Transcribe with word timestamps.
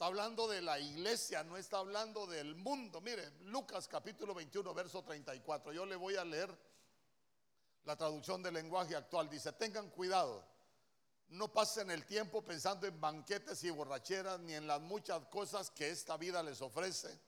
Está 0.00 0.06
hablando 0.06 0.48
de 0.48 0.62
la 0.62 0.80
iglesia, 0.80 1.44
no 1.44 1.58
está 1.58 1.76
hablando 1.76 2.26
del 2.26 2.54
mundo. 2.54 3.02
Mire, 3.02 3.32
Lucas 3.42 3.86
capítulo 3.86 4.32
21, 4.32 4.72
verso 4.72 5.04
34. 5.04 5.74
Yo 5.74 5.84
le 5.84 5.94
voy 5.94 6.16
a 6.16 6.24
leer 6.24 6.48
la 7.84 7.96
traducción 7.96 8.42
del 8.42 8.54
lenguaje 8.54 8.96
actual. 8.96 9.28
Dice, 9.28 9.52
tengan 9.52 9.90
cuidado, 9.90 10.42
no 11.28 11.52
pasen 11.52 11.90
el 11.90 12.06
tiempo 12.06 12.40
pensando 12.40 12.86
en 12.86 12.98
banquetes 12.98 13.62
y 13.62 13.68
borracheras, 13.68 14.40
ni 14.40 14.54
en 14.54 14.66
las 14.66 14.80
muchas 14.80 15.26
cosas 15.26 15.70
que 15.70 15.90
esta 15.90 16.16
vida 16.16 16.42
les 16.42 16.62
ofrece, 16.62 17.20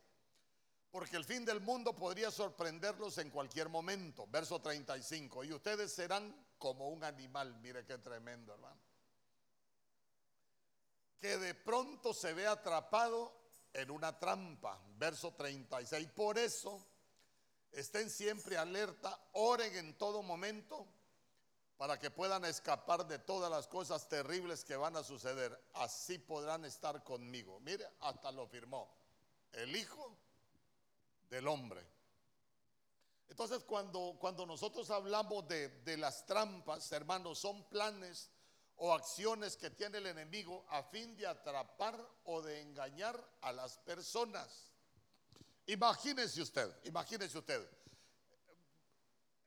porque 0.91 1.17
el 1.17 1.27
fin 1.27 1.45
del 1.45 1.61
mundo 1.61 1.95
podría 1.95 2.31
sorprenderlos 2.31 3.19
en 3.19 3.29
cualquier 3.29 3.69
momento. 3.69 4.27
Verso 4.29 4.63
35. 4.63 5.45
Y 5.45 5.53
ustedes 5.53 5.93
serán 5.93 6.35
como 6.57 6.89
un 6.89 7.05
animal. 7.05 7.55
Mire 7.61 7.85
qué 7.85 7.99
tremendo, 7.99 8.55
hermano 8.55 8.92
que 11.23 11.39
de 11.39 11.55
pronto 11.55 12.13
se 12.13 12.35
ve 12.35 12.49
atrapado 12.49 13.33
en 13.73 13.93
una 13.93 14.19
trampa. 14.19 14.83
Verso 14.99 15.33
36. 15.33 16.11
Por 16.11 16.37
eso, 16.37 16.85
estén 17.71 18.11
siempre 18.11 18.59
alerta, 18.59 19.17
oren 19.35 19.77
en 19.77 19.97
todo 19.97 20.25
momento 20.25 20.85
para 21.79 21.97
que 21.97 22.11
puedan 22.11 22.45
escapar 22.45 23.07
de 23.07 23.21
todas 23.21 23.49
las 23.53 23.69
cosas 23.69 24.09
terribles 24.09 24.65
que 24.65 24.75
van 24.75 24.97
a 24.97 25.05
suceder. 25.05 25.57
Así 25.75 26.19
podrán 26.19 26.65
estar 26.65 27.05
conmigo. 27.05 27.61
Mire, 27.61 27.89
hasta 28.01 28.33
lo 28.33 28.49
firmó 28.49 28.93
el 29.53 29.77
Hijo 29.77 30.17
del 31.31 31.47
Hombre. 31.47 31.87
Entonces, 33.29 33.63
cuando, 33.63 34.17
cuando 34.19 34.45
nosotros 34.45 34.91
hablamos 34.91 35.47
de, 35.47 35.69
de 35.69 35.97
las 35.99 36.27
trampas, 36.27 36.91
hermanos, 36.91 37.39
son 37.39 37.63
planes 37.69 38.29
o 38.77 38.93
acciones 38.93 39.57
que 39.57 39.71
tiene 39.71 39.99
el 39.99 40.07
enemigo 40.07 40.65
a 40.69 40.83
fin 40.83 41.17
de 41.17 41.27
atrapar 41.27 41.99
o 42.25 42.43
de 42.43 42.61
engañar 42.61 43.23
a 43.43 43.53
las 43.53 43.79
personas. 43.79 44.73
Imagínese 45.67 46.43
usted, 46.43 46.69
imagínese 46.85 47.39
usted. 47.39 47.69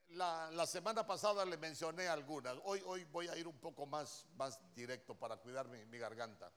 La, 0.09 0.66
semana 0.66 1.06
pasada 1.06 1.44
le 1.44 1.58
mencioné 1.58 2.08
algunas. 2.08 2.56
Hoy, 2.64 2.81
hoy 2.86 3.03
voy 3.06 3.28
a 3.28 3.36
ir 3.36 3.48
un 3.48 3.59
poco 3.59 3.86
más, 3.86 4.26
más 4.36 4.59
directo 4.73 5.16
para 5.16 5.36
cuidar 5.38 5.68
mi, 5.68 5.84
mi 5.88 5.98
garganta. 5.98 6.50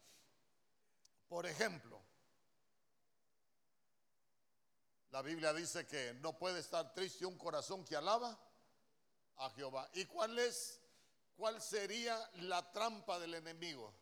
Por 1.28 1.44
ejemplo, 1.46 2.00
la 5.11 5.22
Biblia 5.22 5.52
dice 5.52 5.86
que 5.86 6.14
no 6.20 6.39
puede 6.39 6.61
estar 6.61 6.94
triste 6.94 7.27
un 7.27 7.36
corazón 7.36 7.84
que 7.84 7.96
alaba 7.96 8.39
a 9.39 9.50
Jehová. 9.50 9.89
¿Y 9.94 10.05
cuál 10.05 10.39
es 10.39 10.77
¿cuál 11.39 11.62
sería 11.62 12.19
la 12.41 12.70
trampa 12.72 13.19
del 13.19 13.34
enemigo? 13.34 13.94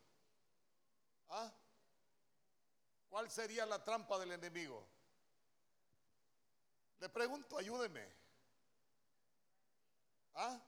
¿Ah? 1.28 1.52
¿Cuál 3.10 3.30
sería 3.30 3.66
la 3.66 3.84
trampa 3.84 4.18
del 4.18 4.32
enemigo? 4.32 4.84
Le 6.98 7.08
pregunto, 7.10 7.58
ayúdeme. 7.58 8.04
¿Ah? 10.34 10.58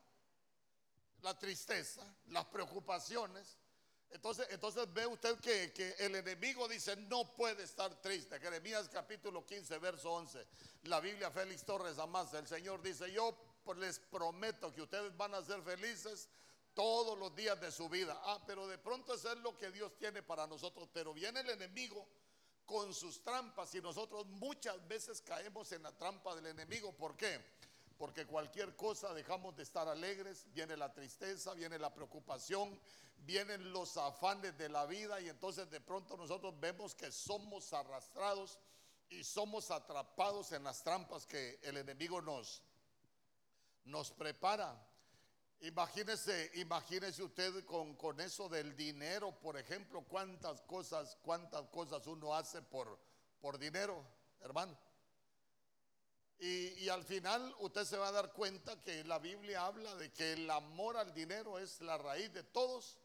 La 1.22 1.36
tristeza, 1.38 2.02
las 2.27 2.44
preocupaciones. 2.44 3.56
Entonces, 4.10 4.47
entonces 4.50 4.92
ve 4.92 5.06
usted 5.06 5.38
que, 5.41 5.72
que, 5.72 5.94
el 5.98 6.16
enemigo 6.16 6.69
dice, 6.69 6.97
no 6.97 7.34
puede 7.34 7.62
estar 7.62 7.94
triste. 8.00 8.38
Jeremías 8.41 8.88
capítulo 8.88 9.44
15, 9.44 9.78
verso 9.78 10.12
11. 10.12 10.47
La 10.84 11.00
Biblia 11.00 11.30
Félix 11.30 11.64
Torres 11.64 11.98
Amasa, 11.98 12.38
el 12.38 12.47
Señor 12.47 12.82
dice, 12.82 13.10
yo 13.10 13.34
les 13.77 13.98
prometo 13.98 14.72
que 14.72 14.82
ustedes 14.82 15.14
van 15.16 15.34
a 15.34 15.42
ser 15.42 15.62
felices 15.62 16.28
todos 16.78 17.18
los 17.18 17.34
días 17.34 17.60
de 17.60 17.72
su 17.72 17.88
vida. 17.88 18.16
Ah, 18.22 18.40
pero 18.46 18.68
de 18.68 18.78
pronto 18.78 19.12
eso 19.12 19.32
es 19.32 19.38
lo 19.38 19.58
que 19.58 19.72
Dios 19.72 19.98
tiene 19.98 20.22
para 20.22 20.46
nosotros. 20.46 20.88
Pero 20.92 21.12
viene 21.12 21.40
el 21.40 21.50
enemigo 21.50 22.06
con 22.64 22.94
sus 22.94 23.20
trampas 23.20 23.74
y 23.74 23.80
nosotros 23.80 24.26
muchas 24.26 24.86
veces 24.86 25.20
caemos 25.20 25.72
en 25.72 25.82
la 25.82 25.90
trampa 25.90 26.36
del 26.36 26.46
enemigo. 26.46 26.92
¿Por 26.92 27.16
qué? 27.16 27.44
Porque 27.96 28.26
cualquier 28.26 28.76
cosa 28.76 29.12
dejamos 29.12 29.56
de 29.56 29.64
estar 29.64 29.88
alegres, 29.88 30.47
viene 30.53 30.76
la 30.76 30.94
tristeza, 30.94 31.53
viene 31.54 31.80
la 31.80 31.92
preocupación, 31.92 32.78
vienen 33.16 33.72
los 33.72 33.97
afanes 33.97 34.56
de 34.56 34.69
la 34.69 34.86
vida 34.86 35.20
y 35.20 35.28
entonces 35.28 35.69
de 35.70 35.80
pronto 35.80 36.16
nosotros 36.16 36.54
vemos 36.60 36.94
que 36.94 37.10
somos 37.10 37.72
arrastrados 37.72 38.56
y 39.10 39.24
somos 39.24 39.72
atrapados 39.72 40.53
en 40.53 40.62
las 40.62 40.84
trampas 40.84 41.26
que 41.26 41.58
el 41.64 41.76
enemigo 41.76 42.22
nos, 42.22 42.62
nos 43.84 44.12
prepara. 44.12 44.88
Imagínese, 45.60 46.52
imagínese 46.54 47.22
usted 47.22 47.64
con, 47.64 47.96
con, 47.96 48.20
eso 48.20 48.48
del 48.48 48.76
dinero, 48.76 49.32
por 49.41 49.56
ejemplo, 49.56 50.02
cuántas 50.02 50.60
cosas, 50.62 51.16
cuántas 51.22 51.66
cosas 51.69 52.06
uno 52.06 52.32
hace 52.34 52.62
por, 52.62 52.96
por 53.41 53.58
dinero, 53.58 54.04
hermano. 54.41 54.78
Y, 56.38 56.84
y, 56.84 56.88
al 56.88 57.02
final 57.02 57.52
usted 57.58 57.84
se 57.84 57.97
va 57.97 58.08
a 58.08 58.12
dar 58.12 58.32
cuenta 58.32 58.80
que 58.84 59.02
la 59.02 59.18
Biblia 59.18 59.66
habla 59.66 59.97
de 59.97 60.12
que 60.12 60.34
el 60.34 60.48
amor 60.48 60.97
al 60.97 61.12
dinero 61.12 61.58
es 61.58 61.80
la 61.80 61.98
raíz 61.98 62.32
de 62.32 62.44
todos 62.44 62.97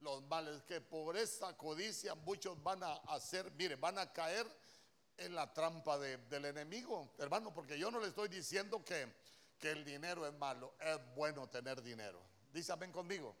los 0.00 0.22
males, 0.24 0.62
que 0.64 0.82
pobreza, 0.82 1.56
codicia, 1.56 2.14
muchos 2.14 2.62
van 2.62 2.82
a 2.82 2.92
hacer, 3.08 3.50
mire, 3.52 3.76
van 3.76 3.98
a 3.98 4.12
caer 4.12 4.46
en 5.16 5.34
la 5.34 5.52
trampa 5.52 5.98
del 5.98 6.44
enemigo, 6.44 7.14
hermano, 7.18 7.54
porque 7.54 7.78
yo 7.78 7.90
no 7.90 8.00
le 8.00 8.08
estoy 8.08 8.28
diciendo 8.28 8.84
que 8.84 9.10
que 9.64 9.70
el 9.70 9.82
dinero 9.82 10.26
es 10.26 10.34
malo, 10.34 10.74
es 10.78 10.98
bueno 11.14 11.48
tener 11.48 11.82
dinero. 11.82 12.20
Dice, 12.52 12.76
ven 12.76 12.92
conmigo. 12.92 13.34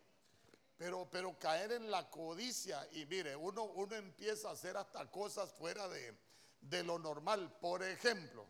Pero, 0.78 1.06
pero 1.12 1.38
caer 1.38 1.72
en 1.72 1.90
la 1.90 2.08
codicia 2.08 2.88
y 2.92 3.04
mire, 3.04 3.36
uno, 3.36 3.64
uno 3.64 3.94
empieza 3.94 4.48
a 4.48 4.52
hacer 4.52 4.74
hasta 4.74 5.10
cosas 5.10 5.52
fuera 5.52 5.86
de, 5.86 6.16
de 6.62 6.82
lo 6.82 6.98
normal. 6.98 7.54
Por 7.60 7.82
ejemplo, 7.82 8.46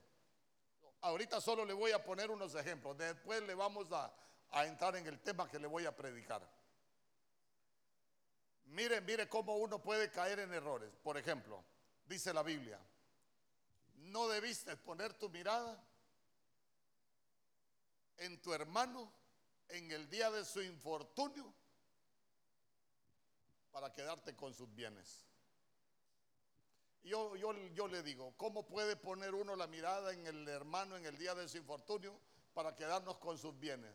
ahorita 1.00 1.40
solo 1.40 1.64
le 1.64 1.72
voy 1.72 1.90
a 1.90 2.04
poner 2.04 2.30
unos 2.30 2.54
ejemplos, 2.54 2.96
después 2.96 3.42
le 3.42 3.56
vamos 3.56 3.91
a, 3.91 4.14
a 4.52 4.66
entrar 4.66 4.94
en 4.94 5.08
el 5.08 5.18
tema 5.18 5.48
que 5.48 5.58
le 5.58 5.66
voy 5.66 5.84
a 5.84 5.96
predicar. 5.96 6.48
Mire, 8.66 9.00
mire 9.00 9.28
cómo 9.28 9.56
uno 9.56 9.82
puede 9.82 10.12
caer 10.12 10.38
en 10.38 10.54
errores. 10.54 10.92
Por 11.02 11.18
ejemplo, 11.18 11.64
dice 12.06 12.32
la 12.32 12.44
Biblia, 12.44 12.78
no 13.96 14.28
debiste 14.28 14.76
poner 14.76 15.12
tu 15.14 15.28
mirada 15.28 15.84
en 18.19 18.41
tu 18.41 18.52
hermano 18.52 19.12
en 19.69 19.91
el 19.91 20.08
día 20.08 20.30
de 20.30 20.44
su 20.44 20.62
infortunio 20.62 21.52
para 23.72 23.92
quedarte 23.92 24.36
con 24.36 24.54
sus 24.54 24.72
bienes. 24.75 25.26
Yo, 27.03 27.36
yo, 27.36 27.53
yo 27.74 27.86
le 27.88 28.03
digo, 28.03 28.32
¿cómo 28.36 28.66
puede 28.66 28.97
poner 28.97 29.34
uno 29.34 29.56
la 29.56 29.66
mirada 29.66 30.12
en 30.12 30.26
el 30.26 30.48
hermano 30.48 30.97
en 30.97 31.04
el 31.04 31.19
día 31.19 31.34
de 31.34 31.48
su 31.48 31.58
infortunio 31.58 32.19
para 32.54 32.74
quedarnos 32.74 33.19
con 33.19 33.36
sus 33.36 33.58
bienes? 33.58 33.92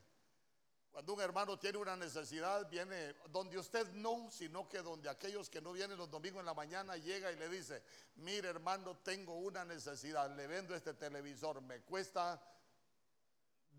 Cuando 0.91 1.13
un 1.13 1.21
hermano 1.21 1.57
tiene 1.57 1.77
una 1.77 1.95
necesidad, 1.95 2.67
viene 2.69 3.13
donde 3.29 3.57
usted 3.57 3.87
no, 3.93 4.29
sino 4.31 4.67
que 4.67 4.79
donde 4.79 5.09
aquellos 5.09 5.49
que 5.49 5.61
no 5.61 5.71
vienen 5.71 5.97
los 5.97 6.09
domingos 6.09 6.39
en 6.39 6.45
la 6.45 6.53
mañana 6.53 6.97
llega 6.97 7.31
y 7.31 7.35
le 7.37 7.47
dice, 7.47 7.81
mire 8.15 8.49
hermano, 8.49 8.97
tengo 8.97 9.35
una 9.35 9.63
necesidad, 9.63 10.35
le 10.35 10.47
vendo 10.47 10.75
este 10.75 10.93
televisor, 10.93 11.61
me 11.61 11.81
cuesta 11.81 12.41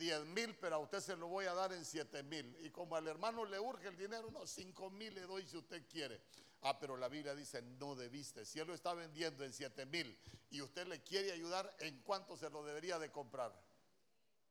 10 0.01 0.25
mil, 0.25 0.57
pero 0.57 0.77
a 0.77 0.79
usted 0.79 1.01
se 1.01 1.15
lo 1.15 1.29
voy 1.29 1.45
a 1.45 1.53
dar 1.53 1.73
en 1.75 1.85
7 1.85 2.23
mil. 2.23 2.57
Y 2.61 2.71
como 2.71 2.97
al 2.97 3.07
hermano 3.07 3.45
le 3.45 3.61
urge 3.61 3.87
el 3.87 3.97
dinero, 3.97 4.31
no, 4.31 4.47
5 4.47 4.91
mil 4.91 5.15
le 5.15 5.21
doy 5.21 5.47
si 5.47 5.59
usted 5.59 5.87
quiere. 5.87 6.23
Ah, 6.63 6.79
pero 6.79 6.97
la 6.97 7.09
Biblia 7.09 7.35
dice, 7.35 7.61
no 7.63 7.95
debiste. 7.95 8.45
Si 8.47 8.59
él 8.59 8.67
lo 8.67 8.75
está 8.75 8.95
vendiendo 8.95 9.45
en 9.45 9.53
7 9.53 9.85
mil 9.87 10.19
y 10.51 10.63
usted 10.63 10.87
le 10.87 11.03
quiere 11.03 11.33
ayudar, 11.33 11.77
¿en 11.81 12.01
cuánto 12.01 12.37
se 12.37 12.49
lo 12.49 12.65
debería 12.65 12.99
de 12.99 13.13
comprar? 13.13 13.53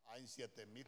Ah, 0.06 0.20
en 0.20 0.28
7 0.28 0.68
mil. 0.68 0.88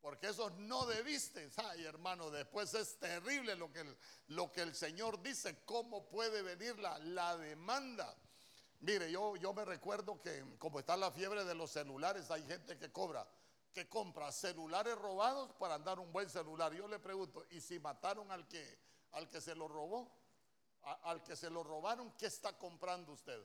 Porque 0.00 0.28
eso 0.28 0.48
no 0.50 0.86
debiste. 0.86 1.50
Ay, 1.56 1.84
hermano, 1.84 2.30
después 2.30 2.72
es 2.74 2.98
terrible 2.98 3.56
lo 3.56 3.72
que 3.72 3.80
el, 3.80 3.96
lo 4.28 4.52
que 4.52 4.62
el 4.62 4.74
Señor 4.76 5.20
dice. 5.22 5.64
¿Cómo 5.64 6.08
puede 6.08 6.42
venir 6.42 6.78
la, 6.78 6.98
la 7.00 7.36
demanda? 7.36 8.16
Mire, 8.82 9.10
yo, 9.10 9.36
yo 9.36 9.52
me 9.54 9.64
recuerdo 9.64 10.20
que 10.20 10.44
como 10.58 10.80
está 10.80 10.96
la 10.96 11.10
fiebre 11.10 11.44
de 11.44 11.54
los 11.54 11.70
celulares, 11.70 12.30
hay 12.30 12.42
gente 12.44 12.76
que 12.76 12.90
cobra, 12.90 13.26
que 13.72 13.88
compra 13.88 14.30
celulares 14.32 14.96
robados 14.96 15.52
para 15.54 15.76
andar 15.76 16.00
un 16.00 16.12
buen 16.12 16.28
celular. 16.28 16.74
Yo 16.74 16.88
le 16.88 16.98
pregunto, 16.98 17.44
¿y 17.50 17.60
si 17.60 17.78
mataron 17.78 18.30
al 18.32 18.46
que, 18.48 18.78
al 19.12 19.30
que 19.30 19.40
se 19.40 19.54
lo 19.54 19.68
robó? 19.68 20.10
al 21.04 21.22
que 21.22 21.36
se 21.36 21.48
lo 21.48 21.62
robaron, 21.62 22.10
¿qué 22.18 22.26
está 22.26 22.58
comprando 22.58 23.12
usted? 23.12 23.40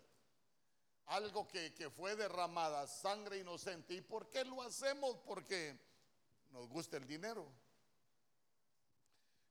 Algo 1.06 1.48
que, 1.48 1.74
que 1.74 1.90
fue 1.90 2.16
derramada, 2.16 2.88
sangre 2.88 3.38
inocente. 3.38 3.94
¿Y 3.94 4.02
por 4.02 4.28
qué 4.30 4.44
lo 4.44 4.62
hacemos? 4.64 5.18
Porque 5.26 5.80
nos 6.52 6.68
gusta 6.68 6.98
el 6.98 7.08
dinero. 7.08 7.48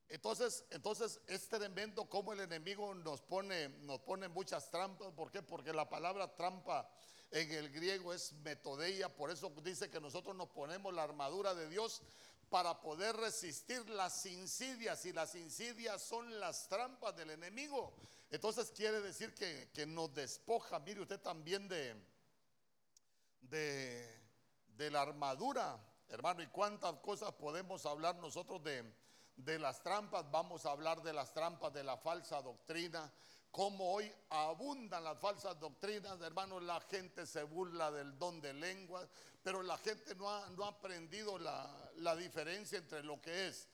Entonces, 0.09 0.65
entonces 0.71 1.21
es 1.27 1.49
tremendo 1.49 2.09
cómo 2.09 2.33
el 2.33 2.41
enemigo 2.41 2.95
nos 2.95 3.21
pone, 3.23 3.69
nos 3.81 4.01
pone 4.01 4.29
muchas 4.29 4.71
trampas. 4.71 5.13
¿Por 5.13 5.31
qué? 5.31 5.43
Porque 5.43 5.73
la 5.73 5.89
palabra 5.89 6.35
trampa 6.37 6.89
en 7.31 7.51
el 7.51 7.71
griego 7.71 8.13
es 8.13 8.33
metodeia. 8.35 9.15
Por 9.15 9.31
eso 9.31 9.53
dice 9.65 9.91
que 9.91 10.01
nosotros 10.01 10.37
nos 10.37 10.49
ponemos 10.49 10.95
la 10.95 11.03
armadura 11.03 11.55
de 11.55 11.69
Dios 11.69 12.03
para 12.49 12.81
poder 12.81 13.17
resistir 13.17 13.89
las 13.91 14.25
insidias 14.27 15.05
y 15.05 15.13
las 15.13 15.35
insidias 15.35 16.01
son 16.03 16.39
las 16.39 16.69
trampas 16.69 17.17
del 17.17 17.31
enemigo. 17.31 17.93
Entonces 18.31 18.71
quiere 18.71 19.01
decir 19.01 19.35
que, 19.35 19.71
que 19.75 19.87
nos 19.87 20.15
despoja, 20.15 20.79
mire 20.79 21.01
usted 21.01 21.21
también 21.21 21.67
de, 21.69 21.97
de 23.51 24.91
la 24.91 25.03
armadura, 25.03 25.79
hermano, 26.09 26.43
y 26.43 26.47
cuántas 26.47 26.95
cosas 27.01 27.33
podemos 27.33 27.85
hablar 27.87 28.17
nosotros 28.17 28.63
de, 28.63 28.85
de 29.37 29.59
las 29.59 29.83
trampas, 29.83 30.31
vamos 30.31 30.65
a 30.67 30.73
hablar 30.73 31.03
de 31.03 31.13
las 31.13 31.33
trampas 31.33 31.73
de 31.73 31.85
la 31.85 31.97
falsa 31.97 32.41
doctrina, 32.43 33.13
como 33.51 33.93
hoy 33.93 34.13
abundan 34.31 35.05
las 35.05 35.19
falsas 35.19 35.59
doctrinas, 35.59 36.21
hermanos, 36.21 36.63
la 36.63 36.81
gente 36.81 37.27
se 37.27 37.43
burla 37.43 37.91
del 37.91 38.19
don 38.19 38.41
de 38.41 38.53
lenguas, 38.53 39.09
pero 39.43 39.63
la 39.63 39.79
gente 39.79 40.15
no 40.15 40.31
ha, 40.31 40.49
no 40.51 40.65
ha 40.65 40.69
aprendido 40.69 41.39
la, 41.39 41.91
la, 41.97 42.15
diferencia 42.17 42.79
entre 42.79 43.03
lo 43.03 43.21
que 43.21 43.49
es 43.49 43.69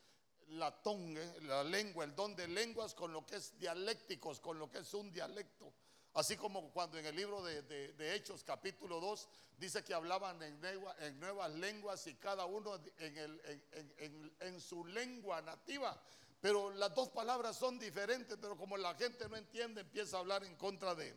la 0.50 0.70
tongue, 0.82 1.40
la 1.42 1.64
lengua, 1.64 2.04
el 2.04 2.14
don 2.14 2.36
de 2.36 2.46
lenguas, 2.46 2.94
con 2.94 3.12
lo 3.12 3.26
que 3.26 3.36
es 3.36 3.58
dialécticos, 3.58 4.38
con 4.38 4.58
lo 4.58 4.70
que 4.70 4.78
es 4.78 4.94
un 4.94 5.12
dialecto. 5.12 5.72
Así 6.14 6.36
como 6.36 6.70
cuando 6.72 6.98
en 6.98 7.06
el 7.06 7.16
libro 7.16 7.42
de, 7.42 7.62
de, 7.62 8.14
Hechos 8.14 8.44
capítulo 8.44 9.00
2 9.00 9.28
dice 9.56 9.82
que 9.82 9.94
hablaban 9.94 10.42
en, 10.42 10.60
en 11.00 11.18
nuevas 11.18 11.50
lenguas 11.52 12.06
y 12.06 12.14
cada 12.16 12.44
uno 12.44 12.78
en, 12.98 13.16
el, 13.16 13.62
en, 13.96 14.36
en 14.40 14.60
su 14.60 14.84
lengua 14.84 15.40
nativa. 15.40 15.98
Pero 16.42 16.70
las 16.72 16.94
dos 16.94 17.08
palabras 17.10 17.56
son 17.56 17.78
diferentes, 17.78 18.36
pero 18.38 18.58
como 18.58 18.76
la 18.76 18.94
gente 18.94 19.26
no 19.28 19.36
entiende, 19.36 19.80
empieza 19.80 20.16
a 20.18 20.20
hablar 20.20 20.44
en 20.44 20.54
contra 20.56 20.94
de, 20.94 21.16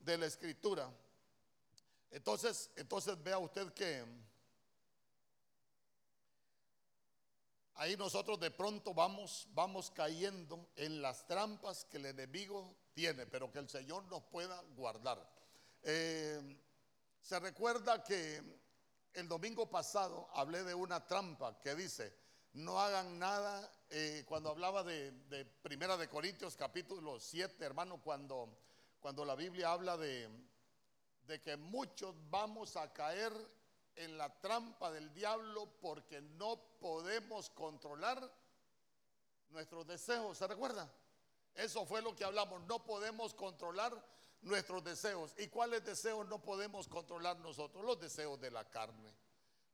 de 0.00 0.18
la 0.18 0.26
escritura. 0.26 0.90
Entonces, 2.10 2.70
entonces 2.76 3.22
vea 3.22 3.38
usted 3.38 3.72
que 3.72 4.04
ahí 7.74 7.96
nosotros 7.96 8.40
de 8.40 8.50
pronto 8.50 8.92
vamos, 8.92 9.46
vamos 9.52 9.90
cayendo 9.90 10.68
en 10.76 11.00
las 11.00 11.26
trampas 11.26 11.84
que 11.84 11.98
el 11.98 12.06
enemigo 12.06 12.74
tiene, 12.92 13.26
pero 13.26 13.50
que 13.50 13.58
el 13.58 13.68
Señor 13.68 14.04
nos 14.04 14.22
pueda 14.24 14.60
guardar. 14.76 15.26
Eh, 15.82 16.58
se 17.20 17.38
recuerda 17.38 18.02
que 18.02 18.42
el 19.14 19.28
domingo 19.28 19.68
pasado 19.68 20.28
hablé 20.34 20.64
de 20.64 20.74
una 20.74 21.06
trampa 21.06 21.60
que 21.60 21.74
dice, 21.74 22.14
no 22.54 22.80
hagan 22.80 23.18
nada, 23.18 23.70
eh, 23.90 24.24
cuando 24.26 24.50
hablaba 24.50 24.82
de, 24.82 25.12
Primera 25.62 25.96
de 25.96 26.08
Corintios 26.08 26.56
capítulo 26.56 27.18
7, 27.18 27.64
hermano, 27.64 28.00
cuando, 28.02 28.58
cuando 29.00 29.24
la 29.24 29.34
Biblia 29.34 29.72
habla 29.72 29.96
de, 29.96 30.28
de 31.26 31.40
que 31.40 31.56
muchos 31.56 32.14
vamos 32.30 32.76
a 32.76 32.92
caer 32.92 33.32
en 33.96 34.16
la 34.16 34.28
trampa 34.40 34.90
del 34.90 35.12
diablo 35.12 35.68
porque 35.80 36.20
no 36.20 36.56
podemos 36.80 37.50
controlar 37.50 38.30
nuestros 39.50 39.86
deseos. 39.86 40.38
¿Se 40.38 40.46
recuerda? 40.46 40.90
Eso 41.54 41.84
fue 41.86 42.02
lo 42.02 42.14
que 42.14 42.24
hablamos. 42.24 42.62
No 42.62 42.84
podemos 42.84 43.34
controlar 43.34 43.92
nuestros 44.42 44.82
deseos. 44.82 45.34
¿Y 45.38 45.48
cuáles 45.48 45.84
deseos 45.84 46.26
no 46.28 46.42
podemos 46.42 46.88
controlar 46.88 47.38
nosotros? 47.38 47.84
Los 47.84 48.00
deseos 48.00 48.40
de 48.40 48.50
la 48.50 48.68
carne, 48.68 49.14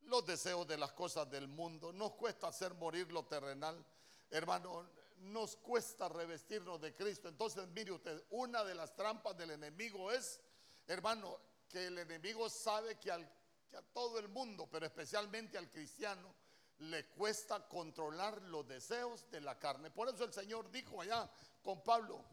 los 0.02 0.26
deseos 0.26 0.66
de 0.66 0.76
las 0.76 0.92
cosas 0.92 1.30
del 1.30 1.48
mundo. 1.48 1.92
Nos 1.92 2.12
cuesta 2.14 2.48
hacer 2.48 2.74
morir 2.74 3.10
lo 3.12 3.24
terrenal. 3.26 3.84
Hermano, 4.30 4.88
nos 5.18 5.56
cuesta 5.56 6.08
revestirnos 6.08 6.80
de 6.80 6.94
Cristo. 6.94 7.28
Entonces, 7.28 7.66
mire 7.68 7.92
usted, 7.92 8.24
una 8.30 8.64
de 8.64 8.74
las 8.74 8.94
trampas 8.94 9.36
del 9.36 9.52
enemigo 9.52 10.12
es 10.12 10.40
Hermano, 10.88 11.38
que 11.68 11.86
el 11.86 11.98
enemigo 11.98 12.48
sabe 12.48 12.98
que, 12.98 13.12
que 13.68 13.76
a 13.76 13.82
todo 13.82 14.18
el 14.18 14.28
mundo, 14.28 14.66
pero 14.70 14.86
especialmente 14.86 15.58
al 15.58 15.70
cristiano, 15.70 16.34
le 16.78 17.06
cuesta 17.06 17.66
controlar 17.68 18.40
los 18.42 18.66
deseos 18.66 19.28
de 19.30 19.40
la 19.40 19.58
carne. 19.58 19.90
Por 19.90 20.08
eso 20.08 20.24
el 20.24 20.32
Señor 20.32 20.70
dijo 20.70 21.00
allá 21.00 21.28
con 21.62 21.82
Pablo, 21.82 22.24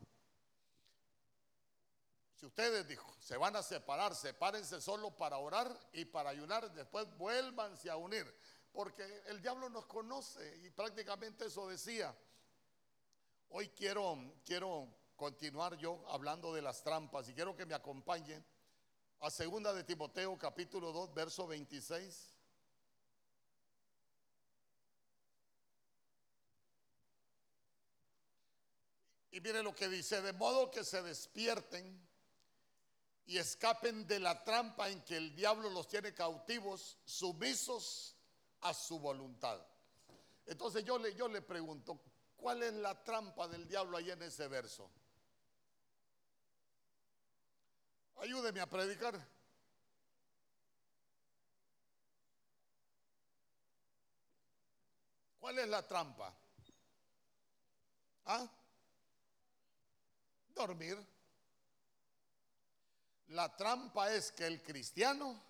si 2.36 2.46
ustedes 2.46 2.88
dijo, 2.88 3.12
se 3.20 3.38
van 3.38 3.56
a 3.56 3.64
separar, 3.64 4.14
sepárense 4.14 4.82
solo 4.82 5.16
para 5.16 5.38
orar 5.38 5.74
y 5.94 6.06
para 6.06 6.30
ayunar, 6.30 6.72
después 6.74 7.08
vuélvanse 7.18 7.90
a 7.90 7.96
unir, 7.96 8.26
porque 8.72 9.04
el 9.28 9.42
diablo 9.42 9.70
nos 9.70 9.86
conoce 9.86 10.58
y 10.64 10.70
prácticamente 10.70 11.46
eso 11.46 11.68
decía. 11.68 12.16
Hoy 13.50 13.70
quiero 13.70 14.34
quiero 14.44 14.90
continuar 15.16 15.78
yo 15.78 16.04
hablando 16.10 16.54
de 16.54 16.62
las 16.62 16.84
trampas 16.84 17.30
y 17.30 17.34
quiero 17.34 17.56
que 17.56 17.66
me 17.66 17.74
acompañen 17.74 18.46
a 19.22 19.32
segunda 19.32 19.74
de 19.74 19.86
Timoteo 19.86 20.38
capítulo 20.38 20.92
2 20.92 21.14
verso 21.14 21.48
26. 21.48 22.35
Y 29.36 29.42
mire 29.42 29.62
lo 29.62 29.76
que 29.76 29.90
dice, 29.90 30.22
de 30.22 30.32
modo 30.32 30.72
que 30.72 30.86
se 30.86 31.02
despierten 31.02 32.08
y 33.26 33.38
escapen 33.38 34.08
de 34.08 34.22
la 34.22 34.42
trampa 34.46 34.88
en 34.88 35.04
que 35.04 35.18
el 35.18 35.36
diablo 35.36 35.70
los 35.72 35.90
tiene 35.90 36.14
cautivos, 36.14 36.98
sumisos 37.04 38.16
a 38.62 38.74
su 38.74 38.98
voluntad. 38.98 39.60
Entonces 40.46 40.86
yo 40.86 40.98
le, 40.98 41.14
yo 41.16 41.28
le 41.28 41.42
pregunto, 41.42 42.00
¿cuál 42.38 42.64
es 42.64 42.72
la 42.76 43.04
trampa 43.04 43.50
del 43.50 43.68
diablo 43.68 43.98
ahí 43.98 44.10
en 44.10 44.22
ese 44.22 44.48
verso? 44.48 44.90
Ayúdeme 48.16 48.62
a 48.62 48.70
predicar. 48.70 49.20
¿Cuál 55.42 55.60
es 55.60 55.68
la 55.68 55.86
trampa? 55.86 56.34
¿Ah? 58.28 58.50
Dormir. 60.56 60.98
La 63.28 63.56
trampa 63.56 64.12
es 64.12 64.32
que 64.32 64.48
el 64.48 64.62
cristiano 64.62 65.42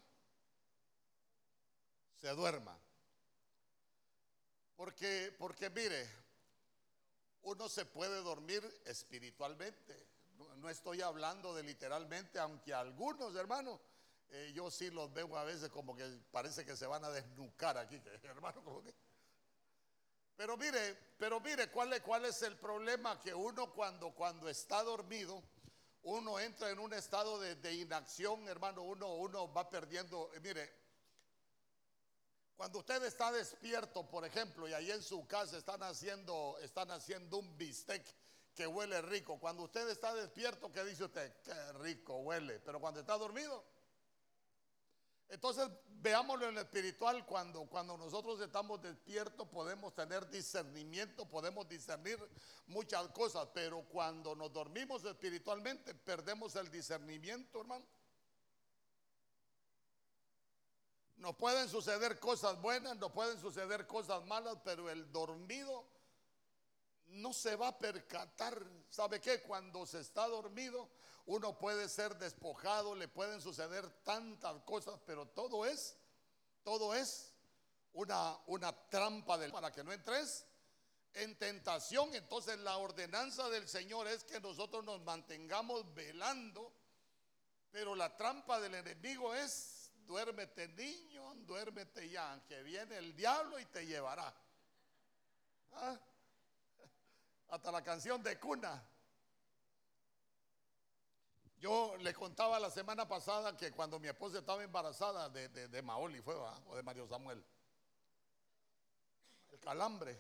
se 2.19 2.29
duerma. 2.29 2.77
Porque, 4.75 5.33
porque 5.37 5.69
mire, 5.69 6.09
uno 7.43 7.69
se 7.69 7.85
puede 7.85 8.21
dormir 8.21 8.63
espiritualmente. 8.85 10.07
No, 10.57 10.69
estoy 10.69 11.01
hablando 11.01 11.53
de 11.53 11.63
literalmente, 11.63 12.39
aunque 12.39 12.73
algunos 12.73 13.35
hermanos, 13.35 13.79
eh, 14.29 14.51
yo 14.53 14.69
sí 14.71 14.89
los 14.89 15.13
veo 15.13 15.37
a 15.37 15.43
veces 15.43 15.69
como 15.69 15.95
que 15.95 16.03
parece 16.31 16.65
que 16.65 16.75
se 16.75 16.87
van 16.87 17.05
a 17.05 17.09
desnucar 17.09 17.77
aquí, 17.77 18.01
hermano, 18.23 18.63
como 18.63 18.83
que. 18.83 18.93
Pero 20.35 20.57
mire, 20.57 20.97
pero 21.17 21.39
mire, 21.39 21.69
¿cuál 21.71 21.93
es, 21.93 22.01
cuál 22.01 22.25
es 22.25 22.41
el 22.41 22.57
problema? 22.57 23.19
Que 23.21 23.33
uno 23.33 23.73
cuando, 23.73 24.11
cuando 24.13 24.49
está 24.49 24.83
dormido, 24.83 25.41
uno 26.03 26.39
entra 26.39 26.69
en 26.69 26.79
un 26.79 26.93
estado 26.93 27.39
de, 27.39 27.73
inacción, 27.73 28.47
hermano, 28.47 28.83
uno, 28.83 29.15
uno 29.15 29.51
va 29.51 29.69
perdiendo, 29.69 30.29
eh, 30.33 30.39
mire, 30.41 30.85
cuando 32.55 32.79
usted 32.79 33.03
está 33.03 33.31
despierto, 33.31 34.07
por 34.09 34.25
ejemplo, 34.25 34.67
y 34.67 34.73
ahí 34.73 34.91
en 34.91 35.03
su 35.03 35.27
casa 35.27 35.57
están 35.57 35.83
haciendo, 35.83 36.57
están 36.61 36.91
haciendo 36.91 37.37
un 37.37 37.57
bistec 37.57 38.05
que 38.55 38.65
huele 38.65 39.01
rico. 39.01 39.37
Cuando 39.39 39.63
usted 39.63 39.89
está 39.89 40.13
despierto, 40.13 40.71
¿qué 40.71 40.83
dice 40.85 41.03
usted? 41.03 41.35
Qué 41.43 41.73
rico 41.73 42.15
huele. 42.19 42.59
Pero 42.61 42.79
cuando 42.79 43.01
está 43.01 43.17
dormido. 43.17 43.63
Entonces, 45.29 45.67
veámoslo 45.87 46.47
en 46.47 46.55
lo 46.55 46.61
espiritual. 46.61 47.25
Cuando, 47.25 47.65
cuando 47.65 47.97
nosotros 47.97 48.39
estamos 48.41 48.81
despiertos, 48.81 49.47
podemos 49.47 49.93
tener 49.93 50.29
discernimiento, 50.29 51.27
podemos 51.27 51.67
discernir 51.67 52.19
muchas 52.67 53.07
cosas. 53.09 53.47
Pero 53.53 53.81
cuando 53.89 54.35
nos 54.35 54.53
dormimos 54.53 55.03
espiritualmente, 55.03 55.95
perdemos 55.95 56.55
el 56.55 56.69
discernimiento, 56.69 57.61
hermano. 57.61 57.85
Nos 61.17 61.35
pueden 61.37 61.69
suceder 61.69 62.19
cosas 62.19 62.61
buenas, 62.61 62.97
nos 62.97 63.11
pueden 63.11 63.39
suceder 63.39 63.87
cosas 63.87 64.23
malas, 64.25 64.57
pero 64.63 64.89
el 64.89 65.11
dormido 65.11 65.87
no 67.07 67.33
se 67.33 67.55
va 67.55 67.69
a 67.69 67.79
percatar. 67.79 68.61
¿Sabe 68.89 69.21
qué? 69.21 69.41
Cuando 69.41 69.85
se 69.85 70.01
está 70.01 70.27
dormido, 70.27 70.89
uno 71.27 71.57
puede 71.57 71.89
ser 71.89 72.17
despojado, 72.17 72.95
le 72.95 73.07
pueden 73.07 73.41
suceder 73.41 73.89
tantas 74.03 74.61
cosas, 74.63 74.99
pero 75.05 75.27
todo 75.27 75.65
es, 75.65 75.97
todo 76.63 76.93
es 76.93 77.33
una, 77.93 78.37
una 78.47 78.71
trampa 78.89 79.37
del, 79.37 79.51
para 79.51 79.71
que 79.71 79.83
no 79.83 79.91
entres 79.91 80.45
en 81.13 81.35
tentación. 81.37 82.13
Entonces 82.13 82.59
la 82.59 82.77
ordenanza 82.77 83.49
del 83.49 83.67
Señor 83.67 84.07
es 84.07 84.23
que 84.23 84.39
nosotros 84.39 84.83
nos 84.83 85.01
mantengamos 85.01 85.93
velando, 85.95 86.71
pero 87.71 87.95
la 87.95 88.15
trampa 88.15 88.59
del 88.59 88.75
enemigo 88.75 89.33
es, 89.33 89.91
duérmete 90.05 90.67
niño, 90.69 91.33
duérmete 91.45 92.07
ya, 92.07 92.39
que 92.47 92.61
viene 92.61 92.97
el 92.97 93.15
diablo 93.15 93.59
y 93.59 93.65
te 93.65 93.85
llevará. 93.85 94.33
¿Ah? 95.73 95.99
hasta 97.49 97.71
la 97.71 97.83
canción 97.83 98.21
de 98.21 98.39
cuna. 98.39 98.83
Yo 101.57 101.95
le 101.97 102.13
contaba 102.13 102.59
la 102.59 102.69
semana 102.69 103.07
pasada 103.07 103.55
que 103.55 103.71
cuando 103.71 103.99
mi 103.99 104.07
esposa 104.07 104.39
estaba 104.39 104.63
embarazada 104.63 105.29
de, 105.29 105.49
de, 105.49 105.81
Maoli 105.81 106.21
fue, 106.21 106.35
o 106.35 106.75
de 106.75 106.83
Mario 106.83 107.07
Samuel. 107.07 107.43
El 109.51 109.59
calambre. 109.59 110.17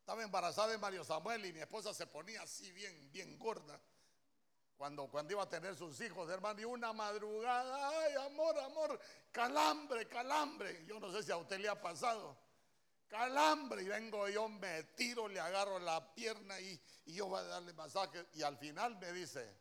Estaba 0.00 0.22
embarazada 0.22 0.68
de 0.68 0.78
Mario 0.78 1.04
Samuel 1.04 1.46
y 1.46 1.52
mi 1.52 1.60
esposa 1.60 1.94
se 1.94 2.06
ponía 2.06 2.42
así 2.42 2.72
bien, 2.72 3.12
bien 3.12 3.38
gorda. 3.38 3.80
Cuando, 4.76 5.06
cuando 5.06 5.32
iba 5.32 5.44
a 5.44 5.48
tener 5.48 5.76
sus 5.76 6.00
hijos, 6.00 6.28
hermano, 6.28 6.60
y 6.60 6.64
una 6.64 6.92
madrugada, 6.92 7.88
ay, 7.88 8.14
amor, 8.26 8.58
amor, 8.58 9.00
calambre, 9.30 10.08
calambre. 10.08 10.84
Yo 10.86 10.98
no 10.98 11.12
sé 11.12 11.22
si 11.22 11.30
a 11.30 11.36
usted 11.36 11.60
le 11.60 11.68
ha 11.68 11.80
pasado. 11.80 12.36
Calambre, 13.12 13.82
y 13.82 13.88
vengo 13.88 14.26
yo, 14.30 14.48
me 14.48 14.84
tiro, 14.84 15.28
le 15.28 15.38
agarro 15.38 15.78
la 15.78 16.14
pierna 16.14 16.58
y, 16.58 16.80
yo 17.04 17.26
voy 17.26 17.40
a 17.40 17.42
darle 17.42 17.74
masaje. 17.74 18.26
Y 18.32 18.42
al 18.42 18.56
final 18.56 18.96
me 18.98 19.12
dice, 19.12 19.54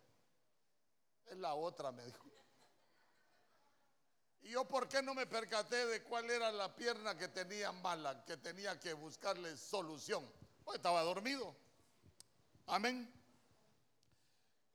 es 1.29 1.35
la 1.35 1.53
otra, 1.53 1.91
me 1.91 2.05
dijo. 2.05 2.25
Y 4.43 4.51
yo, 4.51 4.65
¿por 4.69 4.87
qué 4.87 5.03
no 5.03 5.13
me 5.13 5.25
percaté 5.25 5.85
de 5.85 6.01
cuál 6.01 6.31
era 6.31 6.49
la 6.49 6.73
pierna 6.73 7.17
que 7.17 7.27
tenía 7.27 7.73
mala, 7.73 8.23
que 8.23 8.37
tenía 8.37 8.79
que 8.79 8.93
buscarle 8.93 9.57
solución? 9.57 10.25
Pues 10.63 10.77
estaba 10.77 11.01
dormido. 11.01 11.53
Amén. 12.67 13.13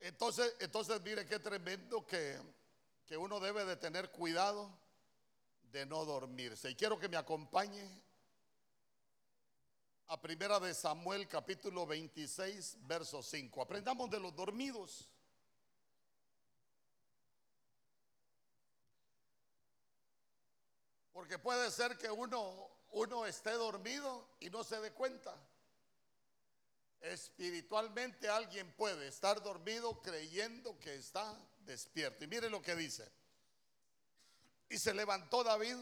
Entonces, 0.01 0.55
entonces 0.59 1.01
mire 1.01 1.25
qué 1.25 1.39
tremendo 1.39 2.05
que, 2.05 2.39
que 3.07 3.17
uno 3.17 3.39
debe 3.39 3.65
de 3.65 3.75
tener 3.75 4.11
cuidado 4.11 4.69
de 5.71 5.83
no 5.87 6.05
dormirse. 6.05 6.69
Y 6.69 6.75
quiero 6.75 6.99
que 6.99 7.09
me 7.09 7.17
acompañe 7.17 8.05
a 10.09 10.21
primera 10.21 10.59
de 10.59 10.73
Samuel 10.73 11.27
capítulo 11.27 11.85
26, 11.85 12.77
verso 12.81 13.21
5. 13.21 13.61
Aprendamos 13.61 14.09
de 14.09 14.19
los 14.19 14.33
dormidos. 14.33 15.09
Porque 21.11 21.37
puede 21.37 21.69
ser 21.71 21.97
que 21.97 22.09
uno, 22.09 22.69
uno 22.91 23.25
esté 23.25 23.51
dormido 23.51 24.29
y 24.39 24.49
no 24.49 24.63
se 24.63 24.79
dé 24.79 24.93
cuenta. 24.93 25.35
Espiritualmente 27.01 28.29
alguien 28.29 28.71
puede 28.77 29.07
estar 29.07 29.41
dormido 29.43 30.01
creyendo 30.01 30.79
que 30.79 30.95
está 30.95 31.37
despierto. 31.65 32.23
Y 32.23 32.27
mire 32.27 32.49
lo 32.49 32.61
que 32.61 32.75
dice. 32.75 33.11
Y 34.69 34.77
se 34.77 34.93
levantó 34.93 35.43
David 35.43 35.75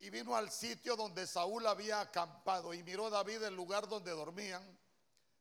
y 0.00 0.08
vino 0.08 0.34
al 0.34 0.50
sitio 0.50 0.96
donde 0.96 1.26
Saúl 1.26 1.66
había 1.66 2.00
acampado 2.00 2.72
y 2.72 2.82
miró 2.82 3.10
David 3.10 3.42
el 3.42 3.54
lugar 3.54 3.86
donde 3.86 4.10
dormían 4.10 4.62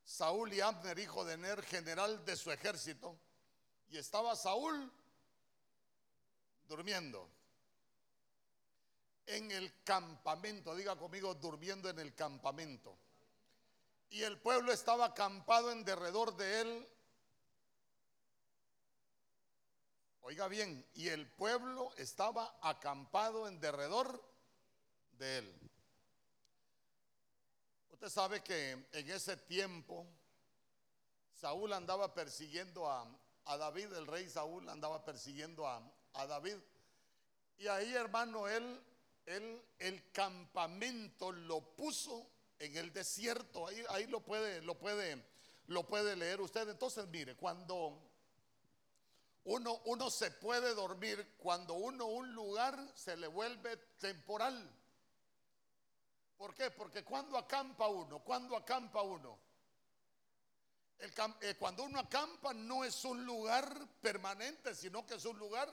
Saúl 0.04 0.52
y 0.54 0.60
Abner, 0.60 1.00
hijo 1.00 1.24
de 1.24 1.38
Ner, 1.38 1.64
general 1.64 2.26
de 2.26 2.36
su 2.36 2.52
ejército. 2.52 3.18
Y 3.90 3.98
estaba 3.98 4.36
Saúl 4.36 4.92
durmiendo 6.68 7.30
en 9.28 9.52
el 9.52 9.84
campamento, 9.84 10.76
diga 10.76 10.98
conmigo, 10.98 11.36
durmiendo 11.36 11.90
en 11.90 12.00
el 12.00 12.14
campamento. 12.14 12.98
Y 14.10 14.24
el 14.24 14.40
pueblo 14.42 14.74
estaba 14.74 15.06
acampado 15.06 15.72
en 15.72 15.86
derredor 15.86 16.36
de 16.36 16.62
él. 16.62 16.90
Oiga 20.22 20.48
bien, 20.48 20.86
y 20.96 21.08
el 21.08 21.28
pueblo 21.28 21.92
estaba 21.96 22.58
acampado 22.62 23.48
en 23.48 23.60
derredor 23.60 24.29
de 25.20 25.38
él. 25.38 25.56
Usted 27.92 28.10
sabe 28.10 28.42
que 28.42 28.72
en 28.72 29.12
ese 29.12 29.38
tiempo 29.38 30.08
Saúl 31.34 31.74
andaba 31.74 32.14
persiguiendo 32.14 32.90
a, 32.90 33.06
David, 33.46 33.94
el 33.94 34.08
rey 34.08 34.30
Saúl 34.30 34.68
andaba 34.70 35.04
persiguiendo 35.04 35.68
a, 35.68 35.82
a 36.14 36.26
David. 36.26 36.58
Y 37.58 37.68
ahí, 37.68 37.94
hermano, 37.94 38.48
él 38.48 38.82
el 39.30 40.12
campamento 40.12 41.32
lo 41.32 41.62
puso 41.62 42.28
en 42.58 42.76
el 42.78 42.92
desierto. 42.92 43.68
Ahí, 43.68 43.84
ahí 43.90 44.08
lo, 44.08 44.22
puede, 44.22 44.62
lo, 44.62 44.76
puede, 44.76 45.24
lo 45.68 45.86
puede 45.86 46.16
leer 46.16 46.42
usted. 46.42 46.68
Entonces, 46.68 47.08
mire, 47.08 47.36
cuando 47.36 48.02
uno, 49.44 49.82
uno 49.86 50.10
se 50.10 50.32
puede 50.32 50.74
dormir, 50.74 51.36
cuando 51.38 51.76
uno 51.76 52.06
un 52.06 52.34
lugar 52.34 52.92
se 52.96 53.16
le 53.18 53.28
vuelve 53.28 53.78
temporal. 54.00 54.68
¿Por 56.40 56.56
qué? 56.56 56.72
Porque 56.72 57.04
cuando 57.04 57.38
acampa 57.38 57.90
uno, 57.90 58.20
cuando 58.20 58.56
acampa 58.56 59.02
uno, 59.02 59.38
eh, 60.98 61.56
cuando 61.60 61.84
uno 61.84 62.00
acampa 62.00 62.54
no 62.54 62.86
es 62.86 63.04
un 63.04 63.26
lugar 63.26 63.70
permanente, 64.00 64.74
sino 64.74 65.06
que 65.06 65.16
es 65.16 65.26
un 65.26 65.38
lugar 65.38 65.70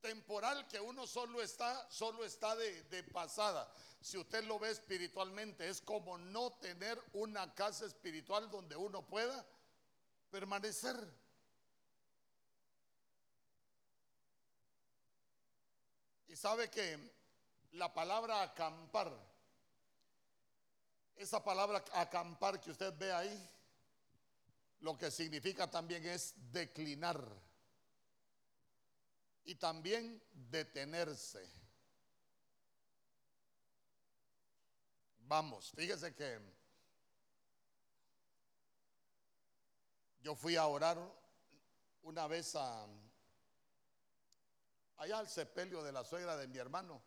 temporal 0.00 0.66
que 0.66 0.80
uno 0.80 1.06
solo 1.06 1.40
está, 1.40 1.88
solo 1.88 2.24
está 2.24 2.56
de, 2.56 3.04
pasada. 3.12 3.72
Si 4.00 4.18
usted 4.18 4.42
lo 4.42 4.58
ve 4.58 4.72
espiritualmente, 4.72 5.68
es 5.68 5.80
como 5.80 6.18
no 6.18 6.50
tener 6.54 7.00
una 7.12 7.54
casa 7.54 7.86
espiritual 7.86 8.50
donde 8.50 8.74
uno 8.74 9.06
pueda 9.06 9.46
permanecer. 10.32 10.96
Y 16.26 16.34
sabe 16.34 16.68
que 16.70 16.98
la 17.70 17.94
palabra 17.94 18.42
acampar, 18.42 19.35
esa 21.16 21.42
palabra 21.42 21.84
acampar 21.92 22.60
que 22.60 22.70
usted 22.70 22.92
ve 22.96 23.12
ahí, 23.12 23.50
lo 24.80 24.96
que 24.96 25.10
significa 25.10 25.70
también 25.70 26.04
es 26.06 26.34
declinar 26.52 27.20
y 29.44 29.54
también 29.54 30.22
detenerse. 30.32 31.50
Vamos, 35.20 35.72
fíjese 35.74 36.14
que 36.14 36.40
yo 40.20 40.36
fui 40.36 40.56
a 40.56 40.66
orar 40.66 40.98
una 42.02 42.26
vez 42.26 42.54
a 42.54 42.86
allá 44.98 45.18
al 45.18 45.28
sepelio 45.28 45.82
de 45.82 45.92
la 45.92 46.04
suegra 46.04 46.36
de 46.36 46.48
mi 46.48 46.58
hermano. 46.58 47.02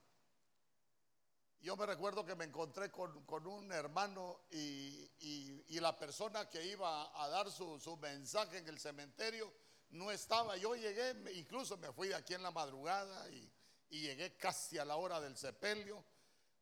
Yo 1.61 1.75
me 1.75 1.85
recuerdo 1.85 2.25
que 2.25 2.35
me 2.35 2.45
encontré 2.45 2.89
con, 2.89 3.47
un 3.47 3.71
hermano 3.71 4.41
y, 4.51 5.79
la 5.79 5.97
persona 5.97 6.49
que 6.49 6.65
iba 6.65 7.23
a 7.23 7.29
dar 7.29 7.49
su, 7.51 7.79
su 7.79 7.95
mensaje 7.97 8.57
en 8.57 8.67
el 8.67 8.79
cementerio 8.79 9.53
no 9.91 10.11
estaba. 10.11 10.57
Yo 10.57 10.75
llegué, 10.75 11.15
incluso 11.33 11.77
me 11.77 11.91
fui 11.91 12.09
de 12.09 12.15
aquí 12.15 12.33
en 12.33 12.43
la 12.43 12.51
madrugada 12.51 13.29
y, 13.29 13.51
llegué 13.89 14.37
casi 14.37 14.77
a 14.77 14.85
la 14.85 14.97
hora 14.97 15.19
del 15.19 15.35
sepelio. 15.35 16.03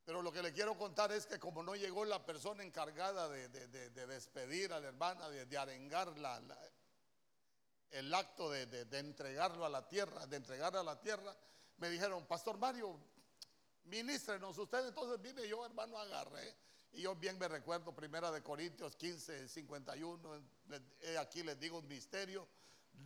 Pero 0.06 0.22
lo 0.22 0.32
que 0.32 0.42
le 0.42 0.54
quiero 0.54 0.78
contar 0.78 1.12
es 1.12 1.26
que 1.26 1.38
como 1.38 1.62
no 1.62 1.76
llegó 1.76 2.06
la 2.06 2.26
persona 2.26 2.64
encargada 2.64 3.28
de, 3.28 3.50
despedir 4.08 4.72
a 4.72 4.80
la 4.80 4.88
hermana, 4.88 5.30
de, 5.30 5.58
arengar 5.58 6.14
el 7.92 8.14
acto 8.14 8.50
de, 8.50 8.88
entregarlo 8.98 9.66
a 9.66 9.70
la 9.70 9.86
tierra, 9.90 10.26
de 10.26 10.38
entregarlo 10.38 10.80
a 10.80 10.84
la 10.84 11.02
tierra, 11.02 11.36
me 11.76 11.90
dijeron, 11.90 12.26
Pastor 12.26 12.58
Mario, 12.58 12.98
ministrenos 13.88 14.58
usted. 14.58 14.88
Entonces 14.88 15.22
vine 15.22 15.48
yo, 15.48 15.66
hermano, 15.66 15.98
agarré. 15.98 16.56
Y 16.94 17.02
yo 17.02 17.16
bien 17.16 17.38
me 17.38 17.48
recuerdo, 17.48 17.94
primera 17.94 18.32
de 18.32 18.42
Corintios 18.42 18.96
15, 18.96 19.50
51, 19.50 20.44
aquí 21.20 21.44
les 21.44 21.60
digo 21.60 21.80
un 21.80 21.88
misterio 21.88 22.48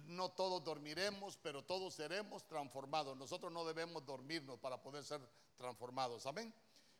no 0.06 0.32
todos 0.32 0.64
dormiremos, 0.64 1.38
pero 1.38 1.64
todos 1.64 1.94
seremos 1.96 2.48
transformados. 2.48 3.18
Nosotros 3.18 3.52
no 3.52 3.66
debemos 3.66 4.06
dormirnos 4.06 4.60
para 4.60 4.82
poder 4.82 5.04
ser 5.04 5.22
transformados. 5.58 6.26
Amén. 6.26 6.54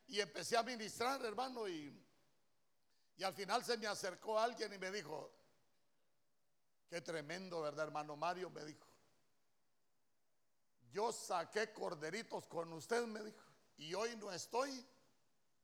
Y 0.08 0.20
empecé 0.20 0.58
a 0.58 0.64
ministrar, 0.64 1.24
hermano, 1.26 1.68
y, 1.68 1.94
y 3.18 3.24
al 3.24 3.34
final 3.34 3.64
se 3.64 3.78
me 3.78 3.88
acercó 3.88 4.40
alguien 4.40 4.74
y 4.74 4.78
me 4.78 4.92
dijo, 4.92 5.32
qué 6.90 7.02
tremendo, 7.02 7.62
¿verdad, 7.62 7.86
hermano 7.86 8.18
Mario? 8.18 8.50
Me 8.50 8.64
dijo, 8.66 8.86
yo 10.92 11.12
saqué 11.14 11.72
corderitos 11.72 12.46
con 12.48 12.74
usted, 12.74 13.06
me 13.08 13.24
dijo, 13.24 13.38
y 13.82 13.96
hoy 13.96 14.16
no 14.18 14.32
estoy 14.32 14.86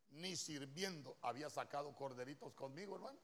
ni 0.10 0.36
sirviendo. 0.36 1.18
Había 1.22 1.52
sacado 1.52 1.96
corderitos 1.96 2.52
conmigo, 2.54 2.96
hermano. 2.96 3.20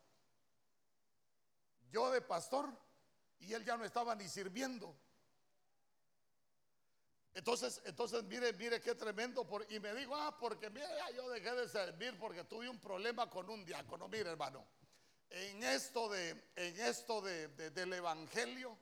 Yo 1.90 2.12
de 2.12 2.22
pastor 2.22 2.70
y 3.40 3.54
él 3.54 3.66
ya 3.66 3.76
no 3.76 3.86
estaba 3.86 4.14
ni 4.14 4.30
sirviendo. 4.30 4.96
Entonces, 7.34 7.82
entonces 7.86 8.24
mire, 8.26 8.54
mire 8.54 8.80
qué 8.80 8.94
tremendo. 8.94 9.48
Por, 9.48 9.66
y 9.72 9.80
me 9.80 9.96
dijo, 9.96 10.16
ah, 10.16 10.38
porque 10.40 10.70
mire, 10.70 10.86
yo 11.16 11.28
dejé 11.32 11.56
de 11.56 11.68
servir 11.68 12.16
porque 12.20 12.44
tuve 12.44 12.70
un 12.70 12.80
problema 12.80 13.28
con 13.28 13.50
un 13.50 13.66
diácono. 13.66 14.08
Mire, 14.08 14.30
hermano, 14.30 14.64
en 15.32 15.64
esto, 15.64 16.08
de, 16.10 16.30
en 16.56 16.80
esto 16.82 17.20
de, 17.20 17.48
del 17.48 17.94
evangelio, 17.94 18.78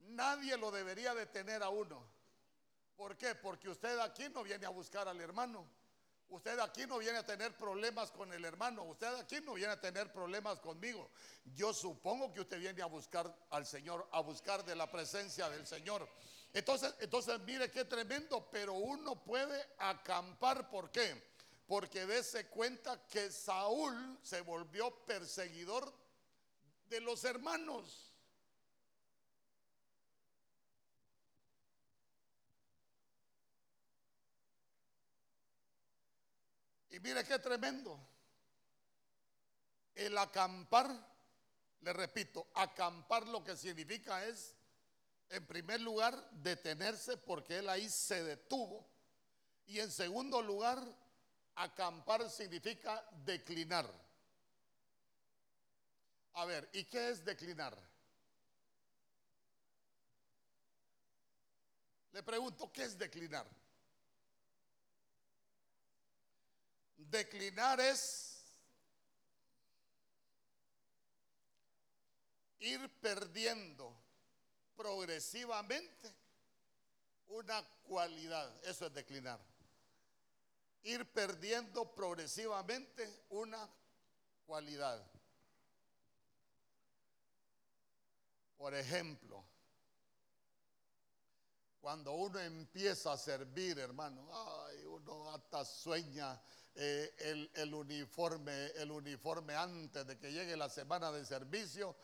nadie 0.00 0.58
lo 0.58 0.70
debería 0.70 1.14
de 1.14 1.24
tener 1.24 1.62
a 1.62 1.70
uno. 1.70 2.17
¿Por 2.98 3.16
qué? 3.16 3.36
Porque 3.36 3.68
usted 3.68 3.96
aquí 4.00 4.28
no 4.28 4.42
viene 4.42 4.66
a 4.66 4.70
buscar 4.70 5.06
al 5.06 5.20
hermano. 5.20 5.64
Usted 6.30 6.58
aquí 6.58 6.84
no 6.84 6.98
viene 6.98 7.16
a 7.18 7.24
tener 7.24 7.56
problemas 7.56 8.10
con 8.10 8.30
el 8.34 8.44
hermano, 8.44 8.82
usted 8.82 9.14
aquí 9.14 9.40
no 9.40 9.54
viene 9.54 9.72
a 9.72 9.80
tener 9.80 10.12
problemas 10.12 10.58
conmigo. 10.58 11.08
Yo 11.54 11.72
supongo 11.72 12.34
que 12.34 12.40
usted 12.40 12.58
viene 12.58 12.82
a 12.82 12.86
buscar 12.86 13.34
al 13.50 13.64
Señor, 13.64 14.06
a 14.12 14.20
buscar 14.20 14.62
de 14.64 14.74
la 14.74 14.90
presencia 14.90 15.48
del 15.48 15.66
Señor. 15.66 16.06
Entonces, 16.52 16.92
entonces 16.98 17.40
mire 17.40 17.70
qué 17.70 17.84
tremendo, 17.84 18.46
pero 18.50 18.74
uno 18.74 19.22
puede 19.24 19.64
acampar, 19.78 20.68
¿por 20.68 20.90
qué? 20.90 21.22
Porque 21.68 22.04
dése 22.04 22.48
cuenta 22.48 23.06
que 23.06 23.30
Saúl 23.30 24.18
se 24.20 24.40
volvió 24.42 24.90
perseguidor 25.06 25.94
de 26.90 27.00
los 27.00 27.24
hermanos. 27.24 28.07
Y 36.98 37.00
mire 37.00 37.22
qué 37.22 37.38
tremendo. 37.38 37.96
El 39.94 40.18
acampar, 40.18 40.90
le 41.82 41.92
repito, 41.92 42.48
acampar 42.54 43.28
lo 43.28 43.44
que 43.44 43.56
significa 43.56 44.24
es, 44.26 44.56
en 45.28 45.46
primer 45.46 45.80
lugar, 45.80 46.28
detenerse 46.32 47.16
porque 47.16 47.58
él 47.58 47.68
ahí 47.68 47.88
se 47.88 48.24
detuvo. 48.24 48.84
Y 49.66 49.78
en 49.78 49.92
segundo 49.92 50.42
lugar, 50.42 50.82
acampar 51.54 52.28
significa 52.28 53.08
declinar. 53.24 53.88
A 56.32 56.46
ver, 56.46 56.68
¿y 56.72 56.82
qué 56.82 57.10
es 57.10 57.24
declinar? 57.24 57.78
Le 62.10 62.24
pregunto, 62.24 62.72
¿qué 62.72 62.82
es 62.82 62.98
declinar? 62.98 63.46
Declinar 66.98 67.80
es 67.80 68.44
ir 72.60 72.90
perdiendo 73.00 73.94
progresivamente 74.76 76.14
una 77.28 77.62
cualidad. 77.84 78.52
Eso 78.64 78.86
es 78.86 78.92
declinar. 78.92 79.40
Ir 80.82 81.10
perdiendo 81.12 81.94
progresivamente 81.94 83.24
una 83.30 83.68
cualidad. 84.46 85.04
Por 88.56 88.74
ejemplo, 88.74 89.44
cuando 91.80 92.12
uno 92.12 92.40
empieza 92.40 93.12
a 93.12 93.16
servir, 93.16 93.78
hermano, 93.78 94.28
ay, 94.66 94.84
uno 94.84 95.32
hasta 95.32 95.64
sueña 95.64 96.40
eh, 96.80 97.50
el, 97.56 97.74
uniforme, 97.74 98.66
el 98.76 98.92
uniforme 98.92 99.52
antes 99.52 100.06
de 100.06 100.16
que 100.16 100.30
llegue 100.30 100.56
la 100.56 100.68
semana 100.68 101.10
de 101.10 101.24
servicio, 101.24 101.96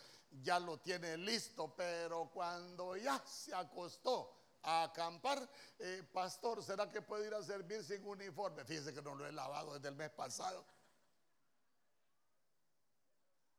ya 0.43 0.59
lo 0.59 0.79
tiene 0.79 1.17
listo, 1.17 1.73
pero 1.77 2.29
cuando 2.35 2.97
ya 2.97 3.23
se 3.25 3.55
acostó 3.55 4.35
a 4.63 4.83
acampar, 4.83 5.49
eh, 5.79 6.03
pastor, 6.13 6.61
¿será 6.65 6.91
que 6.91 7.03
puede 7.03 7.29
ir 7.29 7.35
a 7.35 7.43
servir 7.45 7.85
sin 7.85 8.05
uniforme? 8.05 8.65
Fíjese 8.65 8.93
que 8.93 9.01
no 9.01 9.15
lo 9.15 9.25
he 9.29 9.31
lavado 9.31 9.75
desde 9.75 9.91
el 9.91 9.95
mes 9.95 10.11
pasado. 10.11 10.67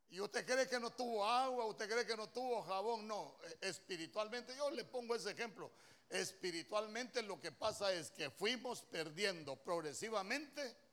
¿Y 0.10 0.20
usted 0.20 0.46
cree 0.46 0.68
que 0.68 0.82
no 0.82 0.90
tuvo 0.90 1.26
agua? 1.26 1.66
¿Usted 1.66 1.90
cree 1.90 2.06
que 2.06 2.18
no 2.18 2.28
tuvo 2.28 2.62
jabón? 2.64 3.08
No, 3.08 3.38
eh, 3.46 3.58
espiritualmente, 3.62 4.54
yo 4.58 4.70
le 4.70 4.84
pongo 4.84 5.16
ese 5.16 5.32
ejemplo. 5.32 5.72
Espiritualmente 6.10 7.22
lo 7.22 7.40
que 7.40 7.54
pasa 7.54 7.94
es 7.94 8.12
que 8.12 8.30
fuimos 8.30 8.82
perdiendo 8.82 9.56
progresivamente 9.56 10.84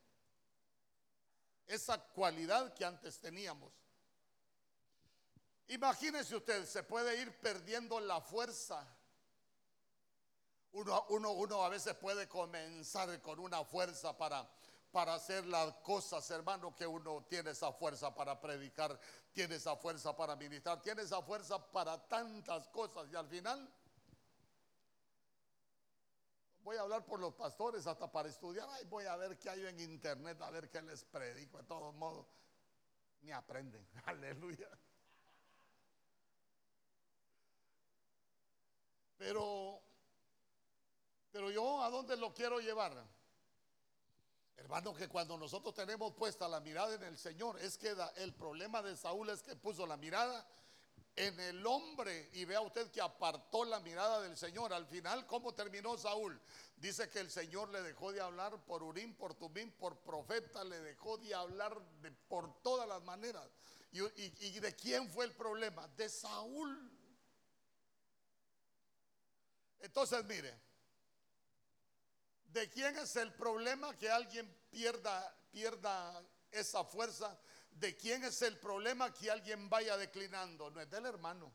esa 1.74 1.98
cualidad 1.98 2.74
que 2.74 2.84
antes 2.84 3.18
teníamos. 3.18 3.72
Imagínese 5.68 6.36
usted, 6.36 6.66
se 6.66 6.82
puede 6.82 7.20
ir 7.20 7.32
perdiendo 7.40 7.98
la 8.00 8.20
fuerza. 8.20 8.86
Uno, 10.72 11.04
uno, 11.08 11.64
a 11.64 11.68
veces 11.70 11.94
puede 11.94 12.28
comenzar 12.28 13.20
con 13.22 13.38
una 13.38 13.64
fuerza 13.64 14.16
para, 14.16 14.46
para 14.90 15.14
hacer 15.14 15.46
las 15.46 15.74
cosas, 15.76 16.30
hermano, 16.30 16.74
que 16.76 16.86
uno 16.86 17.24
tiene 17.28 17.50
esa 17.50 17.72
fuerza 17.72 18.14
para 18.14 18.38
predicar, 18.38 18.98
tiene 19.32 19.54
esa 19.54 19.76
fuerza 19.76 20.14
para 20.14 20.36
ministrar, 20.36 20.82
tiene 20.82 21.02
esa 21.02 21.22
fuerza 21.22 21.58
para 21.70 21.96
tantas 22.06 22.68
cosas 22.68 23.08
y 23.10 23.16
al 23.16 23.28
final 23.28 23.66
voy 26.62 26.76
a 26.76 26.82
hablar 26.82 27.04
por 27.04 27.20
los 27.20 27.34
pastores 27.34 27.86
hasta 27.86 28.10
para 28.10 28.28
estudiar. 28.28 28.68
Ay, 28.70 28.84
voy 28.86 29.04
a 29.04 29.16
ver 29.16 29.38
qué 29.38 29.50
hay 29.50 29.66
en 29.66 29.80
internet, 29.80 30.40
a 30.42 30.50
ver 30.50 30.68
qué 30.68 30.82
les 30.82 31.04
predico. 31.04 31.58
De 31.58 31.64
todos 31.64 31.94
modos, 31.94 32.26
ni 33.22 33.32
aprenden. 33.32 33.86
Aleluya. 34.06 34.68
Pero, 39.18 39.80
pero 41.30 41.50
yo 41.50 41.82
a 41.82 41.90
dónde 41.90 42.16
lo 42.16 42.34
quiero 42.34 42.58
llevar? 42.58 43.06
Hermano, 44.56 44.94
que 44.94 45.08
cuando 45.08 45.36
nosotros 45.36 45.74
tenemos 45.74 46.12
puesta 46.14 46.48
la 46.48 46.60
mirada 46.60 46.94
en 46.94 47.02
el 47.04 47.16
Señor, 47.16 47.58
es 47.60 47.78
que 47.78 47.94
el 48.16 48.34
problema 48.34 48.82
de 48.82 48.96
Saúl 48.96 49.30
es 49.30 49.42
que 49.42 49.56
puso 49.56 49.86
la 49.86 49.96
mirada 49.96 50.46
en 51.16 51.38
el 51.40 51.66
hombre 51.66 52.30
y 52.32 52.44
vea 52.44 52.60
usted 52.60 52.90
que 52.90 53.00
apartó 53.00 53.64
la 53.64 53.80
mirada 53.80 54.20
del 54.22 54.36
Señor. 54.36 54.72
Al 54.72 54.86
final, 54.86 55.26
¿cómo 55.26 55.54
terminó 55.54 55.96
Saúl? 55.98 56.40
Dice 56.76 57.08
que 57.10 57.20
el 57.20 57.30
Señor 57.30 57.68
le 57.68 57.82
dejó 57.82 58.12
de 58.12 58.20
hablar 58.20 58.64
por 58.64 58.82
Urín, 58.82 59.14
por 59.14 59.34
Tumín, 59.34 59.70
por 59.72 59.98
profeta, 59.98 60.64
le 60.64 60.80
dejó 60.80 61.18
de 61.18 61.34
hablar 61.34 61.78
por 62.28 62.62
todas 62.62 62.88
las 62.88 63.02
maneras. 63.02 63.46
Y, 63.92 64.00
¿Y 64.46 64.60
de 64.60 64.74
quién 64.74 65.10
fue 65.10 65.26
el 65.26 65.32
problema? 65.32 65.86
De 65.88 66.08
Saúl. 66.08 66.90
Entonces, 69.80 70.24
mire, 70.24 70.58
¿de 72.46 72.70
quién 72.70 72.96
es 72.96 73.16
el 73.16 73.34
problema 73.34 73.96
que 73.98 74.08
alguien 74.08 74.50
pierda, 74.70 75.36
pierda 75.50 76.24
esa 76.50 76.84
fuerza? 76.84 77.38
¿De 77.74 77.96
quién 77.96 78.22
es 78.24 78.40
el 78.42 78.58
problema 78.58 79.12
que 79.12 79.30
alguien 79.30 79.68
vaya 79.68 79.96
declinando? 79.96 80.70
No 80.70 80.80
es 80.80 80.88
del 80.90 81.06
hermano. 81.06 81.52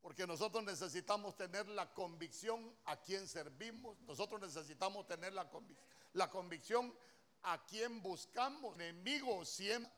Porque 0.00 0.26
nosotros 0.26 0.62
necesitamos 0.64 1.36
tener 1.36 1.66
la 1.68 1.92
convicción 1.92 2.76
a 2.84 3.00
quien 3.00 3.26
servimos. 3.26 3.98
Nosotros 4.02 4.40
necesitamos 4.40 5.06
tener 5.06 5.32
la, 5.32 5.50
la 6.12 6.30
convicción 6.30 6.94
a 7.42 7.64
quien 7.64 8.02
buscamos. 8.02 8.74
Enemigo 8.74 9.44
siempre. 9.44 9.90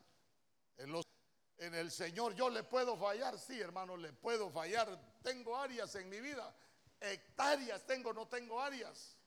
En, 0.77 0.93
en 1.57 1.75
el 1.75 1.91
Señor 1.91 2.35
yo 2.35 2.49
le 2.49 2.63
puedo 2.63 2.97
fallar. 2.97 3.37
Sí, 3.37 3.59
hermano, 3.59 3.97
le 3.97 4.13
puedo 4.13 4.49
fallar. 4.49 4.99
Tengo 5.21 5.57
áreas 5.57 5.93
en 5.95 6.09
mi 6.09 6.21
vida. 6.21 6.55
Hectáreas 6.99 7.85
tengo, 7.85 8.13
no 8.13 8.27
tengo 8.27 8.61
áreas. 8.61 9.17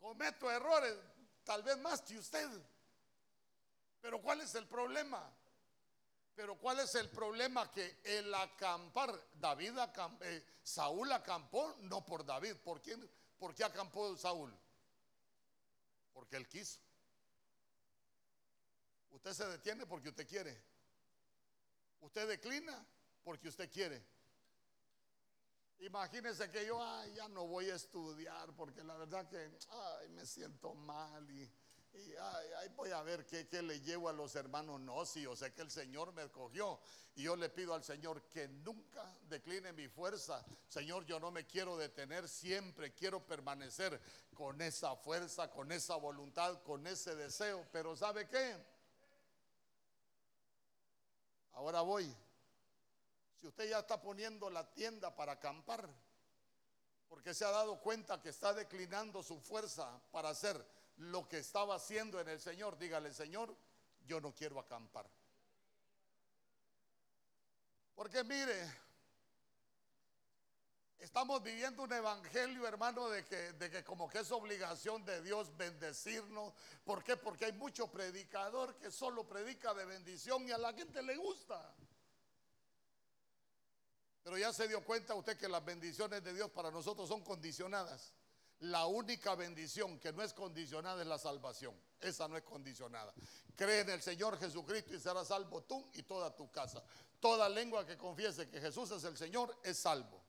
Cometo 0.00 0.50
errores 0.50 0.96
tal 1.44 1.62
vez 1.62 1.78
más 1.78 2.02
que 2.02 2.18
usted. 2.18 2.48
Pero 4.00 4.20
¿cuál 4.20 4.40
es 4.40 4.54
el 4.54 4.66
problema? 4.66 5.30
Pero 6.34 6.56
¿cuál 6.56 6.80
es 6.80 6.94
el 6.94 7.08
problema? 7.10 7.70
Que 7.70 8.00
el 8.04 8.32
acampar, 8.34 9.12
David 9.34 9.74
eh, 10.22 10.44
Saúl 10.62 11.12
acampó 11.12 11.76
no 11.80 12.04
por 12.04 12.24
David. 12.24 12.56
¿Por, 12.56 12.80
quién, 12.80 13.08
¿Por 13.38 13.54
qué 13.54 13.64
acampó 13.64 14.16
Saúl? 14.16 14.54
Porque 16.14 16.36
él 16.36 16.48
quiso. 16.48 16.78
Usted 19.10 19.32
se 19.34 19.46
detiene 19.48 19.86
porque 19.86 20.08
usted 20.08 20.26
quiere. 20.26 20.62
Usted 22.00 22.26
declina 22.26 22.86
porque 23.22 23.48
usted 23.48 23.70
quiere. 23.70 24.02
Imagínese 25.80 26.50
que 26.50 26.66
yo 26.66 26.78
ya 27.14 27.26
no 27.28 27.46
voy 27.46 27.70
a 27.70 27.74
estudiar 27.74 28.52
porque 28.54 28.84
la 28.84 28.96
verdad 28.96 29.26
que 29.26 29.50
me 30.10 30.26
siento 30.26 30.74
mal 30.74 31.30
y, 31.30 31.50
voy 32.76 32.90
a 32.90 33.02
ver 33.02 33.24
qué, 33.24 33.62
le 33.62 33.80
llevo 33.80 34.10
a 34.10 34.12
los 34.12 34.36
hermanos. 34.36 34.78
No, 34.80 35.06
si 35.06 35.22
yo 35.22 35.34
sé 35.34 35.54
que 35.54 35.62
el 35.62 35.70
Señor 35.70 36.12
me 36.12 36.24
escogió 36.24 36.78
y 37.14 37.22
yo 37.22 37.34
le 37.34 37.48
pido 37.48 37.72
al 37.74 37.82
Señor 37.82 38.22
que 38.28 38.46
nunca 38.48 39.16
decline 39.22 39.72
mi 39.72 39.88
fuerza. 39.88 40.44
Señor, 40.68 41.06
yo 41.06 41.18
no 41.18 41.30
me 41.30 41.46
quiero 41.46 41.78
detener, 41.78 42.28
siempre 42.28 42.92
quiero 42.92 43.26
permanecer 43.26 43.98
con 44.34 44.60
esa 44.60 44.94
fuerza, 44.96 45.50
con 45.50 45.72
esa 45.72 45.96
voluntad, 45.96 46.62
con 46.62 46.86
ese 46.86 47.16
deseo. 47.16 47.66
Pero 47.72 47.96
¿sabe 47.96 48.28
qué? 48.28 48.54
Ahora 51.52 51.80
voy 51.80 52.14
si 53.40 53.46
usted 53.46 53.70
ya 53.70 53.78
está 53.78 54.00
poniendo 54.00 54.50
la 54.50 54.70
tienda 54.70 55.16
para 55.16 55.32
acampar, 55.32 55.88
porque 57.08 57.32
se 57.32 57.44
ha 57.44 57.50
dado 57.50 57.80
cuenta 57.80 58.20
que 58.20 58.28
está 58.28 58.52
declinando 58.52 59.22
su 59.22 59.40
fuerza 59.40 59.98
para 60.12 60.28
hacer 60.28 60.62
lo 60.98 61.26
que 61.26 61.38
estaba 61.38 61.76
haciendo 61.76 62.20
en 62.20 62.28
el 62.28 62.38
Señor, 62.38 62.76
dígale, 62.76 63.14
Señor, 63.14 63.56
yo 64.06 64.20
no 64.20 64.34
quiero 64.34 64.60
acampar. 64.60 65.08
Porque 67.94 68.22
mire, 68.24 68.70
estamos 70.98 71.42
viviendo 71.42 71.82
un 71.82 71.92
evangelio, 71.92 72.68
hermano, 72.68 73.08
de 73.08 73.24
que, 73.24 73.84
como 73.84 74.08
que 74.08 74.18
es 74.18 74.30
obligación 74.30 75.02
de 75.06 75.22
Dios 75.22 75.56
bendecirnos. 75.56 76.52
¿Por 76.84 77.02
qué? 77.02 77.16
Porque 77.16 77.46
hay 77.46 77.52
mucho 77.52 77.90
predicador 77.90 78.76
que 78.76 78.90
solo 78.90 79.26
predica 79.26 79.72
de 79.72 79.86
bendición 79.86 80.46
y 80.46 80.52
a 80.52 80.58
la 80.58 80.74
gente 80.74 81.02
le 81.02 81.16
gusta. 81.16 81.74
Pero 84.22 84.36
ya 84.36 84.52
se 84.52 84.68
dio 84.68 84.84
cuenta 84.84 85.14
usted 85.14 85.36
que 85.38 85.48
las 85.48 85.64
bendiciones 85.64 86.22
de 86.22 86.34
Dios 86.34 86.50
para 86.50 86.70
nosotros 86.70 87.08
son 87.08 87.22
condicionadas. 87.22 88.12
La 88.60 88.84
única 88.86 89.34
bendición 89.34 89.98
que 89.98 90.12
no 90.12 90.22
es 90.22 90.34
condicionada 90.34 91.00
es 91.00 91.08
la 91.08 91.18
salvación. 91.18 91.74
Esa 91.98 92.28
no 92.28 92.36
es 92.36 92.42
condicionada. 92.42 93.14
Cree 93.56 93.80
en 93.80 93.90
el 93.90 94.02
Señor 94.02 94.38
Jesucristo 94.38 94.94
y 94.94 95.00
serás 95.00 95.28
salvo 95.28 95.62
tú 95.62 95.88
y 95.94 96.02
toda 96.02 96.34
tu 96.36 96.50
casa. 96.50 96.82
Toda 97.20 97.48
lengua 97.48 97.86
que 97.86 97.96
confiese 97.96 98.48
que 98.50 98.60
Jesús 98.60 98.90
es 98.90 99.04
el 99.04 99.16
Señor 99.16 99.56
es 99.62 99.78
salvo. 99.78 100.22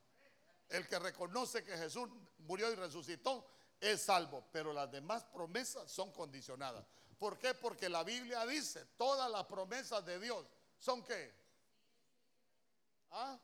El 0.69 0.87
que 0.87 0.97
reconoce 0.99 1.63
que 1.63 1.77
Jesús 1.77 2.07
murió 2.39 2.71
y 2.71 2.75
resucitó 2.75 3.45
es 3.81 4.01
salvo. 4.01 4.45
Pero 4.53 4.71
las 4.71 4.89
demás 4.89 5.25
promesas 5.25 5.91
son 5.91 6.11
condicionadas. 6.13 6.85
¿Por 7.19 7.37
qué? 7.37 7.53
Porque 7.53 7.89
la 7.89 8.03
Biblia 8.03 8.45
dice, 8.45 8.85
todas 8.97 9.29
las 9.29 9.45
promesas 9.45 10.05
de 10.05 10.19
Dios 10.19 10.45
son 10.79 11.03
qué? 11.03 11.33
¿Ah? 13.11 13.37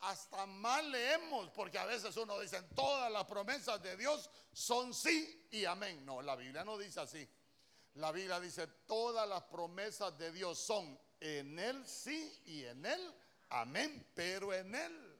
Hasta 0.00 0.46
mal 0.46 0.90
leemos, 0.90 1.50
porque 1.50 1.78
a 1.78 1.86
veces 1.86 2.16
uno 2.16 2.38
dice, 2.38 2.62
todas 2.74 3.10
las 3.10 3.24
promesas 3.24 3.82
de 3.82 3.96
Dios 3.96 4.30
son 4.52 4.92
sí 4.92 5.48
y 5.50 5.64
amén. 5.64 6.04
No, 6.04 6.22
la 6.22 6.36
Biblia 6.36 6.64
no 6.64 6.76
dice 6.76 7.00
así. 7.00 7.28
La 7.94 8.12
Biblia 8.12 8.38
dice, 8.38 8.66
todas 8.86 9.26
las 9.28 9.42
promesas 9.44 10.16
de 10.18 10.30
Dios 10.32 10.58
son 10.58 10.98
en 11.18 11.58
Él 11.58 11.86
sí 11.86 12.42
y 12.44 12.64
en 12.64 12.84
Él 12.84 13.14
amén, 13.50 14.06
pero 14.14 14.52
en 14.52 14.74
Él. 14.74 15.18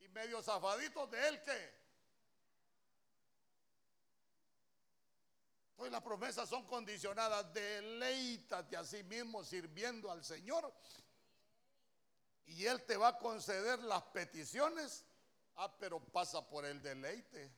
Y 0.00 0.08
medio 0.08 0.42
zafaditos 0.42 1.10
de 1.10 1.28
Él 1.28 1.42
¿qué? 1.42 1.78
Pues 5.76 5.92
las 5.92 6.02
promesas 6.02 6.48
son 6.48 6.66
condicionadas. 6.66 7.52
Deleítate 7.52 8.76
a 8.76 8.84
sí 8.84 9.04
mismo 9.04 9.44
sirviendo 9.44 10.10
al 10.10 10.24
Señor 10.24 10.72
y 12.48 12.66
Él 12.66 12.82
te 12.84 12.96
va 12.96 13.08
a 13.08 13.18
conceder 13.18 13.78
las 13.80 14.02
peticiones. 14.04 15.04
Ah, 15.56 15.72
pero 15.78 16.00
pasa 16.00 16.46
por 16.48 16.64
el 16.64 16.80
deleite. 16.80 17.50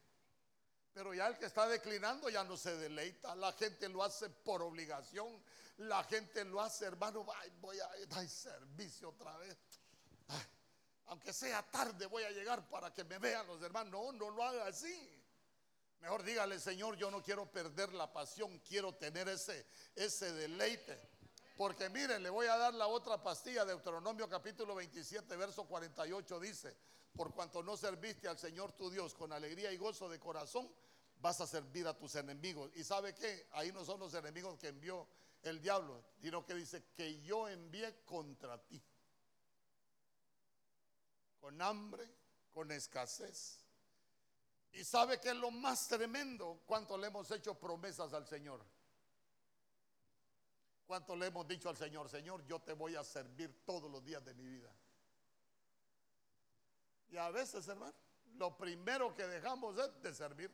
Pero 0.93 1.15
ya 1.15 1.29
el 1.29 1.39
que 1.39 1.47
está 1.47 1.69
declinando 1.69 2.29
ya 2.29 2.43
no 2.45 2.57
se 2.57 2.77
deleita. 2.77 3.35
La 3.35 3.53
gente 3.53 3.89
lo 3.89 4.03
hace 4.03 4.29
por 4.29 4.63
obligación. 4.63 5.43
La 5.79 6.03
gente 6.05 6.45
lo 6.45 6.61
hace, 6.61 6.87
hermano, 6.87 7.27
voy 7.61 7.79
a 7.79 7.89
dar 8.09 8.29
servicio 8.29 9.11
otra 9.11 9.37
vez. 9.39 9.57
aunque 11.07 11.33
sea 11.33 11.63
tarde 11.71 12.07
voy 12.07 12.23
a 12.23 12.31
llegar 12.31 12.69
para 12.69 12.93
que 12.93 13.05
me 13.05 13.19
vean 13.19 13.47
los 13.47 13.63
hermanos. 13.63 13.93
No, 13.93 14.13
no 14.13 14.31
lo 14.31 14.43
haga 14.43 14.67
así. 14.67 15.17
Mejor 16.01 16.23
dígale, 16.23 16.59
Señor, 16.59 16.97
yo 16.97 17.11
no 17.11 17.23
quiero 17.23 17.51
perder 17.51 17.93
la 17.93 18.11
pasión, 18.13 18.59
quiero 18.61 18.95
tener 18.95 19.29
ese, 19.29 19.67
ese 19.95 20.33
deleite. 20.33 21.01
Porque 21.61 21.91
miren, 21.91 22.23
le 22.23 22.31
voy 22.31 22.47
a 22.47 22.57
dar 22.57 22.73
la 22.73 22.87
otra 22.87 23.23
pastilla, 23.23 23.67
de 23.67 23.73
Deuteronomio 23.73 24.27
capítulo 24.27 24.75
27, 24.77 25.37
verso 25.37 25.67
48 25.67 26.41
dice, 26.41 26.75
por 27.13 27.35
cuanto 27.35 27.63
no 27.63 27.77
serviste 27.77 28.29
al 28.29 28.39
Señor 28.39 28.73
tu 28.73 28.89
Dios 28.89 29.13
con 29.13 29.31
alegría 29.31 29.71
y 29.71 29.77
gozo 29.77 30.09
de 30.09 30.19
corazón, 30.19 30.73
vas 31.21 31.39
a 31.43 31.47
servir 31.47 31.87
a 31.87 31.93
tus 31.93 32.15
enemigos. 32.15 32.71
¿Y 32.77 32.83
sabe 32.83 33.15
qué? 33.15 33.47
Ahí 33.53 33.73
no 33.73 33.85
son 33.85 34.01
los 34.01 34.15
enemigos 34.15 34.57
que 34.59 34.69
envió 34.69 35.07
el 35.43 35.61
diablo, 35.61 36.03
sino 36.23 36.47
que 36.47 36.55
dice 36.55 36.83
que 36.95 37.21
yo 37.21 37.47
envié 37.47 38.05
contra 38.07 38.57
ti. 38.57 38.83
Con 41.41 41.61
hambre, 41.61 42.11
con 42.55 42.73
escasez. 42.73 43.59
¿Y 44.73 44.83
sabe 44.83 45.21
qué 45.21 45.29
es 45.29 45.37
lo 45.37 45.51
más 45.51 45.89
tremendo? 45.89 46.63
Cuánto 46.65 46.97
le 46.97 47.09
hemos 47.09 47.31
hecho 47.31 47.53
promesas 47.53 48.15
al 48.15 48.27
Señor. 48.27 48.65
¿Cuánto 50.91 51.15
le 51.15 51.27
hemos 51.27 51.47
dicho 51.47 51.69
al 51.69 51.77
Señor? 51.77 52.09
Señor, 52.09 52.45
yo 52.47 52.59
te 52.59 52.73
voy 52.73 52.97
a 52.97 53.05
servir 53.05 53.65
todos 53.65 53.89
los 53.89 54.05
días 54.05 54.25
de 54.25 54.35
mi 54.35 54.45
vida. 54.45 54.69
Y 57.13 57.17
a 57.17 57.31
veces, 57.31 57.69
hermano, 57.69 57.95
lo 58.35 58.57
primero 58.57 59.15
que 59.15 59.25
dejamos 59.25 59.79
es 59.79 60.03
de 60.03 60.13
servir. 60.13 60.51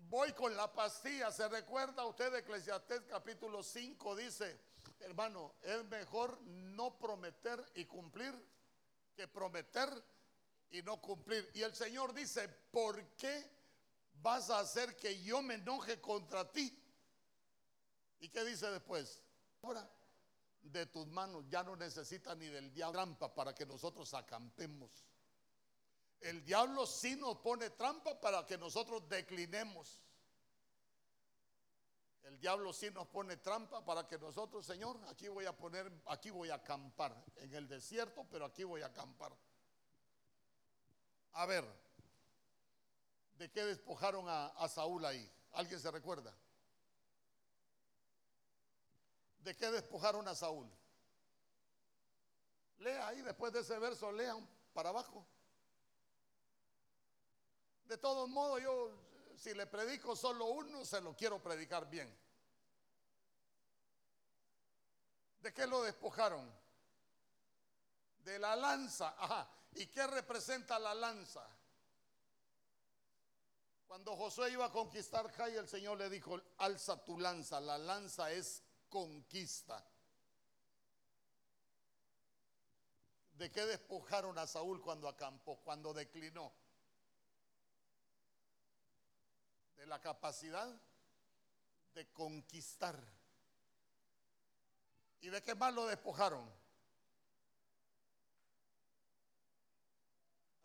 Voy 0.00 0.34
con 0.34 0.54
la 0.54 0.70
pastilla. 0.70 1.32
¿Se 1.32 1.48
recuerda 1.48 2.04
usted 2.04 2.30
de 2.30 2.40
Eclesiastés 2.40 3.00
capítulo 3.08 3.62
5? 3.62 4.14
Dice, 4.16 4.60
hermano, 5.00 5.54
es 5.62 5.82
mejor 5.86 6.42
no 6.42 6.98
prometer 6.98 7.64
y 7.74 7.86
cumplir 7.86 8.34
que 9.16 9.26
prometer 9.28 9.88
y 10.70 10.82
no 10.82 11.00
cumplir. 11.00 11.50
Y 11.54 11.62
el 11.62 11.74
Señor 11.74 12.12
dice, 12.12 12.50
¿por 12.70 13.02
qué 13.16 13.50
vas 14.20 14.50
a 14.50 14.58
hacer 14.58 14.94
que 14.94 15.22
yo 15.22 15.40
me 15.40 15.54
enoje 15.54 15.98
contra 15.98 16.52
ti? 16.52 16.80
¿Y 18.22 18.28
qué 18.28 18.44
dice 18.44 18.70
después? 18.70 19.20
Ahora, 19.62 19.90
de 20.62 20.86
tus 20.86 21.08
manos 21.08 21.44
ya 21.48 21.64
no 21.64 21.74
necesita 21.74 22.36
ni 22.36 22.46
del 22.46 22.72
diablo 22.72 22.92
trampa 22.92 23.34
para 23.34 23.52
que 23.52 23.66
nosotros 23.66 24.14
acampemos. 24.14 25.04
El 26.20 26.44
diablo 26.44 26.86
sí 26.86 27.16
nos 27.16 27.38
pone 27.38 27.70
trampa 27.70 28.20
para 28.20 28.46
que 28.46 28.56
nosotros 28.56 29.08
declinemos. 29.08 30.00
El 32.22 32.38
diablo 32.38 32.72
sí 32.72 32.92
nos 32.92 33.08
pone 33.08 33.38
trampa 33.38 33.84
para 33.84 34.06
que 34.06 34.16
nosotros, 34.18 34.64
Señor, 34.64 35.00
aquí 35.08 35.26
voy 35.26 35.46
a 35.46 35.56
poner, 35.56 35.90
aquí 36.06 36.30
voy 36.30 36.50
a 36.50 36.54
acampar 36.54 37.20
en 37.38 37.52
el 37.54 37.66
desierto, 37.66 38.24
pero 38.30 38.44
aquí 38.44 38.62
voy 38.62 38.82
a 38.82 38.86
acampar. 38.86 39.36
A 41.32 41.44
ver, 41.44 41.64
¿de 43.36 43.50
qué 43.50 43.64
despojaron 43.64 44.28
a, 44.28 44.46
a 44.46 44.68
Saúl 44.68 45.04
ahí? 45.04 45.28
¿Alguien 45.54 45.80
se 45.80 45.90
recuerda? 45.90 46.32
¿De 49.42 49.56
qué 49.56 49.70
despojaron 49.70 50.26
a 50.28 50.34
Saúl? 50.34 50.70
Lea 52.78 53.08
ahí, 53.08 53.22
después 53.22 53.52
de 53.52 53.60
ese 53.60 53.78
verso, 53.78 54.12
lean 54.12 54.48
para 54.72 54.90
abajo. 54.90 55.26
De 57.84 57.98
todos 57.98 58.28
modos, 58.28 58.62
yo, 58.62 58.90
si 59.36 59.52
le 59.54 59.66
predico 59.66 60.14
solo 60.14 60.46
uno, 60.46 60.84
se 60.84 61.00
lo 61.00 61.14
quiero 61.16 61.42
predicar 61.42 61.88
bien. 61.90 62.12
¿De 65.40 65.52
qué 65.52 65.66
lo 65.66 65.82
despojaron? 65.82 66.48
De 68.24 68.38
la 68.38 68.54
lanza. 68.54 69.14
Ajá. 69.18 69.48
¿Y 69.74 69.86
qué 69.86 70.06
representa 70.06 70.78
la 70.78 70.94
lanza? 70.94 71.44
Cuando 73.88 74.16
Josué 74.16 74.52
iba 74.52 74.66
a 74.66 74.70
conquistar 74.70 75.30
Jai, 75.32 75.56
el 75.56 75.68
Señor 75.68 75.98
le 75.98 76.08
dijo, 76.08 76.40
alza 76.58 77.04
tu 77.04 77.18
lanza. 77.18 77.60
La 77.60 77.76
lanza 77.76 78.30
es 78.30 78.62
conquista. 78.92 79.82
¿De 83.38 83.50
qué 83.50 83.64
despojaron 83.64 84.38
a 84.38 84.46
Saúl 84.46 84.82
cuando 84.82 85.08
acampó, 85.08 85.56
cuando 85.64 85.94
declinó? 85.94 86.52
De 89.76 89.86
la 89.86 89.98
capacidad 89.98 90.68
de 91.94 92.12
conquistar. 92.12 93.02
¿Y 95.22 95.28
de 95.30 95.42
qué 95.42 95.54
más 95.54 95.72
lo 95.72 95.86
despojaron? 95.86 96.48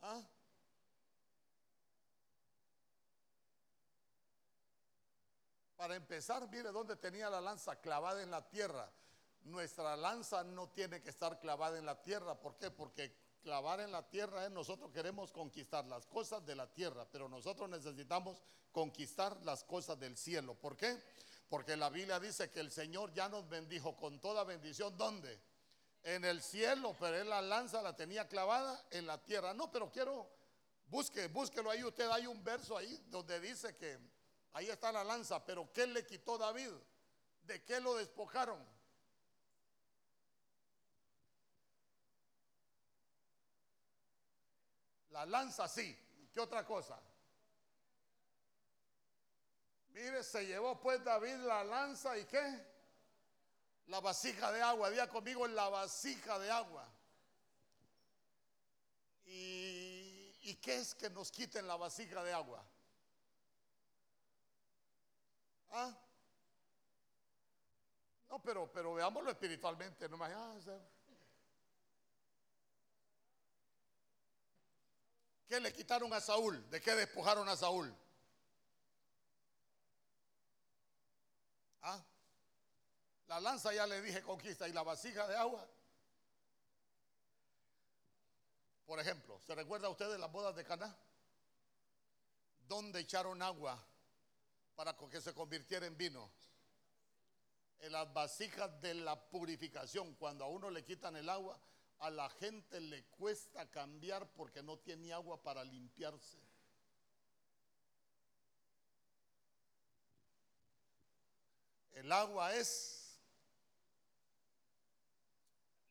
¿Ah? 0.01 0.21
Para 5.88 5.95
empezar, 5.95 6.45
mire 6.50 6.69
dónde 6.73 6.97
tenía 6.97 7.30
la 7.30 7.39
lanza 7.39 7.78
clavada 7.78 8.21
en 8.21 8.30
la 8.30 8.45
tierra. 8.45 8.91
Nuestra 9.43 9.95
lanza 9.95 10.43
no 10.43 10.67
tiene 10.67 11.02
que 11.02 11.10
estar 11.12 11.39
clavada 11.39 11.78
en 11.78 11.86
la 11.86 12.02
tierra. 12.02 12.38
¿Por 12.38 12.58
qué? 12.58 12.69
Porque 12.69 13.15
clavar 13.41 13.80
en 13.80 13.93
la 13.93 14.06
tierra 14.06 14.43
es 14.43 14.52
nosotros 14.52 14.91
queremos 14.91 15.32
conquistar 15.32 15.86
las 15.86 16.06
cosas 16.06 16.45
de 16.45 16.58
la 16.58 16.67
tierra, 16.67 17.08
pero 17.10 17.30
nosotros 17.30 17.69
necesitamos 17.69 18.43
conquistar 18.73 19.38
las 19.45 19.63
cosas 19.63 19.97
del 19.97 20.17
cielo. 20.17 20.56
¿Por 20.56 20.76
qué? 20.76 21.02
Porque 21.47 21.78
la 21.78 21.89
Biblia 21.89 22.19
dice 22.19 22.52
que 22.52 22.60
el 22.60 22.69
Señor 22.69 23.13
ya 23.13 23.30
nos 23.30 23.47
bendijo 23.47 23.95
con 23.95 24.19
toda 24.19 24.43
bendición. 24.43 24.97
¿Dónde? 24.97 25.39
En 26.04 26.26
el 26.26 26.41
cielo, 26.41 26.97
pero 27.00 27.15
él 27.15 27.30
la 27.30 27.41
lanza 27.41 27.82
la 27.82 27.95
tenía 27.95 28.28
clavada 28.28 28.86
en 28.91 29.08
la 29.08 29.23
tierra. 29.23 29.54
No, 29.54 29.71
pero 29.71 29.89
quiero, 29.89 30.30
busque, 30.89 31.30
búsquelo 31.30 31.71
ahí. 31.71 31.82
Usted 31.82 32.10
hay 32.10 32.28
un 32.28 32.43
verso 32.43 32.76
ahí 32.76 33.06
donde 33.10 33.39
dice 33.39 33.73
que 33.78 34.16
Ahí 34.58 34.72
está 34.72 34.91
la 34.91 35.04
lanza, 35.04 35.46
pero 35.46 35.72
¿qué 35.72 35.86
le 35.86 36.04
quitó 36.04 36.36
David? 36.36 36.72
¿De 37.43 37.63
qué 37.63 37.80
lo 37.80 37.93
despojaron? 37.93 38.58
La 45.12 45.28
lanza 45.28 45.67
sí. 45.67 45.96
¿Qué 46.34 46.39
otra 46.39 46.65
cosa? 46.65 47.00
Mire, 49.89 50.24
se 50.24 50.48
llevó 50.48 50.80
pues 50.80 51.04
David 51.04 51.36
la 51.36 51.63
lanza 51.63 52.17
y 52.17 52.26
qué? 52.26 52.65
La 53.89 54.00
vasija 54.00 54.52
de 54.52 54.63
agua. 54.63 54.89
Día 54.89 55.08
conmigo 55.08 55.48
la 55.48 55.70
vasija 55.70 56.39
de 56.39 56.50
agua. 56.50 56.89
¿Y, 59.28 60.36
¿Y 60.41 60.56
qué 60.56 60.78
es 60.78 60.96
que 60.96 61.12
nos 61.12 61.32
quiten 61.32 61.67
la 61.67 61.76
vasija 61.76 62.24
de 62.24 62.34
agua? 62.34 62.65
¿Ah? 65.71 65.93
No, 68.30 68.41
pero, 68.41 68.71
pero 68.71 68.93
veámoslo 68.93 69.32
espiritualmente, 69.32 70.08
no 70.10 70.17
más. 70.17 70.32
ah. 70.34 70.80
¿Qué 75.47 75.60
le 75.62 75.71
quitaron 75.71 76.12
a 76.13 76.19
Saúl? 76.19 76.69
¿De 76.69 76.82
qué 76.82 76.93
despojaron 76.93 77.47
a 77.47 77.56
Saúl? 77.56 77.95
¿Ah? 81.82 82.03
La 83.27 83.39
lanza 83.39 83.73
ya 83.73 83.88
le 83.88 84.01
dije 84.01 84.21
conquista 84.21 84.67
y 84.67 84.73
la 84.73 84.84
vasija 84.84 85.25
de 85.27 85.38
agua. 85.38 85.65
Por 88.86 88.99
ejemplo, 88.99 89.39
¿se 89.45 89.56
recuerda 89.56 89.89
usted 89.89 90.10
de 90.12 90.17
las 90.17 90.32
bodas 90.32 90.56
de 90.56 90.65
Caná? 90.65 90.95
¿Dónde 92.67 92.99
echaron 92.99 93.41
agua 93.41 93.82
para 94.77 94.95
que 94.95 95.19
se 95.19 95.33
convirtiera 95.33 95.87
en 95.87 95.97
vino? 95.97 96.31
En 97.79 97.91
las 97.91 98.13
vasijas 98.13 98.79
de 98.79 98.93
la 98.93 99.19
purificación. 99.19 100.13
Cuando 100.13 100.45
a 100.45 100.47
uno 100.47 100.69
le 100.69 100.85
quitan 100.85 101.15
el 101.15 101.27
agua, 101.29 101.59
a 101.99 102.11
la 102.11 102.29
gente 102.29 102.79
le 102.79 103.03
cuesta 103.05 103.67
cambiar 103.71 104.29
porque 104.35 104.61
no 104.61 104.77
tiene 104.77 105.11
agua 105.11 105.41
para 105.41 105.63
limpiarse. 105.63 106.37
El 111.93 112.11
agua 112.11 112.55
es 112.55 113.19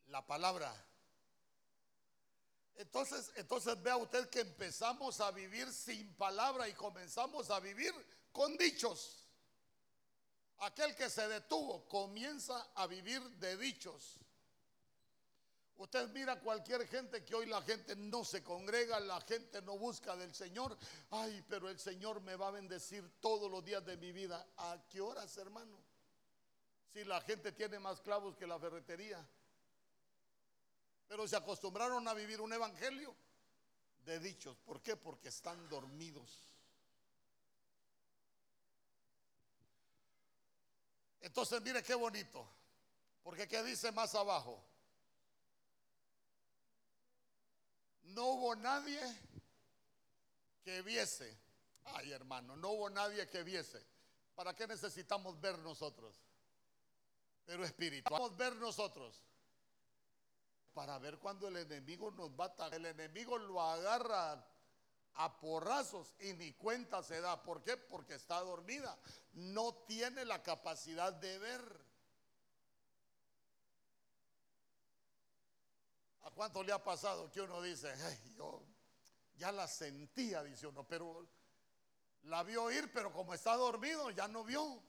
la 0.07 0.25
palabra. 0.25 0.73
Entonces, 2.75 3.33
entonces 3.35 3.81
vea 3.83 3.97
usted 3.97 4.29
que 4.29 4.39
empezamos 4.39 5.19
a 5.19 5.31
vivir 5.31 5.73
sin 5.73 6.13
palabra 6.13 6.69
y 6.69 6.73
comenzamos 6.73 7.49
a 7.49 7.59
vivir 7.59 7.93
con 8.37 8.55
dichos. 8.55 9.25
Aquel 10.59 10.95
que 10.95 11.09
se 11.09 11.27
detuvo 11.27 11.87
comienza 11.87 12.71
a 12.75 12.85
vivir 12.85 13.19
de 13.39 13.57
dichos. 13.57 14.19
Usted 15.77 16.07
mira 16.09 16.39
cualquier 16.39 16.87
gente 16.87 17.25
que 17.25 17.33
hoy 17.33 17.47
la 17.47 17.63
gente 17.63 17.95
no 17.95 18.23
se 18.23 18.43
congrega, 18.43 18.99
la 18.99 19.19
gente 19.21 19.59
no 19.63 19.79
busca 19.79 20.15
del 20.15 20.35
Señor. 20.35 20.77
Ay, 21.09 21.43
pero 21.49 21.67
el 21.67 21.79
Señor 21.79 22.21
me 22.21 22.35
va 22.35 22.49
a 22.49 22.51
bendecir 22.51 23.19
todos 23.19 23.49
los 23.49 23.65
días 23.65 23.83
de 23.83 23.97
mi 23.97 24.11
vida. 24.11 24.47
¿A 24.57 24.83
qué 24.87 25.01
horas, 25.01 25.35
hermano? 25.37 25.75
Si 26.93 27.03
la 27.05 27.21
gente 27.21 27.51
tiene 27.53 27.79
más 27.79 28.01
clavos 28.01 28.35
que 28.35 28.45
la 28.45 28.59
ferretería. 28.59 29.27
Pero 31.07 31.27
se 31.27 31.35
acostumbraron 31.35 32.07
a 32.07 32.13
vivir 32.13 32.39
un 32.39 32.53
evangelio 32.53 33.15
de 34.05 34.19
dichos. 34.19 34.57
¿Por 34.57 34.83
qué? 34.83 34.95
Porque 34.95 35.29
están 35.29 35.67
dormidos. 35.69 36.47
Entonces, 41.27 41.61
mire 41.61 41.83
qué 41.83 41.93
bonito. 41.93 42.47
Porque 43.21 43.49
¿qué 43.49 43.61
dice 43.61 43.91
más 43.91 44.15
abajo? 44.15 44.63
No 48.03 48.27
hubo 48.27 48.55
nadie 48.55 49.01
que 50.63 50.81
viese. 50.83 51.37
Ay, 51.83 52.13
hermano, 52.13 52.55
no 52.55 52.69
hubo 52.69 52.89
nadie 52.89 53.27
que 53.27 53.43
viese. 53.43 53.85
¿Para 54.35 54.55
qué 54.55 54.67
necesitamos 54.67 55.37
ver 55.41 55.59
nosotros? 55.59 56.15
Pero 57.45 57.65
espiritual. 57.65 58.21
Vamos 58.21 58.37
ver 58.37 58.55
nosotros. 58.55 59.21
Para 60.73 60.97
ver 60.97 61.17
cuando 61.17 61.49
el 61.49 61.57
enemigo 61.57 62.09
nos 62.11 62.29
va 62.39 62.45
a 62.45 62.47
atacar. 62.47 62.73
El 62.73 62.85
enemigo 62.85 63.37
lo 63.37 63.61
agarra 63.61 64.47
a 65.17 65.39
porrazos 65.39 66.13
y 66.19 66.33
ni 66.33 66.53
cuenta 66.53 67.03
se 67.03 67.21
da. 67.21 67.41
¿Por 67.43 67.63
qué? 67.63 67.77
Porque 67.77 68.15
está 68.15 68.39
dormida. 68.39 68.97
No 69.33 69.73
tiene 69.87 70.25
la 70.25 70.41
capacidad 70.43 71.11
de 71.13 71.37
ver. 71.39 71.87
¿A 76.23 76.31
cuánto 76.31 76.61
le 76.63 76.71
ha 76.71 76.83
pasado 76.83 77.31
que 77.31 77.41
uno 77.41 77.61
dice, 77.61 77.91
"Ay, 77.91 78.35
yo 78.37 78.63
ya 79.37 79.51
la 79.51 79.67
sentía, 79.67 80.43
dice 80.43 80.67
uno, 80.67 80.83
pero 80.87 81.27
la 82.23 82.43
vio 82.43 82.69
ir, 82.71 82.91
pero 82.91 83.11
como 83.11 83.33
está 83.33 83.55
dormido, 83.55 84.09
ya 84.11 84.27
no 84.27 84.43
vio, 84.43 84.81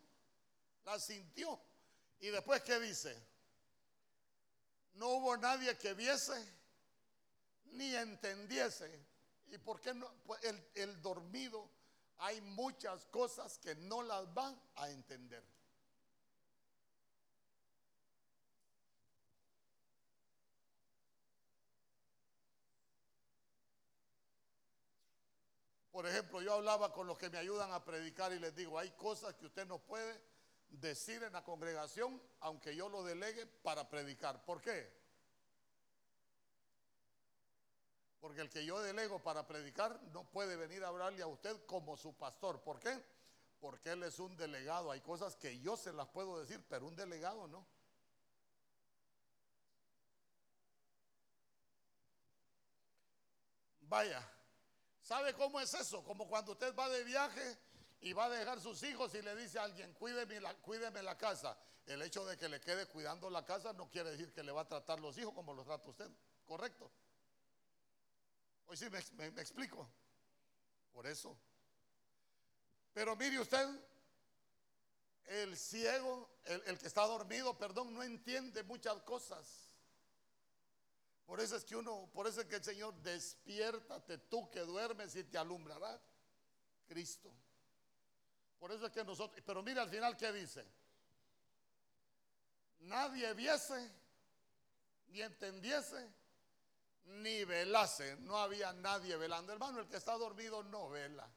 la 0.84 0.98
sintió. 0.98 1.60
Y 2.20 2.28
después, 2.28 2.62
¿qué 2.62 2.80
dice? 2.80 3.16
No 4.94 5.08
hubo 5.08 5.36
nadie 5.36 5.76
que 5.78 5.94
viese 5.94 6.34
ni 7.66 7.94
entendiese. 7.94 9.07
¿Y 9.50 9.58
por 9.58 9.80
qué 9.80 9.94
no? 9.94 10.10
Pues 10.26 10.40
el, 10.74 11.00
dormido, 11.00 11.70
hay 12.18 12.40
muchas 12.40 13.06
cosas 13.06 13.58
que 13.58 13.74
no 13.76 14.02
las 14.02 14.32
van 14.34 14.60
a 14.76 14.90
entender. 14.90 15.42
Por 25.90 26.06
ejemplo, 26.06 26.40
yo 26.42 26.52
hablaba 26.54 26.92
con 26.92 27.06
los 27.06 27.18
que 27.18 27.28
me 27.28 27.38
ayudan 27.38 27.72
a 27.72 27.84
predicar 27.84 28.32
y 28.32 28.38
les 28.38 28.54
digo, 28.54 28.78
hay 28.78 28.90
cosas 28.92 29.34
que 29.34 29.46
usted 29.46 29.66
no 29.66 29.78
puede 29.80 30.22
decir 30.68 31.22
en 31.22 31.32
la 31.32 31.42
congregación, 31.42 32.22
aunque 32.40 32.76
yo 32.76 32.88
lo 32.88 33.02
delegue 33.02 33.46
para 33.46 33.88
predicar. 33.88 34.44
¿Por 34.44 34.60
qué? 34.60 34.97
Porque 38.20 38.40
el 38.40 38.50
que 38.50 38.64
yo 38.64 38.80
delego 38.80 39.20
para 39.20 39.46
predicar 39.46 40.00
no 40.12 40.24
puede 40.24 40.56
venir 40.56 40.84
a 40.84 40.88
hablarle 40.88 41.22
a 41.22 41.26
usted 41.26 41.64
como 41.66 41.96
su 41.96 42.14
pastor. 42.14 42.60
¿Por 42.62 42.80
qué? 42.80 43.00
Porque 43.60 43.90
él 43.90 44.02
es 44.02 44.18
un 44.18 44.36
delegado. 44.36 44.90
Hay 44.90 45.00
cosas 45.00 45.36
que 45.36 45.58
yo 45.60 45.76
se 45.76 45.92
las 45.92 46.08
puedo 46.08 46.40
decir, 46.40 46.62
pero 46.68 46.86
un 46.86 46.96
delegado 46.96 47.46
no. 47.46 47.66
Vaya, 53.88 54.22
¿sabe 55.00 55.32
cómo 55.32 55.60
es 55.60 55.72
eso? 55.72 56.04
Como 56.04 56.28
cuando 56.28 56.52
usted 56.52 56.74
va 56.74 56.88
de 56.90 57.04
viaje 57.04 57.58
y 58.00 58.12
va 58.12 58.26
a 58.26 58.28
dejar 58.28 58.60
sus 58.60 58.82
hijos 58.82 59.14
y 59.14 59.22
le 59.22 59.34
dice 59.34 59.58
a 59.58 59.64
alguien, 59.64 59.94
cuídeme 59.94 60.40
la, 60.40 61.16
casa. 61.16 61.56
El 61.86 62.02
hecho 62.02 62.24
de 62.26 62.36
que 62.36 62.50
le 62.50 62.60
quede 62.60 62.86
cuidando 62.86 63.30
la 63.30 63.46
casa 63.46 63.72
no 63.72 63.88
quiere 63.88 64.10
decir 64.10 64.32
que 64.32 64.42
le 64.42 64.52
va 64.52 64.62
a 64.62 64.68
tratar 64.68 65.00
los 65.00 65.16
hijos 65.16 65.32
como 65.32 65.54
los 65.54 65.64
trata 65.64 65.88
usted. 65.88 66.10
¿Correcto? 66.44 66.90
Hoy 68.68 68.76
sí 68.76 68.86
me, 68.90 68.98
explico. 69.40 69.88
Por 70.92 71.06
eso. 71.06 71.36
Pero 72.92 73.16
mire 73.16 73.40
usted, 73.40 73.66
el 75.26 75.56
ciego, 75.56 76.28
el, 76.44 76.62
el 76.66 76.78
que 76.78 76.86
está 76.86 77.06
dormido, 77.06 77.56
perdón, 77.56 77.94
no 77.94 78.02
entiende 78.02 78.62
muchas 78.64 79.02
cosas. 79.02 79.68
Por 81.26 81.40
eso 81.40 81.56
es 81.56 81.64
que 81.64 81.76
uno, 81.76 82.08
por 82.12 82.26
eso 82.26 82.40
es 82.40 82.46
que 82.46 82.56
el 82.56 82.64
Señor 82.64 82.94
despiértate 83.02 84.16
tú 84.16 84.50
que 84.50 84.60
duermes 84.60 85.14
y 85.16 85.24
te 85.24 85.38
alumbrará 85.38 86.00
Cristo. 86.86 87.30
Por 88.58 88.72
eso 88.72 88.86
es 88.86 88.92
que 88.92 89.04
nosotros, 89.04 89.42
pero 89.46 89.62
mira 89.62 89.82
al 89.82 89.90
final 89.90 90.16
qué 90.16 90.32
dice. 90.32 90.66
Nadie 92.80 93.32
viese, 93.34 93.92
ni 95.08 95.20
entendiese, 95.20 96.08
ni 97.08 97.44
velase. 97.44 98.16
No 98.20 98.38
había 98.38 98.72
nadie 98.72 99.16
velando. 99.16 99.52
Hermano, 99.52 99.80
el 99.80 99.88
que 99.88 99.96
está 99.96 100.16
dormido 100.16 100.62
no 100.64 100.88
vela. 100.90 101.28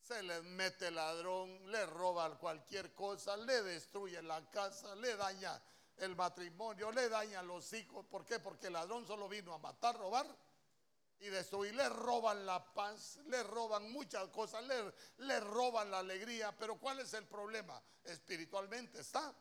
Se 0.00 0.22
le 0.22 0.40
mete 0.42 0.90
ladrón, 0.90 1.70
le 1.70 1.84
roba 1.84 2.38
cualquier 2.38 2.94
cosa, 2.94 3.36
le 3.36 3.62
destruye 3.62 4.22
la 4.22 4.48
casa, 4.50 4.94
le 4.94 5.16
daña 5.16 5.60
el 5.98 6.16
matrimonio, 6.16 6.90
le 6.92 7.08
daña 7.08 7.40
a 7.40 7.42
los 7.42 7.72
hijos. 7.74 8.06
¿Por 8.06 8.24
qué? 8.24 8.38
Porque 8.38 8.68
el 8.68 8.72
ladrón 8.72 9.06
solo 9.06 9.28
vino 9.28 9.52
a 9.52 9.58
matar, 9.58 9.98
robar 9.98 10.26
y 11.20 11.26
destruir. 11.26 11.74
Le 11.74 11.88
roban 11.90 12.46
la 12.46 12.72
paz, 12.72 13.18
le 13.26 13.42
roban 13.42 13.90
muchas 13.92 14.28
cosas, 14.28 14.64
le, 14.64 14.94
le 15.18 15.40
roban 15.40 15.90
la 15.90 15.98
alegría. 15.98 16.56
Pero 16.56 16.78
¿cuál 16.78 17.00
es 17.00 17.12
el 17.12 17.26
problema? 17.26 17.80
Espiritualmente 18.04 19.00
está 19.00 19.34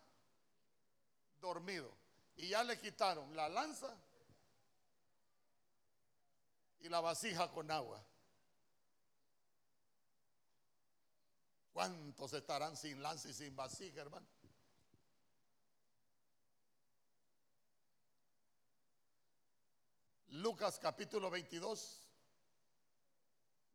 dormido. 1.40 1.96
Y 2.36 2.50
ya 2.50 2.64
le 2.64 2.80
quitaron 2.80 3.36
la 3.36 3.48
lanza 3.48 3.96
y 6.80 6.90
la 6.90 7.00
vasija 7.00 7.52
con 7.52 7.70
agua. 7.72 8.04
¿Cuántos 11.74 12.34
estarán 12.34 12.76
sin 12.76 13.02
lanza 13.02 13.30
y 13.30 13.34
sin 13.34 13.56
vasija, 13.56 14.02
hermano? 14.02 14.28
Lucas 20.30 20.78
capítulo 20.80 21.30
22, 21.30 22.08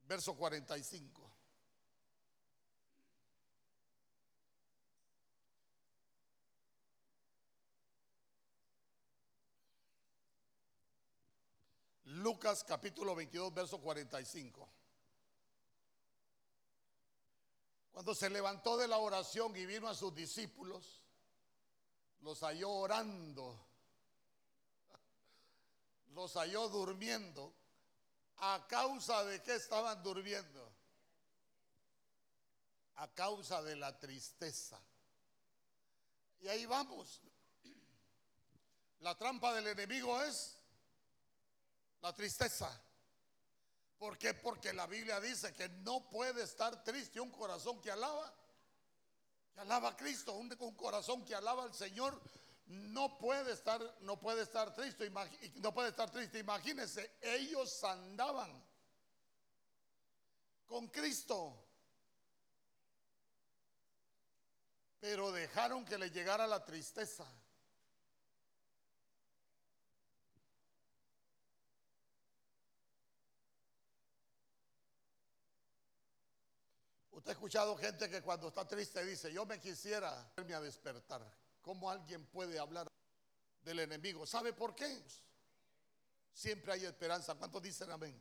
verso 0.04 0.36
45. 0.36 1.41
Lucas 12.22 12.62
capítulo 12.62 13.16
22, 13.16 13.52
verso 13.52 13.80
45. 13.80 14.68
Cuando 17.90 18.14
se 18.14 18.30
levantó 18.30 18.76
de 18.76 18.86
la 18.86 18.98
oración 18.98 19.54
y 19.56 19.66
vino 19.66 19.88
a 19.88 19.94
sus 19.94 20.14
discípulos, 20.14 21.02
los 22.20 22.40
halló 22.40 22.70
orando, 22.70 23.58
los 26.14 26.34
halló 26.34 26.68
durmiendo. 26.68 27.52
¿A 28.38 28.66
causa 28.68 29.24
de 29.24 29.42
qué 29.42 29.56
estaban 29.56 30.02
durmiendo? 30.02 30.72
A 32.96 33.08
causa 33.14 33.62
de 33.62 33.76
la 33.76 33.98
tristeza. 33.98 34.80
Y 36.40 36.48
ahí 36.48 36.66
vamos. 36.66 37.20
La 39.00 39.16
trampa 39.16 39.54
del 39.54 39.66
enemigo 39.66 40.20
es 40.22 40.61
la 42.02 42.12
tristeza. 42.12 42.68
¿Por 43.98 44.18
qué? 44.18 44.34
Porque 44.34 44.72
la 44.72 44.86
Biblia 44.86 45.20
dice 45.20 45.52
que 45.52 45.68
no 45.68 46.08
puede 46.10 46.42
estar 46.42 46.82
triste 46.82 47.20
un 47.20 47.30
corazón 47.30 47.80
que 47.80 47.90
alaba, 47.90 48.34
que 49.54 49.60
alaba 49.60 49.90
a 49.90 49.96
Cristo, 49.96 50.32
un, 50.32 50.50
corazón 50.74 51.24
que 51.24 51.34
alaba 51.34 51.62
al 51.62 51.72
Señor 51.72 52.20
no 52.66 53.16
puede 53.18 53.52
estar, 53.52 53.80
no 54.00 54.18
puede 54.18 54.42
estar 54.42 54.74
triste, 54.74 55.08
no 55.56 55.72
puede 55.72 55.90
estar 55.90 56.10
triste. 56.10 56.40
Imagínense, 56.40 57.18
ellos 57.20 57.84
andaban 57.84 58.50
con 60.66 60.88
Cristo, 60.88 61.64
pero 64.98 65.30
dejaron 65.30 65.84
que 65.84 65.98
le 65.98 66.10
llegara 66.10 66.48
la 66.48 66.64
tristeza. 66.64 67.26
Usted 77.22 77.30
ha 77.30 77.34
escuchado 77.34 77.76
gente 77.76 78.10
que 78.10 78.20
cuando 78.20 78.48
está 78.48 78.66
triste 78.66 79.04
dice, 79.04 79.32
yo 79.32 79.46
me 79.46 79.60
quisiera 79.60 80.28
irme 80.36 80.54
a 80.54 80.60
despertar. 80.60 81.24
¿Cómo 81.60 81.88
alguien 81.88 82.26
puede 82.26 82.58
hablar 82.58 82.90
del 83.64 83.78
enemigo? 83.78 84.26
¿Sabe 84.26 84.52
por 84.52 84.74
qué? 84.74 85.00
Siempre 86.34 86.72
hay 86.72 86.84
esperanza. 86.84 87.36
¿Cuántos 87.36 87.62
dicen 87.62 87.92
amén? 87.92 88.20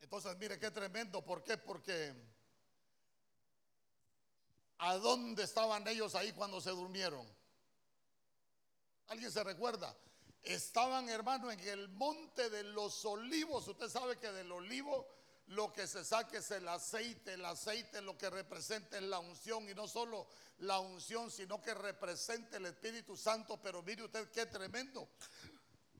Entonces, 0.00 0.36
mire 0.38 0.58
qué 0.58 0.72
tremendo. 0.72 1.24
¿Por 1.24 1.44
qué? 1.44 1.56
Porque 1.56 2.12
¿a 4.78 4.96
dónde 4.96 5.44
estaban 5.44 5.86
ellos 5.86 6.16
ahí 6.16 6.32
cuando 6.32 6.60
se 6.60 6.70
durmieron? 6.70 7.28
¿Alguien 9.06 9.30
se 9.30 9.44
recuerda? 9.44 9.96
Estaban, 10.42 11.08
hermano, 11.10 11.52
en 11.52 11.60
el 11.60 11.88
monte 11.90 12.50
de 12.50 12.64
los 12.64 13.04
olivos. 13.04 13.68
Usted 13.68 13.88
sabe 13.88 14.18
que 14.18 14.32
del 14.32 14.50
olivo 14.50 15.19
lo 15.50 15.72
que 15.72 15.86
se 15.86 16.04
saque 16.04 16.38
es 16.38 16.50
el 16.52 16.68
aceite, 16.68 17.34
el 17.34 17.44
aceite 17.44 18.00
lo 18.02 18.16
que 18.16 18.30
representa 18.30 18.96
es 18.96 19.02
la 19.02 19.18
unción 19.18 19.68
y 19.68 19.74
no 19.74 19.88
solo 19.88 20.28
la 20.58 20.78
unción, 20.78 21.30
sino 21.30 21.60
que 21.60 21.74
representa 21.74 22.56
el 22.56 22.66
Espíritu 22.66 23.16
Santo, 23.16 23.60
pero 23.60 23.82
mire 23.82 24.04
usted 24.04 24.30
qué 24.30 24.46
tremendo. 24.46 25.08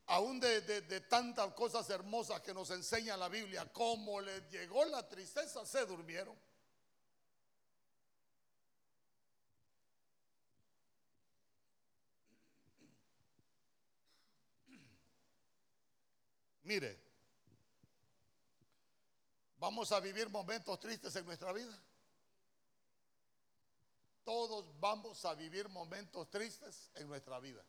Aún 0.07 0.39
de, 0.39 0.61
de 0.61 1.01
tantas 1.01 1.53
cosas 1.55 1.89
hermosas 1.91 2.41
que 2.43 2.55
nos 2.55 2.71
enseña 2.71 3.17
la 3.17 3.29
Biblia, 3.29 3.65
como 3.73 4.21
les 4.21 4.49
llegó 4.51 4.85
la 4.85 5.09
tristeza, 5.09 5.67
se 5.67 5.85
durmieron. 5.85 6.37
Mire, 16.63 17.10
Vamos 19.61 19.93
a 19.93 20.01
vivir 20.01 20.31
momentos 20.31 20.81
tristes 20.81 21.15
en 21.17 21.27
nuestra 21.27 21.53
vida. 21.53 21.79
Todos 24.25 24.65
vamos 24.81 25.23
a 25.27 25.35
vivir 25.35 25.69
momentos 25.69 26.31
tristes 26.31 26.91
en 26.95 27.07
nuestra 27.07 27.39
vida. 27.41 27.63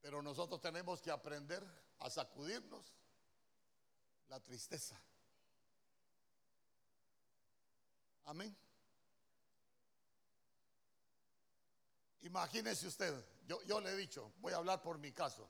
Pero 0.00 0.22
nosotros 0.22 0.62
tenemos 0.62 1.02
que 1.02 1.10
aprender 1.10 1.62
a 1.98 2.08
sacudirnos 2.08 2.90
la 4.28 4.40
tristeza. 4.40 4.98
Amén. 8.24 8.56
Imagínese 12.22 12.86
usted, 12.86 13.14
yo, 13.46 13.62
yo 13.64 13.80
le 13.80 13.90
he 13.90 13.96
dicho, 13.96 14.32
voy 14.38 14.52
a 14.52 14.56
hablar 14.56 14.82
por 14.82 14.98
mi 14.98 15.12
caso. 15.12 15.48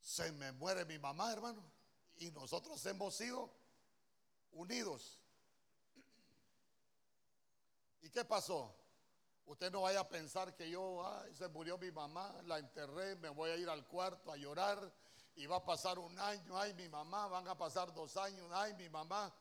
Se 0.00 0.32
me 0.32 0.52
muere 0.52 0.84
mi 0.86 0.98
mamá, 0.98 1.32
hermano, 1.32 1.62
y 2.16 2.30
nosotros 2.30 2.84
hemos 2.86 3.14
sido 3.14 3.50
unidos. 4.52 5.20
¿Y 8.02 8.08
qué 8.08 8.24
pasó? 8.24 8.74
Usted 9.44 9.70
no 9.70 9.82
vaya 9.82 10.00
a 10.00 10.08
pensar 10.08 10.54
que 10.54 10.70
yo, 10.70 11.06
ay, 11.06 11.34
se 11.34 11.48
murió 11.48 11.76
mi 11.76 11.90
mamá, 11.90 12.34
la 12.44 12.58
enterré, 12.58 13.16
me 13.16 13.28
voy 13.28 13.50
a 13.50 13.56
ir 13.56 13.68
al 13.68 13.86
cuarto 13.86 14.32
a 14.32 14.36
llorar 14.36 14.92
y 15.34 15.46
va 15.46 15.56
a 15.56 15.64
pasar 15.64 15.98
un 15.98 16.18
año, 16.18 16.56
ay, 16.58 16.72
mi 16.74 16.88
mamá, 16.88 17.26
van 17.26 17.46
a 17.48 17.58
pasar 17.58 17.92
dos 17.92 18.16
años, 18.16 18.48
ay, 18.52 18.74
mi 18.74 18.88
mamá. 18.88 19.34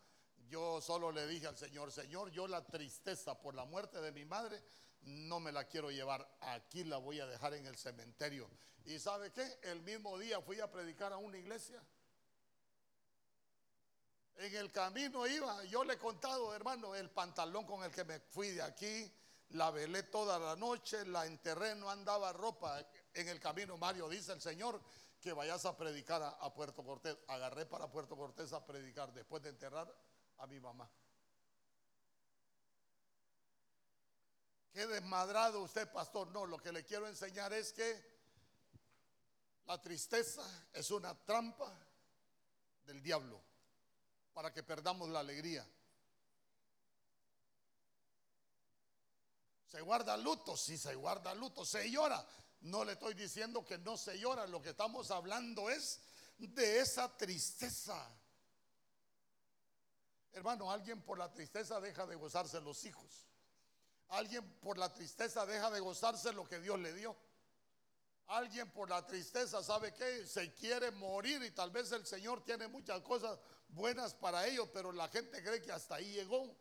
Yo 0.50 0.82
solo 0.82 1.12
le 1.12 1.28
dije 1.28 1.46
al 1.48 1.58
Señor, 1.58 1.92
Señor, 1.92 2.32
yo 2.32 2.48
la 2.48 2.66
tristeza 2.66 3.40
por 3.40 3.54
la 3.54 3.66
muerte 3.66 4.02
de 4.02 4.12
mi 4.12 4.26
madre 4.26 4.64
no 5.02 5.40
me 5.40 5.52
la 5.52 5.66
quiero 5.66 5.92
llevar, 5.92 6.28
aquí 6.42 6.84
la 6.84 6.98
voy 6.98 7.20
a 7.20 7.26
dejar 7.26 7.54
en 7.54 7.66
el 7.66 7.78
cementerio. 7.78 8.50
¿Y 8.86 9.00
sabe 9.00 9.32
qué? 9.32 9.60
El 9.64 9.82
mismo 9.82 10.18
día 10.18 10.42
fui 10.42 10.60
a 10.60 10.72
predicar 10.72 11.14
a 11.14 11.18
una 11.18 11.38
iglesia. 11.38 11.82
En 14.38 14.56
el 14.56 14.72
camino 14.72 15.28
iba, 15.28 15.64
yo 15.66 15.84
le 15.84 15.96
he 15.96 15.98
contado, 15.98 16.56
hermano, 16.56 16.96
el 16.96 17.10
pantalón 17.10 17.66
con 17.66 17.84
el 17.84 17.92
que 17.92 18.06
me 18.06 18.20
fui 18.20 18.52
de 18.52 18.62
aquí, 18.62 19.12
la 19.50 19.70
velé 19.72 20.04
toda 20.04 20.40
la 20.40 20.56
noche, 20.56 21.06
la 21.06 21.26
enterré, 21.26 21.76
no 21.76 21.90
andaba 21.90 22.32
ropa. 22.32 22.80
En 23.14 23.28
el 23.28 23.40
camino, 23.40 23.78
Mario, 23.78 24.08
dice 24.08 24.32
el 24.32 24.42
Señor, 24.42 24.82
que 25.20 25.34
vayas 25.34 25.66
a 25.66 25.76
predicar 25.76 26.22
a 26.40 26.54
Puerto 26.54 26.84
Cortés. 26.84 27.18
Agarré 27.28 27.66
para 27.66 27.92
Puerto 27.92 28.16
Cortés 28.16 28.54
a 28.54 28.66
predicar 28.66 29.12
después 29.12 29.44
de 29.44 29.50
enterrar 29.50 29.94
a 30.38 30.48
mi 30.48 30.60
mamá. 30.60 30.90
Qué 34.72 34.86
desmadrado 34.86 35.62
usted, 35.62 35.92
pastor. 35.92 36.28
No, 36.30 36.46
lo 36.46 36.58
que 36.58 36.72
le 36.72 36.86
quiero 36.86 37.08
enseñar 37.08 37.54
es 37.54 37.74
que 37.74 38.20
la 39.66 39.82
tristeza 39.82 40.44
es 40.74 40.92
una 40.92 41.14
trampa 41.26 41.72
del 42.86 43.02
diablo 43.02 43.42
para 44.34 44.54
que 44.54 44.64
perdamos 44.64 45.10
la 45.10 45.20
alegría. 45.20 45.68
¿Se 49.68 49.82
guarda 49.82 50.18
luto? 50.18 50.58
Sí, 50.58 50.78
se 50.78 50.96
guarda 50.96 51.34
luto. 51.36 51.66
¿Se 51.66 51.90
llora? 51.92 52.26
No 52.62 52.84
le 52.84 52.94
estoy 52.94 53.14
diciendo 53.14 53.64
que 53.64 53.78
no 53.78 53.98
se 53.98 54.18
llora. 54.18 54.48
Lo 54.48 54.62
que 54.62 54.70
estamos 54.70 55.12
hablando 55.12 55.70
es 55.70 56.00
de 56.38 56.80
esa 56.80 57.16
tristeza. 57.18 58.10
Hermano, 60.32 60.72
alguien 60.72 61.02
por 61.02 61.18
la 61.18 61.32
tristeza 61.32 61.80
deja 61.80 62.06
de 62.08 62.16
gozarse 62.16 62.60
los 62.62 62.84
hijos. 62.86 63.29
Alguien 64.10 64.44
por 64.60 64.78
la 64.78 64.92
tristeza 64.92 65.46
deja 65.46 65.70
de 65.70 65.80
gozarse 65.80 66.34
lo 66.34 66.48
que 66.48 66.60
Dios 66.60 66.80
le 66.80 66.94
dio. 66.94 67.16
Alguien 68.28 68.70
por 68.72 68.90
la 68.90 69.06
tristeza, 69.06 69.64
¿sabe 69.64 69.94
qué? 69.94 70.26
Se 70.26 70.54
quiere 70.54 70.92
morir 70.92 71.44
y 71.44 71.52
tal 71.52 71.72
vez 71.72 71.92
el 71.92 72.06
Señor 72.06 72.44
tiene 72.44 72.68
muchas 72.68 73.02
cosas 73.02 73.40
buenas 73.70 74.14
para 74.14 74.46
ellos, 74.48 74.70
pero 74.74 74.92
la 74.92 75.08
gente 75.10 75.42
cree 75.44 75.62
que 75.62 75.72
hasta 75.72 75.96
ahí 75.96 76.12
llegó. 76.12 76.56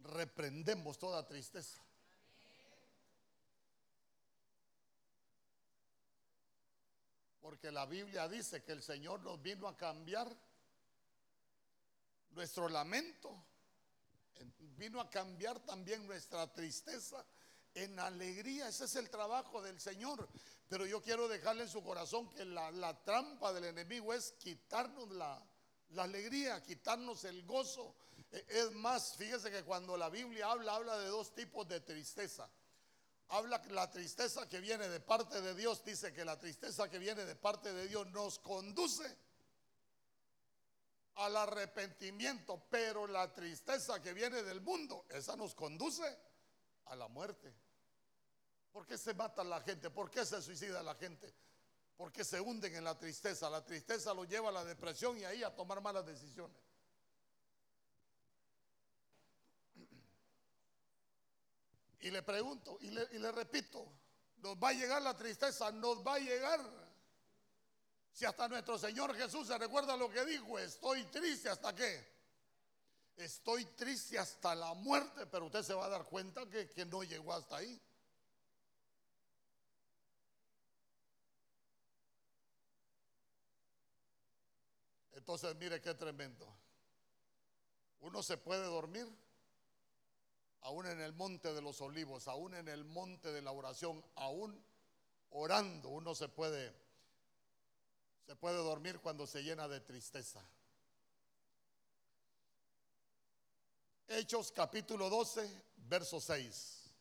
Reprendemos 0.00 0.98
toda 0.98 1.26
tristeza. 1.26 1.82
Porque 7.40 7.70
la 7.70 7.86
Biblia 7.86 8.28
dice 8.28 8.62
que 8.62 8.72
el 8.72 8.82
Señor 8.82 9.20
nos 9.20 9.40
vino 9.40 9.68
a 9.68 9.76
cambiar 9.76 10.34
nuestro 12.38 12.68
lamento, 12.68 13.36
vino 14.76 15.00
a 15.00 15.10
cambiar 15.10 15.58
también 15.58 16.06
nuestra 16.06 16.46
tristeza 16.52 17.26
en 17.74 17.98
alegría. 17.98 18.68
Ese 18.68 18.84
es 18.84 18.94
el 18.94 19.10
trabajo 19.10 19.60
del 19.60 19.80
Señor. 19.80 20.28
Pero 20.68 20.86
yo 20.86 21.02
quiero 21.02 21.26
dejarle 21.26 21.64
en 21.64 21.68
su 21.68 21.82
corazón 21.82 22.30
que 22.30 22.44
la, 22.44 23.02
trampa 23.02 23.52
del 23.52 23.64
enemigo 23.64 24.14
es 24.14 24.30
quitarnos 24.38 25.10
la, 25.10 25.44
la 25.90 26.04
alegría, 26.04 26.62
quitarnos 26.62 27.24
el 27.24 27.44
gozo. 27.44 27.96
E, 28.30 28.46
es 28.48 28.70
más, 28.70 29.16
fíjese 29.16 29.50
que 29.50 29.64
cuando 29.64 29.96
la 29.96 30.08
Biblia 30.08 30.48
habla, 30.48 30.76
habla 30.76 30.96
de 30.96 31.08
dos 31.08 31.34
tipos 31.34 31.66
de 31.66 31.80
tristeza. 31.80 32.48
Habla 33.30 33.60
la 33.70 33.90
tristeza 33.90 34.48
que 34.48 34.60
viene 34.60 34.88
de 34.88 35.00
parte 35.00 35.40
de 35.40 35.56
Dios, 35.56 35.84
dice 35.84 36.12
que 36.12 36.24
la 36.24 36.38
tristeza 36.38 36.88
que 36.88 37.00
viene 37.00 37.24
de 37.24 37.34
parte 37.34 37.72
de 37.72 37.88
Dios 37.88 38.06
nos 38.12 38.38
conduce 38.38 39.27
al 41.18 41.36
arrepentimiento, 41.36 42.62
pero 42.70 43.06
la 43.06 43.32
tristeza 43.32 44.00
que 44.00 44.12
viene 44.12 44.42
del 44.42 44.60
mundo, 44.60 45.04
esa 45.10 45.36
nos 45.36 45.54
conduce 45.54 46.04
a 46.86 46.96
la 46.96 47.08
muerte. 47.08 47.52
¿Por 48.72 48.86
qué 48.86 48.96
se 48.96 49.14
mata 49.14 49.42
la 49.42 49.60
gente? 49.60 49.90
¿Por 49.90 50.10
qué 50.10 50.24
se 50.24 50.40
suicida 50.40 50.82
la 50.82 50.94
gente? 50.94 51.34
Porque 51.96 52.24
se 52.24 52.40
hunden 52.40 52.74
en 52.76 52.84
la 52.84 52.96
tristeza. 52.96 53.50
La 53.50 53.64
tristeza 53.64 54.14
lo 54.14 54.24
lleva 54.24 54.50
a 54.50 54.52
la 54.52 54.64
depresión 54.64 55.18
y 55.18 55.24
ahí 55.24 55.42
a 55.42 55.54
tomar 55.54 55.80
malas 55.80 56.06
decisiones. 56.06 56.56
Y 62.00 62.10
le 62.10 62.22
pregunto 62.22 62.78
y 62.80 62.90
le, 62.90 63.32
repito, 63.32 63.84
¿nos 64.36 64.56
va 64.56 64.68
a 64.68 64.72
llegar 64.72 65.02
la 65.02 65.16
tristeza? 65.16 65.72
¿Nos 65.72 66.06
va 66.06 66.14
a 66.14 66.18
llegar? 66.20 66.60
Si 68.18 68.24
hasta 68.24 68.48
nuestro 68.48 68.76
Señor 68.76 69.14
Jesús 69.14 69.46
se 69.46 69.56
recuerda 69.56 69.96
lo 69.96 70.10
que 70.10 70.24
dijo, 70.24 70.58
estoy 70.58 71.04
triste 71.04 71.50
hasta 71.50 71.72
qué? 71.72 72.04
Estoy 73.16 73.64
triste 73.76 74.18
hasta 74.18 74.56
la 74.56 74.74
muerte, 74.74 75.26
pero 75.26 75.46
usted 75.46 75.62
se 75.62 75.72
va 75.72 75.86
a 75.86 75.88
dar 75.88 76.04
cuenta 76.04 76.44
que, 76.50 76.68
que 76.68 76.84
no 76.84 77.04
llegó 77.04 77.32
hasta 77.32 77.58
ahí. 77.58 77.80
Entonces, 85.12 85.54
mire 85.54 85.80
qué 85.80 85.94
tremendo. 85.94 86.52
Uno 88.00 88.20
se 88.24 88.36
puede 88.36 88.64
dormir 88.64 89.06
aún 90.62 90.86
en 90.86 91.00
el 91.00 91.12
monte 91.12 91.54
de 91.54 91.62
los 91.62 91.80
olivos, 91.80 92.26
aún 92.26 92.54
en 92.54 92.66
el 92.66 92.84
monte 92.84 93.30
de 93.30 93.42
la 93.42 93.52
oración, 93.52 94.04
aún 94.16 94.60
orando, 95.30 95.90
uno 95.90 96.16
se 96.16 96.26
puede 96.26 96.87
se 98.28 98.36
puede 98.36 98.58
dormir 98.58 99.00
cuando 99.00 99.26
se 99.26 99.42
llena 99.42 99.66
de 99.68 99.80
tristeza. 99.80 100.44
Hechos 104.06 104.52
capítulo 104.52 105.08
12, 105.08 105.62
verso 105.78 106.20
6. 106.20 106.92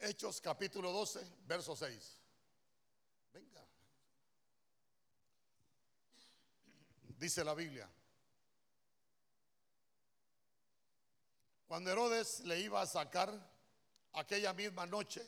Hechos 0.00 0.38
capítulo 0.42 0.92
12, 0.92 1.26
verso 1.46 1.74
6. 1.74 2.18
Venga. 3.32 3.66
Dice 7.16 7.42
la 7.42 7.54
Biblia. 7.54 7.90
Cuando 11.70 11.92
Herodes 11.92 12.40
le 12.46 12.58
iba 12.58 12.80
a 12.80 12.86
sacar 12.86 13.30
aquella 14.14 14.52
misma 14.52 14.86
noche, 14.86 15.24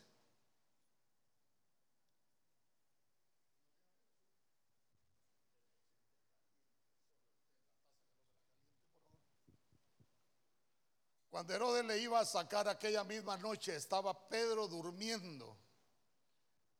Cuando 11.31 11.55
Herodes 11.55 11.85
le 11.85 11.99
iba 11.99 12.19
a 12.19 12.25
sacar 12.25 12.67
aquella 12.67 13.05
misma 13.05 13.37
noche, 13.37 13.77
estaba 13.77 14.29
Pedro 14.29 14.67
durmiendo 14.67 15.57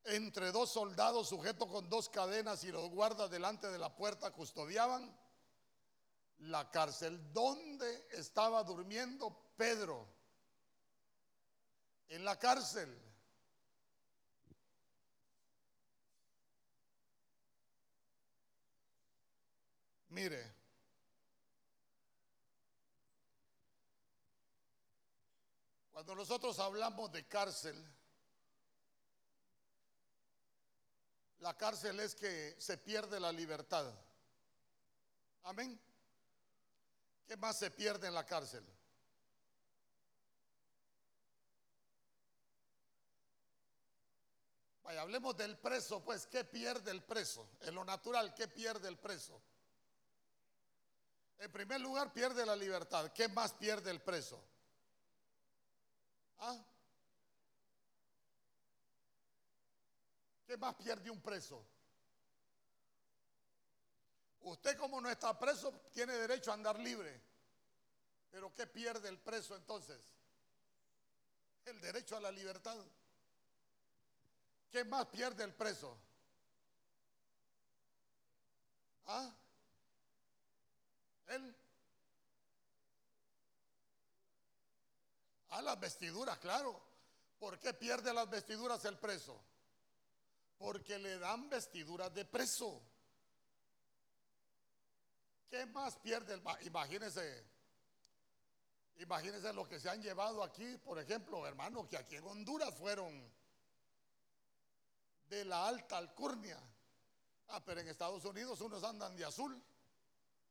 entre 0.03 0.51
dos 0.51 0.73
soldados 0.73 1.29
sujetos 1.29 1.71
con 1.71 1.89
dos 1.89 2.09
cadenas 2.09 2.65
y 2.65 2.73
los 2.73 2.91
guardas 2.91 3.31
delante 3.31 3.69
de 3.69 3.79
la 3.79 3.95
puerta 3.95 4.33
custodiaban 4.33 5.17
la 6.39 6.69
cárcel. 6.69 7.33
¿Dónde 7.33 8.09
estaba 8.11 8.65
durmiendo 8.65 9.52
Pedro? 9.63 10.09
En 12.09 12.25
la 12.25 12.37
cárcel. 12.37 13.01
Mire, 20.09 20.53
Cuando 25.93 26.17
nosotros 26.17 26.59
hablamos 26.59 27.13
de 27.13 27.25
cárcel, 27.29 27.77
la 31.39 31.57
cárcel 31.57 32.01
es 32.01 32.17
que 32.17 32.57
se 32.59 32.79
pierde 32.79 33.21
la 33.21 33.31
libertad. 33.31 33.95
Amén. 35.45 35.81
¿Qué 37.29 37.37
más 37.37 37.61
se 37.61 37.71
pierde 37.71 38.09
en 38.09 38.15
la 38.15 38.27
cárcel? 38.27 38.67
Vaya, 44.83 45.03
hablemos 45.03 45.37
del 45.37 45.57
preso, 45.59 46.03
pues, 46.03 46.27
¿qué 46.27 46.45
pierde 46.45 46.91
el 46.91 47.03
preso? 47.03 47.49
En 47.61 47.75
lo 47.75 47.85
natural, 47.85 48.35
¿qué 48.35 48.49
pierde 48.49 48.89
el 48.89 48.99
preso? 48.99 49.41
En 51.39 51.51
primer 51.51 51.81
lugar, 51.81 52.13
pierde 52.13 52.45
la 52.47 52.57
libertad. 52.57 53.13
¿Qué 53.13 53.29
más 53.29 53.53
pierde 53.53 53.91
el 53.91 54.01
preso? 54.01 54.43
¿Ah? 56.39 56.57
¿Qué 60.47 60.57
más 60.57 60.75
pierde 60.75 61.11
un 61.11 61.21
preso? 61.21 61.65
Usted 64.43 64.77
como 64.77 65.01
no 65.01 65.09
está 65.09 65.39
preso 65.39 65.73
tiene 65.93 66.13
derecho 66.15 66.51
a 66.51 66.55
andar 66.55 66.79
libre. 66.79 67.21
Pero 68.31 68.53
¿qué 68.55 68.67
pierde 68.67 69.09
el 69.09 69.19
preso 69.19 69.55
entonces? 69.55 70.01
El 71.65 71.81
derecho 71.81 72.17
a 72.17 72.21
la 72.21 72.33
libertad. 72.33 72.77
¿Qué 74.73 74.85
más 74.85 75.07
pierde 75.07 75.45
el 75.45 75.55
preso? 75.55 75.97
¿Ah? 79.07 79.31
Él 81.29 81.55
A 85.53 85.61
las 85.61 85.79
vestiduras, 85.79 86.39
claro. 86.39 86.81
¿Por 87.39 87.59
qué 87.59 87.75
pierde 87.75 88.15
las 88.15 88.29
vestiduras 88.31 88.83
el 88.87 88.97
preso? 88.97 89.39
Porque 90.59 90.99
le 90.99 91.19
dan 91.19 91.51
vestiduras 91.51 92.13
de 92.15 92.25
preso. 92.25 92.81
¿Qué 95.51 95.67
más 95.67 95.97
pierde 95.97 96.33
el 96.33 96.43
Imagínense, 96.63 97.45
imagínense 98.97 99.53
lo 99.53 99.69
que 99.69 99.79
se 99.79 99.91
han 99.91 100.01
llevado 100.01 100.43
aquí, 100.43 100.79
por 100.79 100.99
ejemplo, 100.99 101.47
hermano, 101.47 101.87
que 101.87 101.99
aquí 101.99 102.17
en 102.17 102.27
Honduras 102.27 102.75
fueron 102.75 103.31
de 105.33 105.47
la 105.47 105.67
alta 105.67 105.97
alcurnia. 105.97 106.61
Ah, 107.49 107.65
pero 107.65 107.81
en 107.81 107.89
Estados 107.89 108.23
Unidos 108.27 108.61
unos 108.61 108.85
andan 108.85 109.17
de 109.17 109.25
azul, 109.25 109.61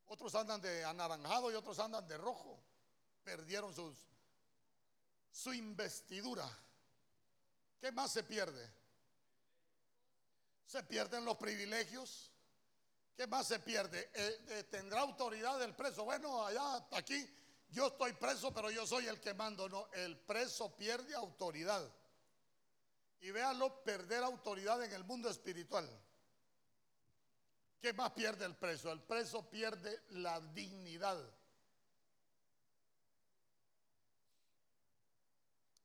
otros 0.08 0.34
andan 0.34 0.60
de 0.60 0.84
anaranjado 0.84 1.52
y 1.52 1.56
otros 1.56 1.78
andan 1.78 2.08
de 2.08 2.18
rojo. 2.18 2.60
Perdieron 3.24 3.74
sus 3.74 3.96
su 5.32 5.54
investidura. 5.54 6.50
¿Qué 7.80 7.92
más 7.92 8.12
se 8.12 8.24
pierde? 8.24 8.70
Se 10.66 10.84
pierden 10.84 11.26
los 11.26 11.38
privilegios. 11.38 12.32
¿Qué 13.16 13.28
más 13.28 13.48
se 13.48 13.60
pierde? 13.60 14.10
Eh, 14.14 14.46
eh, 14.50 14.64
¿Tendrá 14.64 15.02
autoridad 15.02 15.62
el 15.62 15.76
preso? 15.76 16.04
Bueno, 16.04 16.46
allá, 16.46 16.88
aquí, 16.92 17.30
yo 17.70 17.88
estoy 17.88 18.14
preso, 18.14 18.52
pero 18.54 18.72
yo 18.72 18.86
soy 18.88 19.08
el 19.08 19.22
que 19.22 19.34
mando. 19.34 19.70
No, 19.70 19.88
el 19.94 20.18
preso 20.18 20.76
pierde 20.76 21.14
autoridad. 21.14 21.88
Y 23.22 23.32
véalo 23.32 23.84
perder 23.84 24.24
autoridad 24.24 24.84
en 24.84 24.92
el 24.94 25.04
mundo 25.04 25.30
espiritual. 25.30 25.88
¿Qué 27.80 27.94
más 27.94 28.12
pierde 28.12 28.46
el 28.46 28.56
preso? 28.56 28.92
El 28.92 29.02
preso 29.02 29.50
pierde 29.50 30.04
la 30.10 30.40
dignidad. 30.40 31.18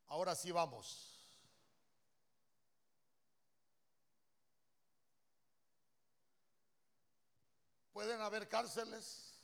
Ahora 0.08 0.34
sí 0.34 0.50
vamos. 0.50 1.12
Pueden 7.92 8.20
haber 8.20 8.46
cárceles 8.46 9.40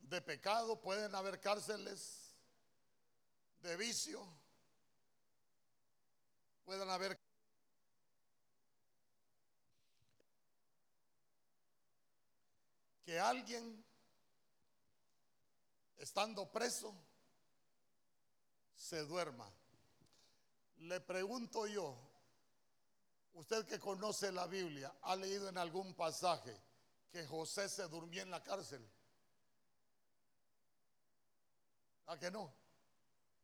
de 0.00 0.20
pecado, 0.20 0.80
pueden 0.80 1.14
haber 1.14 1.40
cárceles 1.40 2.34
de 3.60 3.76
vicio, 3.76 4.20
pueden 6.64 6.90
haber 6.90 7.23
que 13.04 13.20
alguien 13.20 13.84
estando 15.98 16.50
preso 16.50 16.94
se 18.74 19.04
duerma. 19.04 19.50
Le 20.78 21.00
pregunto 21.00 21.66
yo, 21.66 21.96
usted 23.34 23.66
que 23.66 23.78
conoce 23.78 24.32
la 24.32 24.46
Biblia, 24.46 24.92
¿ha 25.02 25.16
leído 25.16 25.48
en 25.48 25.58
algún 25.58 25.94
pasaje 25.94 26.56
que 27.12 27.26
José 27.26 27.68
se 27.68 27.86
durmió 27.88 28.22
en 28.22 28.30
la 28.30 28.42
cárcel? 28.42 28.84
¿A 32.06 32.18
que 32.18 32.30
no? 32.30 32.52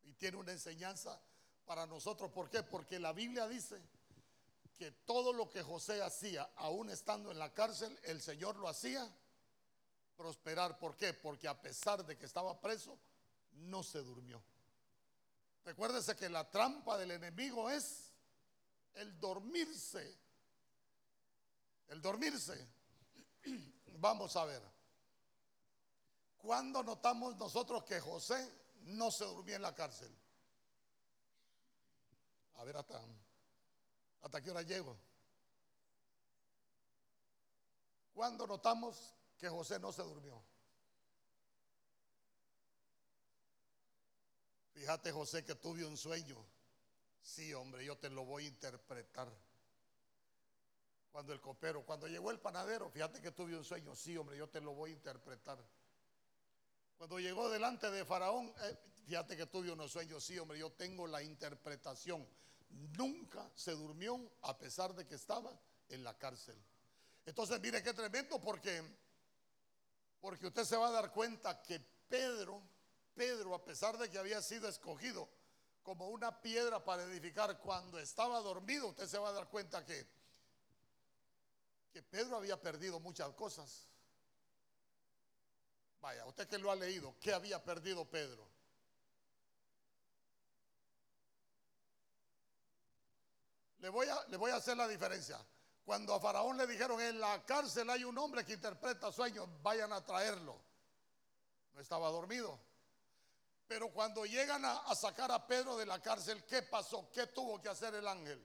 Y 0.03 0.13
tiene 0.13 0.37
una 0.37 0.51
enseñanza 0.51 1.19
para 1.65 1.85
nosotros. 1.85 2.31
¿Por 2.31 2.49
qué? 2.49 2.63
Porque 2.63 2.99
la 2.99 3.13
Biblia 3.13 3.47
dice 3.47 3.81
que 4.77 4.91
todo 4.91 5.33
lo 5.33 5.49
que 5.49 5.63
José 5.63 6.01
hacía, 6.01 6.49
aún 6.57 6.89
estando 6.89 7.31
en 7.31 7.39
la 7.39 7.53
cárcel, 7.53 7.97
el 8.03 8.21
Señor 8.21 8.55
lo 8.57 8.67
hacía 8.67 9.07
prosperar. 10.21 10.77
¿Por 10.77 10.95
qué? 10.95 11.15
Porque 11.15 11.47
a 11.47 11.59
pesar 11.59 12.05
de 12.05 12.15
que 12.15 12.27
estaba 12.27 12.59
preso, 12.61 12.95
no 13.53 13.81
se 13.81 14.03
durmió. 14.03 14.39
Recuérdese 15.65 16.15
que 16.15 16.29
la 16.29 16.47
trampa 16.49 16.95
del 16.95 17.09
enemigo 17.09 17.71
es 17.71 18.11
el 18.93 19.19
dormirse. 19.19 20.15
El 21.87 22.01
dormirse. 22.03 22.67
Vamos 23.97 24.35
a 24.35 24.45
ver. 24.45 24.61
¿Cuándo 26.37 26.83
notamos 26.83 27.35
nosotros 27.37 27.83
que 27.83 27.99
José 27.99 28.47
no 28.83 29.09
se 29.09 29.25
durmió 29.25 29.55
en 29.55 29.63
la 29.63 29.73
cárcel? 29.73 30.15
A 32.57 32.63
ver 32.63 32.77
hasta, 32.77 33.01
hasta 34.21 34.41
qué 34.41 34.51
hora 34.51 34.61
llego. 34.61 34.95
¿Cuándo 38.13 38.45
notamos 38.45 39.15
que 39.41 39.49
José 39.49 39.79
no 39.79 39.91
se 39.91 40.03
durmió? 40.03 40.39
Fíjate 44.71 45.11
José 45.11 45.43
que 45.43 45.55
tuve 45.55 45.83
un 45.83 45.97
sueño. 45.97 46.37
Sí, 47.23 47.51
hombre, 47.55 47.83
yo 47.83 47.97
te 47.97 48.11
lo 48.11 48.23
voy 48.23 48.45
a 48.45 48.47
interpretar. 48.49 49.31
Cuando 51.11 51.33
el 51.33 51.41
copero, 51.41 51.83
cuando 51.83 52.07
llegó 52.07 52.29
el 52.29 52.39
panadero, 52.39 52.91
fíjate 52.91 53.19
que 53.19 53.31
tuve 53.31 53.57
un 53.57 53.65
sueño. 53.65 53.95
Sí, 53.95 54.15
hombre, 54.15 54.37
yo 54.37 54.47
te 54.47 54.61
lo 54.61 54.75
voy 54.75 54.91
a 54.91 54.93
interpretar. 54.93 55.57
Cuando 56.97 57.19
llegó 57.19 57.49
delante 57.49 57.89
de 57.89 58.05
Faraón, 58.05 58.53
eh, 58.61 58.77
fíjate 59.07 59.35
que 59.35 59.47
tuve 59.47 59.71
unos 59.71 59.91
sueños. 59.91 60.23
Sí, 60.23 60.37
hombre, 60.37 60.59
yo 60.59 60.71
tengo 60.71 61.07
la 61.07 61.23
interpretación. 61.23 62.27
Nunca 62.95 63.49
se 63.55 63.71
durmió 63.71 64.19
a 64.43 64.55
pesar 64.59 64.93
de 64.93 65.07
que 65.07 65.15
estaba 65.15 65.51
en 65.89 66.03
la 66.03 66.15
cárcel. 66.15 66.63
Entonces, 67.25 67.59
mire 67.59 67.81
qué 67.81 67.91
tremendo 67.93 68.39
porque 68.39 68.83
porque 70.21 70.47
usted 70.47 70.63
se 70.63 70.77
va 70.77 70.87
a 70.87 70.91
dar 70.91 71.11
cuenta 71.11 71.61
que 71.61 71.79
Pedro 72.07 72.63
Pedro, 73.13 73.53
a 73.53 73.63
pesar 73.63 73.97
de 73.97 74.09
que 74.09 74.17
había 74.17 74.41
sido 74.41 74.67
escogido 74.67 75.29
como 75.83 76.09
una 76.09 76.41
piedra 76.41 76.83
para 76.83 77.03
edificar 77.03 77.59
cuando 77.59 77.99
estaba 77.99 78.39
dormido, 78.39 78.87
usted 78.87 79.07
se 79.07 79.17
va 79.17 79.29
a 79.29 79.33
dar 79.33 79.47
cuenta 79.49 79.83
que, 79.85 80.07
que 81.91 82.01
Pedro 82.03 82.37
había 82.37 82.59
perdido 82.59 82.99
muchas 82.99 83.29
cosas. 83.33 83.87
Vaya, 85.99 86.25
usted 86.25 86.47
que 86.47 86.57
lo 86.57 86.71
ha 86.71 86.75
leído, 86.75 87.15
¿qué 87.19 87.33
había 87.33 87.63
perdido 87.63 88.05
Pedro? 88.05 88.49
Le 93.79 93.89
voy, 93.89 94.07
a, 94.07 94.25
le 94.27 94.37
voy 94.37 94.51
a 94.51 94.55
hacer 94.55 94.77
la 94.77 94.87
diferencia. 94.87 95.43
Cuando 95.91 96.13
a 96.13 96.21
Faraón 96.21 96.57
le 96.57 96.65
dijeron, 96.67 97.01
en 97.01 97.19
la 97.19 97.45
cárcel 97.45 97.89
hay 97.89 98.05
un 98.05 98.17
hombre 98.17 98.45
que 98.45 98.53
interpreta 98.53 99.11
sueños, 99.11 99.49
vayan 99.61 99.91
a 99.91 99.99
traerlo. 99.99 100.57
No 101.73 101.81
estaba 101.81 102.09
dormido. 102.09 102.57
Pero 103.67 103.91
cuando 103.91 104.25
llegan 104.25 104.63
a, 104.63 104.95
sacar 104.95 105.29
a 105.33 105.45
Pedro 105.45 105.75
de 105.75 105.85
la 105.85 106.01
cárcel, 106.01 106.45
¿qué 106.45 106.61
pasó? 106.61 107.11
¿Qué 107.11 107.27
tuvo 107.27 107.61
que 107.61 107.67
hacer 107.67 107.93
el 107.93 108.07
ángel? 108.07 108.41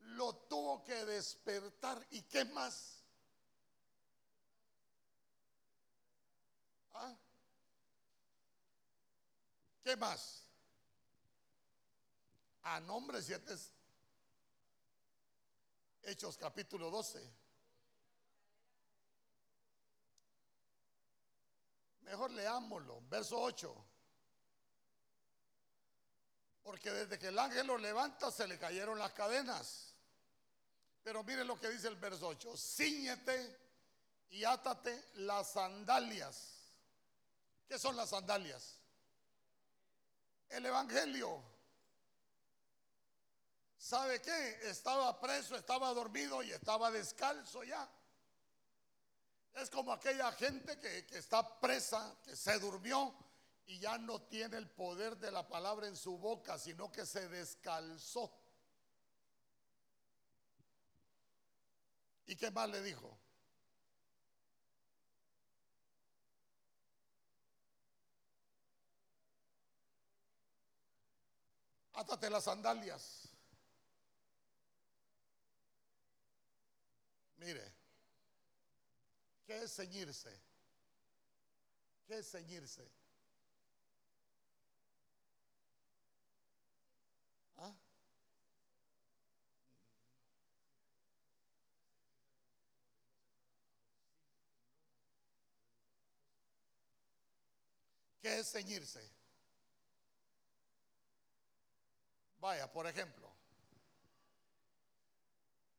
Lo 0.00 0.34
tuvo 0.34 0.84
que 0.84 1.06
despertar. 1.06 2.06
¿Y 2.10 2.20
qué 2.24 2.44
más? 2.44 3.02
¿Ah? 6.92 7.14
¿Qué 9.82 9.96
más? 9.96 10.42
A 12.62 12.78
nombre 12.80 13.22
7 13.22 13.56
Hechos 16.06 16.38
capítulo 16.38 16.88
12. 16.88 17.20
Mejor 22.02 22.30
leámoslo, 22.30 23.02
verso 23.08 23.40
8. 23.40 23.84
Porque 26.62 26.92
desde 26.92 27.18
que 27.18 27.26
el 27.26 27.38
ángel 27.38 27.66
lo 27.66 27.76
levanta 27.76 28.30
se 28.30 28.46
le 28.46 28.56
cayeron 28.56 29.00
las 29.00 29.12
cadenas. 29.14 29.96
Pero 31.02 31.24
mire 31.24 31.44
lo 31.44 31.58
que 31.58 31.70
dice 31.70 31.88
el 31.88 31.96
verso 31.96 32.28
8. 32.28 32.56
Cíñete 32.56 33.58
y 34.30 34.44
átate 34.44 35.10
las 35.14 35.54
sandalias. 35.54 36.70
¿Qué 37.66 37.80
son 37.80 37.96
las 37.96 38.10
sandalias? 38.10 38.78
El 40.50 40.66
Evangelio. 40.66 41.55
¿Sabe 43.86 44.20
qué? 44.20 44.68
Estaba 44.68 45.20
preso, 45.20 45.54
estaba 45.54 45.94
dormido 45.94 46.42
y 46.42 46.50
estaba 46.50 46.90
descalzo 46.90 47.62
ya. 47.62 47.88
Es 49.54 49.70
como 49.70 49.92
aquella 49.92 50.32
gente 50.32 50.76
que, 50.80 51.06
está 51.16 51.60
presa, 51.60 52.16
que 52.24 52.34
se 52.34 52.58
durmió 52.58 53.14
y 53.64 53.78
ya 53.78 53.96
no 53.96 54.22
tiene 54.22 54.56
el 54.56 54.68
poder 54.68 55.16
de 55.18 55.30
la 55.30 55.46
palabra 55.46 55.86
en 55.86 55.94
su 55.94 56.18
boca, 56.18 56.58
sino 56.58 56.90
que 56.90 57.06
se 57.06 57.28
descalzó. 57.28 58.36
¿Y 62.26 62.34
qué 62.34 62.50
más 62.50 62.68
le 62.68 62.82
dijo? 62.82 63.16
Átate 71.92 72.28
las 72.28 72.42
sandalias. 72.42 73.25
Mire, 77.46 77.72
¿qué 79.46 79.62
es 79.62 79.72
ceñirse? 79.76 80.36
¿Qué 82.08 82.18
es 82.18 82.28
ceñirse? 82.28 82.90
¿Ah? 87.58 87.72
¿Qué 98.20 98.40
es 98.40 98.50
ceñirse? 98.50 99.08
Vaya, 102.40 102.72
por 102.72 102.88
ejemplo, 102.88 103.25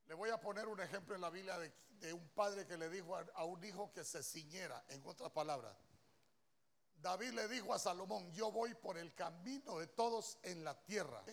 le 0.08 0.16
voy 0.16 0.30
a 0.30 0.40
poner 0.40 0.68
un 0.68 0.80
ejemplo 0.80 1.16
en 1.16 1.22
la 1.22 1.30
Biblia 1.30 1.58
de, 1.58 2.14
un 2.14 2.30
padre 2.30 2.66
que 2.66 2.78
le 2.78 2.90
dijo 2.90 3.16
a, 3.16 3.26
a, 3.36 3.46
un 3.46 3.64
hijo 3.64 3.92
que 3.92 4.04
se 4.04 4.24
ciñera, 4.24 4.84
en 4.90 5.06
otras 5.06 5.32
palabras. 5.32 5.76
David 7.02 7.32
le 7.32 7.48
dijo 7.48 7.74
a 7.74 7.80
Salomón, 7.80 8.32
yo 8.32 8.52
voy 8.52 8.74
por 8.74 8.98
el 8.98 9.14
camino 9.14 9.80
de 9.80 9.88
todos 9.88 10.38
en 10.44 10.64
la 10.64 10.80
tierra 10.84 11.24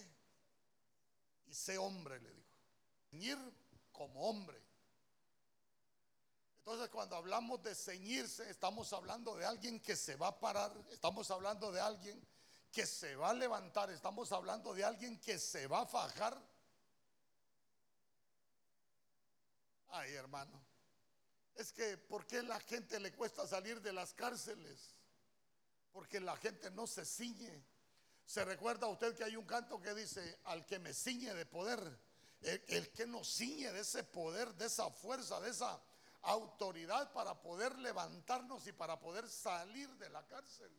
y 1.47 1.55
sé 1.55 1.79
hombre, 1.79 2.21
le 2.21 2.31
dijo. 2.31 2.45
Ceñir 3.11 3.39
como 3.93 4.29
hombre. 4.29 4.61
Entonces 6.59 6.89
cuando 6.89 7.17
hablamos 7.17 7.63
de 7.63 7.75
ceñirse, 7.75 8.49
estamos 8.51 8.93
hablando 8.93 9.37
de 9.37 9.45
alguien 9.45 9.81
que 9.81 9.97
se 9.97 10.17
va 10.17 10.29
a 10.29 10.41
parar, 10.41 10.73
estamos 10.91 11.31
hablando 11.31 11.71
de 11.71 11.81
alguien 11.81 12.27
que 12.73 12.87
se 12.87 13.15
va 13.17 13.31
a 13.31 13.35
levantar, 13.35 13.91
estamos 13.91 14.33
hablando 14.33 14.75
de 14.75 14.83
alguien 14.83 15.21
que 15.21 15.39
se 15.39 15.67
va 15.67 15.83
a 15.83 15.87
fajar. 15.87 16.37
Ay, 19.97 20.13
hermano, 20.15 20.61
es 21.55 21.73
que 21.73 21.97
¿por 21.97 22.27
qué 22.27 22.43
la 22.43 22.59
gente 22.59 22.99
le 22.99 23.13
cuesta 23.13 23.47
salir 23.47 23.81
de 23.81 23.93
las 23.93 24.13
cárceles? 24.13 24.99
Porque 25.93 26.19
la 26.19 26.37
gente 26.37 26.69
no 26.73 26.89
se 26.89 27.05
ciñe. 27.05 27.65
¿Se 28.27 28.45
recuerda 28.45 28.89
usted 28.89 29.15
que 29.15 29.23
hay 29.23 29.37
un 29.37 29.45
canto 29.47 29.81
que 29.81 29.95
dice, 29.95 30.41
al 30.47 30.67
que 30.67 30.81
me 30.81 30.93
ciñe 30.93 31.33
de 31.33 31.47
poder, 31.47 31.81
el, 32.41 32.91
que 32.91 33.07
nos 33.07 33.37
ciñe 33.37 33.71
de 33.71 33.81
ese 33.81 34.03
poder, 34.03 34.53
de 34.55 34.67
esa 34.67 34.91
fuerza, 34.91 35.39
de 35.41 35.51
esa 35.51 35.81
autoridad 36.23 37.13
para 37.13 37.41
poder 37.41 37.79
levantarnos 37.79 38.67
y 38.67 38.73
para 38.73 38.99
poder 38.99 39.29
salir 39.29 39.89
de 39.91 40.11
la 40.11 40.27
cárcel? 40.27 40.73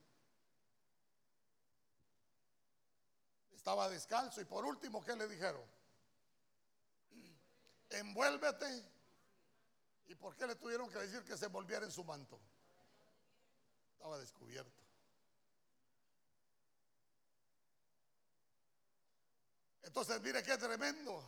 Estaba 3.54 3.88
descalzo 3.88 4.42
y 4.42 4.46
por 4.46 4.66
último, 4.66 5.02
¿qué 5.06 5.16
le 5.16 5.30
dijeron? 5.30 5.64
Envuélvete. 7.92 8.95
¿Y 10.08 10.16
por 10.16 10.36
qué 10.36 10.48
le 10.48 10.56
tuvieron 10.56 10.90
que 10.90 11.00
decir 11.00 11.24
que 11.24 11.38
se 11.38 11.46
envolviera 11.46 11.86
en 11.86 11.92
su 11.92 12.04
manto? 12.04 12.40
Estaba 13.94 14.18
descubierto. 14.20 14.84
Entonces, 19.84 20.22
mire 20.22 20.44
qué 20.44 20.58
tremendo. 20.58 21.24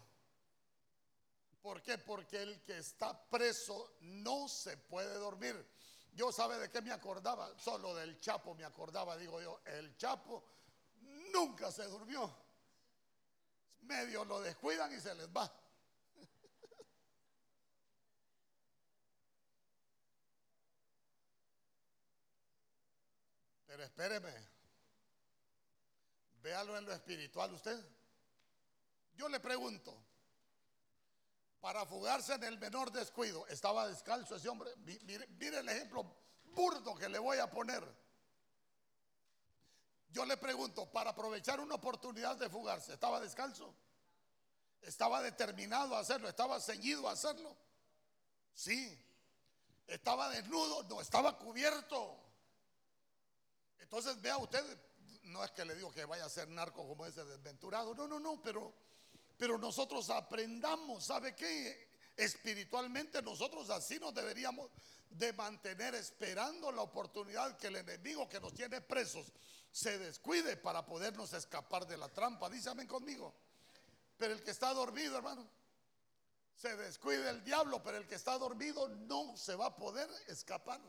¿Por 1.61 1.82
qué? 1.82 1.97
Porque 1.97 2.41
el 2.41 2.61
que 2.63 2.78
está 2.78 3.19
preso 3.30 3.97
no 4.01 4.47
se 4.47 4.78
puede 4.78 5.13
dormir. 5.15 5.67
Yo 6.13 6.32
sabe 6.32 6.57
de 6.57 6.69
qué 6.69 6.82
me 6.82 6.91
acordaba, 6.91 7.57
solo 7.59 7.93
del 7.93 8.19
Chapo 8.19 8.55
me 8.55 8.65
acordaba, 8.65 9.17
digo 9.17 9.41
yo, 9.41 9.61
el 9.65 9.95
Chapo 9.97 10.43
nunca 11.32 11.71
se 11.71 11.84
durmió. 11.86 12.36
Medio 13.82 14.25
lo 14.25 14.41
descuidan 14.41 14.91
y 14.93 14.99
se 14.99 15.13
les 15.13 15.28
va. 15.28 15.51
Pero 23.78 23.86
espéreme. 23.86 24.34
Véalo 26.41 26.75
en 26.80 26.86
lo 26.86 26.93
espiritual 26.93 27.53
usted. 27.53 27.80
Yo 29.15 29.30
le 29.30 29.39
pregunto, 29.39 29.95
para 31.61 31.86
fugarse 31.86 32.34
en 32.34 32.43
el 32.45 32.57
menor 32.57 32.91
descuido, 32.91 33.45
estaba 33.45 33.88
descalzo 33.88 34.36
ese 34.36 34.49
hombre. 34.49 34.75
Mire, 34.78 35.28
mire 35.28 35.59
el 35.59 35.69
ejemplo 35.69 36.11
burdo 36.55 36.95
que 36.95 37.07
le 37.07 37.19
voy 37.19 37.38
a 37.38 37.51
poner. 37.51 37.84
Yo 40.09 40.25
le 40.25 40.38
pregunto, 40.38 40.91
para 40.91 41.11
aprovechar 41.11 41.59
una 41.59 41.75
oportunidad 41.75 42.36
de 42.36 42.49
fugarse, 42.49 42.93
¿estaba 42.93 43.19
descalzo? 43.19 43.75
¿Estaba 44.82 45.21
determinado 45.21 45.95
a 45.95 45.99
hacerlo? 45.99 46.28
¿Estaba 46.28 46.59
ceñido 46.59 47.07
a 47.07 47.11
hacerlo? 47.11 47.55
Sí. 48.55 48.99
¿Estaba 49.86 50.30
desnudo? 50.30 50.82
No, 50.89 50.99
estaba 50.99 51.38
cubierto. 51.38 52.26
Entonces 53.80 54.21
vea 54.21 54.38
usted, 54.38 54.63
no 55.23 55.43
es 55.43 55.51
que 55.51 55.65
le 55.65 55.75
digo 55.75 55.91
que 55.91 56.05
vaya 56.05 56.25
a 56.25 56.30
ser 56.30 56.47
narco 56.49 56.88
como 56.88 57.05
ese 57.05 57.23
desventurado, 57.25 57.93
no, 57.95 58.07
no, 58.07 58.19
no, 58.19 58.41
pero, 58.41 58.73
pero 59.38 59.57
nosotros 59.57 60.09
aprendamos, 60.09 61.05
¿sabe 61.05 61.36
qué? 61.36 61.88
Espiritualmente 62.15 63.21
nosotros 63.21 63.69
así 63.69 63.99
nos 63.99 64.13
deberíamos 64.13 64.71
de 65.09 65.34
mantener 65.34 65.95
esperando 65.95 66.71
la 66.71 66.82
oportunidad 66.82 67.57
que 67.57 67.67
el 67.67 67.78
enemigo 67.78 68.28
que 68.28 68.39
nos 68.39 68.53
tiene 68.53 68.82
presos 68.82 69.32
se 69.71 69.97
descuide 69.99 70.57
para 70.57 70.86
podernos 70.86 71.34
escapar 71.34 71.86
de 71.86 71.97
la 71.97 72.09
trampa. 72.09 72.49
Dígame 72.49 72.88
conmigo. 72.88 73.34
Pero 74.17 74.34
el 74.34 74.43
que 74.43 74.51
está 74.51 74.73
dormido, 74.73 75.17
hermano, 75.17 75.47
se 76.55 76.75
descuide 76.75 77.30
el 77.30 77.43
diablo, 77.43 77.84
pero 77.84 77.97
el 77.97 78.07
que 78.07 78.15
está 78.15 78.38
dormido 78.38 78.89
no 78.89 79.38
se 79.38 79.55
va 79.55 79.67
a 79.67 79.75
poder 79.75 80.09
escapar. 80.28 80.82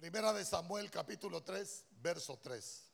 Primera 0.00 0.32
de 0.32 0.42
Samuel 0.46 0.90
capítulo 0.90 1.42
3, 1.42 1.84
verso 2.00 2.38
3. 2.38 2.90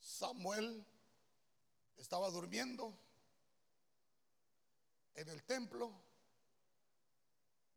Samuel 0.00 0.84
estaba 1.98 2.28
durmiendo 2.30 2.98
en 5.14 5.28
el 5.28 5.40
templo 5.44 6.13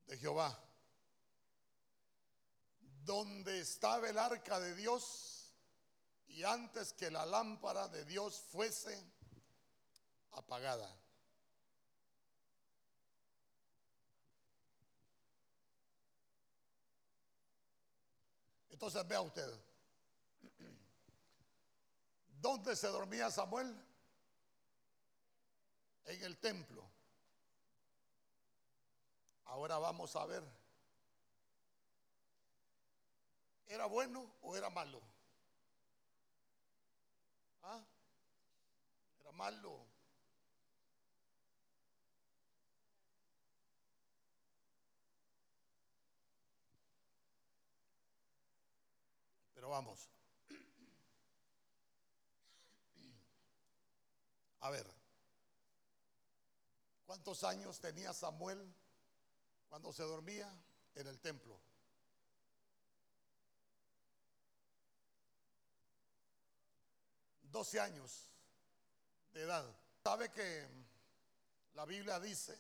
de 0.07 0.17
Jehová, 0.17 0.57
donde 3.03 3.59
estaba 3.59 4.09
el 4.09 4.17
arca 4.17 4.59
de 4.59 4.75
Dios 4.75 5.53
y 6.27 6.43
antes 6.43 6.93
que 6.93 7.11
la 7.11 7.25
lámpara 7.25 7.87
de 7.87 8.03
Dios 8.05 8.39
fuese 8.51 8.99
apagada. 10.31 10.93
Entonces 18.69 19.07
vea 19.07 19.21
usted, 19.21 19.51
¿Dónde 22.39 22.75
se 22.75 22.87
dormía 22.87 23.31
Samuel? 23.31 23.75
En 26.05 26.23
el 26.23 26.37
templo. 26.37 26.96
Ahora 29.47 29.77
vamos 29.77 30.15
a 30.15 30.25
ver. 30.25 30.43
¿Era 33.67 33.85
bueno 33.85 34.33
o 34.41 34.55
era 34.55 34.69
malo? 34.69 35.01
¿Ah? 37.63 37.81
Era 39.21 39.31
malo. 39.31 39.85
Pero 49.53 49.69
vamos. 49.69 50.09
A 54.59 54.69
ver, 54.69 54.85
¿cuántos 57.05 57.43
años 57.43 57.79
tenía 57.79 58.13
Samuel 58.13 58.73
cuando 59.69 59.91
se 59.93 60.03
dormía 60.03 60.51
en 60.95 61.07
el 61.07 61.19
templo? 61.19 61.59
Doce 67.43 67.79
años 67.79 68.29
de 69.33 69.41
edad. 69.41 69.65
¿Sabe 70.03 70.29
que 70.29 70.67
la 71.73 71.85
Biblia 71.85 72.19
dice, 72.19 72.57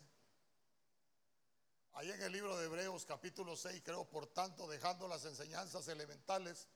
ahí 1.93 2.09
en 2.11 2.21
el 2.21 2.31
libro 2.31 2.57
de 2.57 2.65
Hebreos 2.65 3.05
capítulo 3.05 3.55
6, 3.55 3.81
creo, 3.83 4.05
por 4.05 4.27
tanto, 4.27 4.67
dejando 4.67 5.07
las 5.07 5.25
enseñanzas 5.25 5.87
elementales 5.87 6.67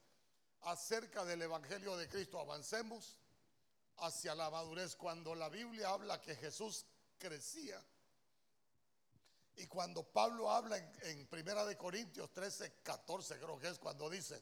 acerca 0.61 1.25
del 1.25 1.41
Evangelio 1.41 1.95
de 1.97 2.07
Cristo, 2.07 2.39
avancemos 2.39 3.17
hacia 3.97 4.35
la 4.35 4.49
madurez. 4.49 4.95
Cuando 4.95 5.35
la 5.35 5.49
Biblia 5.49 5.89
habla 5.89 6.21
que 6.21 6.35
Jesús 6.35 6.85
crecía, 7.17 7.81
y 9.55 9.67
cuando 9.67 10.03
Pablo 10.03 10.49
habla 10.49 10.77
en, 10.77 11.27
Primera 11.27 11.65
de 11.65 11.77
Corintios 11.77 12.31
13, 12.31 12.81
14, 12.83 13.37
creo 13.37 13.59
que 13.59 13.67
es 13.67 13.79
cuando 13.79 14.09
dice, 14.09 14.41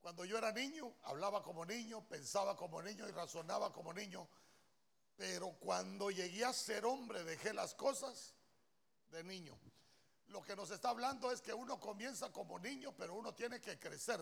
cuando 0.00 0.24
yo 0.24 0.38
era 0.38 0.52
niño, 0.52 0.94
hablaba 1.02 1.42
como 1.42 1.64
niño, 1.64 2.06
pensaba 2.08 2.56
como 2.56 2.82
niño 2.82 3.08
y 3.08 3.12
razonaba 3.12 3.72
como 3.72 3.92
niño, 3.92 4.28
pero 5.16 5.52
cuando 5.58 6.10
llegué 6.10 6.44
a 6.44 6.52
ser 6.52 6.84
hombre 6.84 7.24
dejé 7.24 7.52
las 7.52 7.74
cosas 7.74 8.34
de 9.10 9.24
niño. 9.24 9.58
Lo 10.28 10.42
que 10.42 10.56
nos 10.56 10.70
está 10.70 10.90
hablando 10.90 11.30
es 11.30 11.40
que 11.40 11.52
uno 11.52 11.78
comienza 11.78 12.32
como 12.32 12.58
niño, 12.58 12.94
pero 12.96 13.14
uno 13.14 13.34
tiene 13.34 13.60
que 13.60 13.78
crecer. 13.78 14.20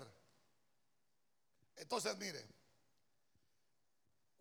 Entonces, 1.77 2.17
mire, 2.19 2.47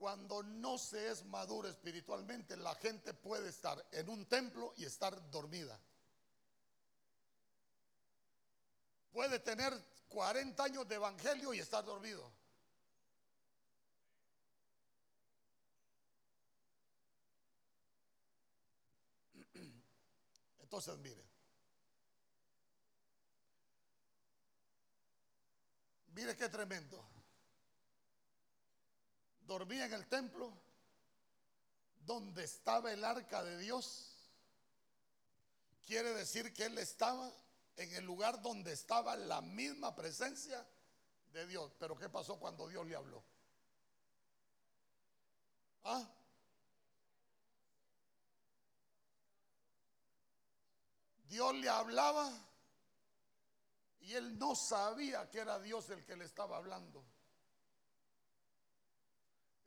cuando 0.01 0.41
no 0.41 0.79
se 0.79 1.11
es 1.11 1.23
maduro 1.25 1.67
espiritualmente, 1.69 2.57
la 2.57 2.73
gente 2.73 3.13
puede 3.13 3.49
estar 3.49 3.85
en 3.91 4.09
un 4.09 4.25
templo 4.25 4.73
y 4.75 4.85
estar 4.85 5.29
dormida. 5.29 5.79
Puede 9.11 9.37
tener 9.37 9.71
40 10.09 10.63
años 10.63 10.87
de 10.87 10.95
evangelio 10.95 11.53
y 11.53 11.59
estar 11.59 11.85
dormido. 11.85 12.33
Entonces, 20.61 20.97
mire. 20.97 21.23
Mire 26.15 26.35
qué 26.35 26.49
tremendo 26.49 27.20
dormía 29.47 29.85
en 29.85 29.93
el 29.93 30.07
templo 30.07 30.51
donde 32.05 32.43
estaba 32.43 32.91
el 32.91 33.03
arca 33.03 33.43
de 33.43 33.57
Dios. 33.57 34.07
Quiere 35.85 36.13
decir 36.13 36.53
que 36.53 36.65
él 36.65 36.77
estaba 36.77 37.31
en 37.77 37.93
el 37.95 38.05
lugar 38.05 38.41
donde 38.41 38.71
estaba 38.71 39.15
la 39.15 39.41
misma 39.41 39.95
presencia 39.95 40.65
de 41.33 41.47
Dios. 41.47 41.71
Pero 41.79 41.97
¿qué 41.97 42.09
pasó 42.09 42.39
cuando 42.39 42.67
Dios 42.67 42.85
le 42.85 42.95
habló? 42.95 43.23
¿Ah? 45.83 46.07
Dios 51.27 51.55
le 51.55 51.69
hablaba 51.69 52.29
y 54.01 54.13
él 54.13 54.37
no 54.37 54.55
sabía 54.55 55.29
que 55.29 55.39
era 55.39 55.59
Dios 55.59 55.89
el 55.89 56.03
que 56.03 56.15
le 56.17 56.25
estaba 56.25 56.57
hablando. 56.57 57.03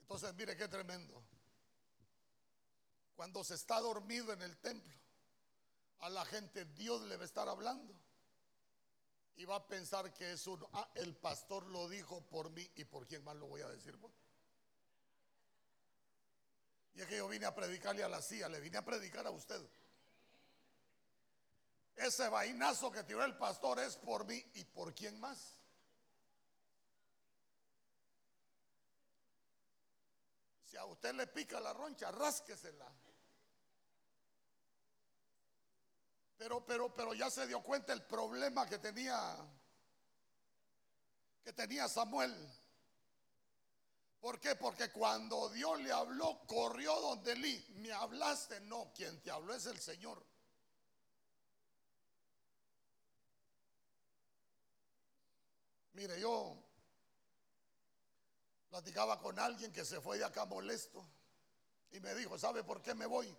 Entonces, 0.05 0.35
mire 0.35 0.55
qué 0.55 0.69
tremendo. 0.69 1.25
Cuando 3.17 3.43
se 3.43 3.55
está 3.55 3.81
dormido 3.81 4.35
en 4.35 4.43
el 4.43 4.55
templo, 4.59 4.95
a 6.01 6.11
la 6.11 6.27
gente 6.27 6.67
Dios 6.67 7.01
le 7.05 7.17
va 7.17 7.23
a 7.23 7.25
estar 7.25 7.49
hablando. 7.49 7.95
Y 9.37 9.47
va 9.47 9.57
a 9.57 9.67
pensar 9.67 10.13
que 10.13 10.33
es 10.33 10.47
uno. 10.47 10.69
Ah, 10.75 10.91
el 10.97 11.17
pastor 11.17 11.67
lo 11.69 11.89
dijo 11.89 12.21
por 12.27 12.51
mí 12.51 12.71
y 12.75 12.85
por 12.85 13.07
quién 13.07 13.25
más 13.25 13.35
lo 13.37 13.47
voy 13.47 13.63
a 13.63 13.69
decir. 13.69 13.99
Pues? 13.99 14.13
Y 16.97 17.01
es 17.01 17.07
que 17.07 17.17
yo 17.17 17.27
vine 17.27 17.47
a 17.47 17.55
predicarle 17.55 18.05
a 18.05 18.09
la 18.09 18.21
CIA, 18.21 18.51
le 18.51 18.61
vine 18.61 18.77
a 18.77 18.85
predicar 18.85 19.27
a 19.27 19.31
usted. 19.31 19.67
Ese 21.97 22.29
vainazo 22.29 22.93
que 22.93 23.05
tiró 23.05 23.25
el 23.25 23.39
pastor 23.39 23.79
es 23.79 23.97
por 23.97 24.27
mí 24.27 24.45
y 24.53 24.65
por 24.65 24.95
quién 24.95 25.19
más. 25.19 25.57
Si 30.75 30.79
a 30.79 30.87
usted 30.87 31.15
le 31.15 31.29
pica 31.29 31.61
la 31.61 31.73
roncha, 31.73 32.11
rásquesela. 32.11 32.93
Pero, 36.37 36.67
pero, 36.67 36.93
pero 36.93 37.15
ya 37.15 37.31
se 37.31 37.47
dio 37.47 37.63
cuenta 37.63 37.93
el 37.93 38.03
problema 38.03 38.69
que 38.69 38.79
tenía, 38.79 39.37
que 41.45 41.53
tenía 41.53 41.87
Samuel. 41.87 42.35
¿Por 44.21 44.41
qué? 44.41 44.57
Porque 44.57 44.91
cuando 44.91 45.49
Dios 45.51 45.81
le 45.81 45.93
habló, 45.93 46.41
corrió 46.45 47.01
donde 47.01 47.35
Elí. 47.35 47.65
Me 47.77 47.93
hablaste, 47.93 48.61
no, 48.63 48.93
quien 48.93 49.23
te 49.23 49.31
habló 49.31 49.55
es 49.55 49.67
el 49.67 49.79
Señor. 49.79 50.27
Mire, 55.93 56.19
yo 56.21 56.64
platicaba 58.75 59.21
con 59.21 59.39
alguien 59.39 59.73
que 59.73 59.85
se 59.85 60.01
fue 60.01 60.19
de 60.19 60.25
acá 60.25 60.47
molesto 60.47 61.01
y 61.93 62.01
me 62.01 62.13
dijo, 62.17 62.37
¿sabe 62.37 62.65
por 62.65 62.83
qué 62.83 62.93
me 62.93 63.07
voy? 63.07 63.33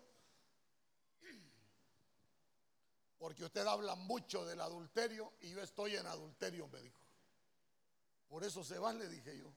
Porque 3.19 3.43
usted 3.43 3.67
habla 3.67 3.95
mucho 3.95 4.45
del 4.45 4.61
adulterio 4.61 5.33
y 5.41 5.49
yo 5.49 5.61
estoy 5.61 5.97
en 5.97 6.07
adulterio, 6.07 6.69
me 6.69 6.79
dijo. 6.79 7.01
Por 8.29 8.45
eso 8.45 8.63
se 8.63 8.79
va, 8.79 8.93
le 8.93 9.09
dije 9.09 9.37
yo. 9.37 9.51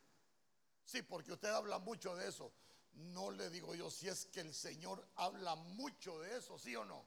Sí, 0.84 1.02
porque 1.02 1.32
usted 1.32 1.48
habla 1.48 1.78
mucho 1.78 2.16
de 2.16 2.26
eso. 2.26 2.52
No 2.94 3.30
le 3.30 3.48
digo 3.48 3.72
yo 3.76 3.88
si 3.88 4.08
es 4.08 4.26
que 4.26 4.40
el 4.40 4.52
Señor 4.52 5.06
habla 5.14 5.54
mucho 5.54 6.18
de 6.18 6.38
eso, 6.38 6.58
sí 6.58 6.74
o 6.74 6.84
no. 6.84 7.06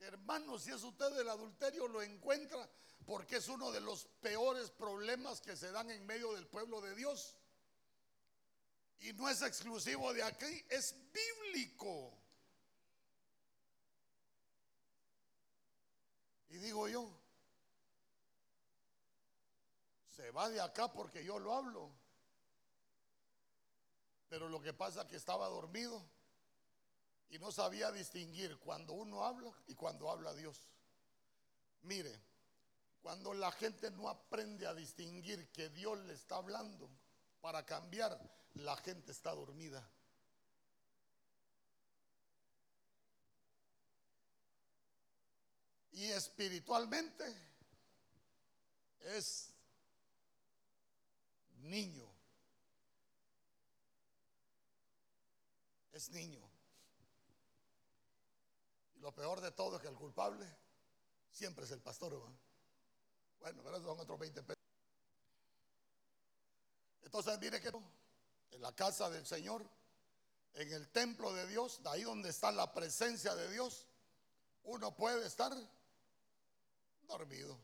Hermano, 0.00 0.58
si 0.58 0.70
es 0.70 0.82
usted 0.82 1.10
del 1.12 1.28
adulterio, 1.28 1.88
lo 1.88 2.02
encuentra 2.02 2.68
porque 3.06 3.36
es 3.36 3.48
uno 3.48 3.70
de 3.70 3.80
los 3.80 4.06
peores 4.20 4.70
problemas 4.70 5.40
que 5.40 5.56
se 5.56 5.70
dan 5.70 5.90
en 5.90 6.04
medio 6.06 6.34
del 6.34 6.46
pueblo 6.46 6.80
de 6.80 6.94
Dios. 6.94 7.36
Y 9.00 9.12
no 9.12 9.28
es 9.28 9.42
exclusivo 9.42 10.12
de 10.12 10.22
aquí, 10.22 10.64
es 10.68 10.94
bíblico. 11.12 12.12
Y 16.48 16.58
digo 16.58 16.88
yo, 16.88 17.10
se 20.16 20.30
va 20.30 20.48
de 20.48 20.60
acá 20.60 20.92
porque 20.92 21.24
yo 21.24 21.38
lo 21.38 21.54
hablo. 21.54 21.90
Pero 24.28 24.48
lo 24.48 24.60
que 24.60 24.72
pasa 24.72 25.02
es 25.02 25.06
que 25.06 25.16
estaba 25.16 25.46
dormido 25.48 26.02
y 27.30 27.38
no 27.38 27.50
sabía 27.50 27.90
distinguir 27.90 28.58
cuando 28.58 28.92
uno 28.92 29.24
habla 29.24 29.52
y 29.66 29.74
cuando 29.74 30.10
habla 30.10 30.34
Dios. 30.34 30.68
Mire, 31.82 32.20
cuando 33.02 33.34
la 33.34 33.52
gente 33.52 33.90
no 33.90 34.08
aprende 34.08 34.66
a 34.66 34.74
distinguir 34.74 35.50
que 35.52 35.68
Dios 35.70 35.98
le 36.00 36.14
está 36.14 36.36
hablando 36.36 36.90
para 37.40 37.64
cambiar, 37.64 38.18
la 38.54 38.76
gente 38.76 39.12
está 39.12 39.32
dormida. 39.32 39.88
Y 45.92 46.04
espiritualmente 46.10 47.24
es 49.00 49.50
niño. 51.62 52.06
Es 55.92 56.10
niño. 56.10 56.55
Lo 59.06 59.14
peor 59.14 59.40
de 59.40 59.52
todo 59.52 59.76
es 59.76 59.82
que 59.82 59.86
el 59.86 59.94
culpable 59.94 60.44
siempre 61.30 61.64
es 61.64 61.70
el 61.70 61.80
pastor. 61.80 62.20
Bueno, 63.38 63.62
pero 63.62 63.80
son 63.80 64.00
otros 64.00 64.18
20 64.18 64.42
pesos. 64.42 64.64
Entonces, 67.04 67.38
mire 67.38 67.60
que 67.60 67.68
en 67.68 68.60
la 68.60 68.74
casa 68.74 69.08
del 69.08 69.24
Señor, 69.24 69.64
en 70.54 70.72
el 70.72 70.88
templo 70.88 71.32
de 71.32 71.46
Dios, 71.46 71.84
de 71.84 71.90
ahí 71.90 72.02
donde 72.02 72.30
está 72.30 72.50
la 72.50 72.72
presencia 72.72 73.36
de 73.36 73.48
Dios, 73.52 73.86
uno 74.64 74.96
puede 74.96 75.24
estar 75.24 75.52
dormido. 77.02 77.56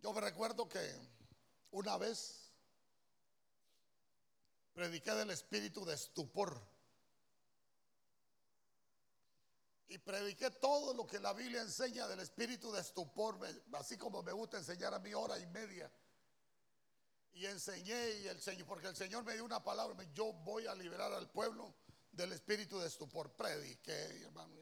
Yo 0.00 0.12
me 0.12 0.20
recuerdo 0.20 0.68
que 0.68 0.96
una 1.72 1.96
vez 1.96 2.52
prediqué 4.74 5.10
del 5.10 5.32
espíritu 5.32 5.84
de 5.84 5.94
estupor. 5.94 6.70
Y 9.92 9.98
prediqué 9.98 10.50
todo 10.52 10.94
lo 10.94 11.06
que 11.06 11.20
la 11.20 11.34
Biblia 11.34 11.60
enseña 11.60 12.08
del 12.08 12.20
espíritu 12.20 12.72
de 12.72 12.80
estupor, 12.80 13.38
así 13.74 13.98
como 13.98 14.22
me 14.22 14.32
gusta 14.32 14.56
enseñar 14.56 14.94
a 14.94 14.98
mi 14.98 15.12
hora 15.12 15.38
y 15.38 15.46
media. 15.48 15.92
Y 17.34 17.44
enseñé 17.44 18.12
y 18.20 18.28
el 18.28 18.40
Señor, 18.40 18.66
porque 18.66 18.86
el 18.86 18.96
Señor 18.96 19.22
me 19.22 19.34
dio 19.34 19.44
una 19.44 19.62
palabra, 19.62 20.02
yo 20.14 20.32
voy 20.32 20.66
a 20.66 20.74
liberar 20.74 21.12
al 21.12 21.28
pueblo 21.30 21.74
del 22.10 22.32
espíritu 22.32 22.78
de 22.78 22.86
estupor. 22.86 23.32
Prediqué, 23.32 24.22
hermano. 24.22 24.56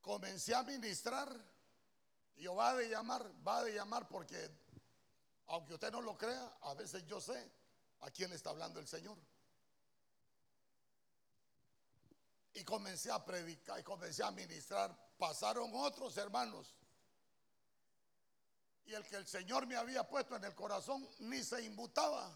Comencé 0.00 0.52
a 0.52 0.64
ministrar 0.64 1.28
y 2.34 2.42
yo 2.42 2.56
va 2.56 2.74
de 2.74 2.88
llamar, 2.88 3.24
va 3.46 3.62
de 3.62 3.72
llamar 3.72 4.08
porque, 4.08 4.50
aunque 5.46 5.74
usted 5.74 5.92
no 5.92 6.00
lo 6.00 6.18
crea, 6.18 6.58
a 6.62 6.74
veces 6.74 7.06
yo 7.06 7.20
sé 7.20 7.52
a 8.00 8.10
quién 8.10 8.32
está 8.32 8.50
hablando 8.50 8.80
el 8.80 8.88
Señor. 8.88 9.16
Y 12.56 12.64
comencé 12.64 13.12
a 13.12 13.22
predicar 13.22 13.78
y 13.78 13.82
comencé 13.82 14.24
a 14.24 14.30
ministrar. 14.30 14.96
Pasaron 15.18 15.70
otros 15.74 16.16
hermanos. 16.16 16.74
Y 18.86 18.94
el 18.94 19.06
que 19.06 19.16
el 19.16 19.26
Señor 19.26 19.66
me 19.66 19.76
había 19.76 20.08
puesto 20.08 20.34
en 20.36 20.44
el 20.44 20.54
corazón 20.54 21.06
ni 21.18 21.42
se 21.42 21.62
imputaba. 21.62 22.34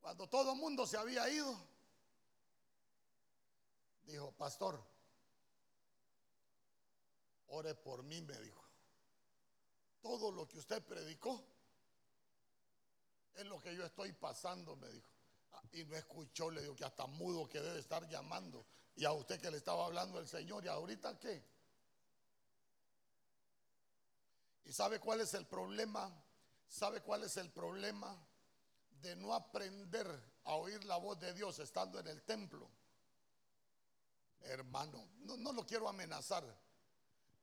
Cuando 0.00 0.28
todo 0.28 0.52
el 0.52 0.58
mundo 0.58 0.86
se 0.86 0.96
había 0.96 1.28
ido, 1.28 1.58
dijo, 4.04 4.30
pastor, 4.30 4.80
ore 7.48 7.74
por 7.74 8.04
mí, 8.04 8.22
me 8.22 8.38
dijo. 8.38 8.64
Todo 10.00 10.30
lo 10.30 10.46
que 10.46 10.58
usted 10.58 10.80
predicó 10.84 11.44
es 13.34 13.44
lo 13.46 13.60
que 13.60 13.74
yo 13.74 13.84
estoy 13.84 14.12
pasando, 14.12 14.76
me 14.76 14.88
dijo. 14.88 15.19
Y 15.72 15.84
no 15.84 15.96
escuchó, 15.96 16.50
le 16.50 16.62
digo 16.62 16.74
que 16.74 16.84
hasta 16.84 17.06
mudo 17.06 17.48
que 17.48 17.60
debe 17.60 17.78
estar 17.78 18.08
llamando. 18.08 18.66
Y 18.96 19.04
a 19.04 19.12
usted 19.12 19.40
que 19.40 19.50
le 19.50 19.58
estaba 19.58 19.86
hablando 19.86 20.18
el 20.18 20.26
Señor, 20.26 20.64
¿y 20.64 20.68
ahorita 20.68 21.18
qué? 21.18 21.44
¿Y 24.64 24.72
sabe 24.72 24.98
cuál 25.00 25.20
es 25.20 25.34
el 25.34 25.46
problema? 25.46 26.12
¿Sabe 26.68 27.00
cuál 27.02 27.24
es 27.24 27.36
el 27.36 27.50
problema 27.50 28.16
de 29.00 29.16
no 29.16 29.34
aprender 29.34 30.06
a 30.44 30.54
oír 30.54 30.84
la 30.84 30.96
voz 30.96 31.18
de 31.18 31.32
Dios 31.34 31.58
estando 31.58 31.98
en 31.98 32.08
el 32.08 32.22
templo? 32.22 32.68
Hermano, 34.42 35.08
no, 35.20 35.36
no 35.36 35.52
lo 35.52 35.66
quiero 35.66 35.88
amenazar, 35.88 36.44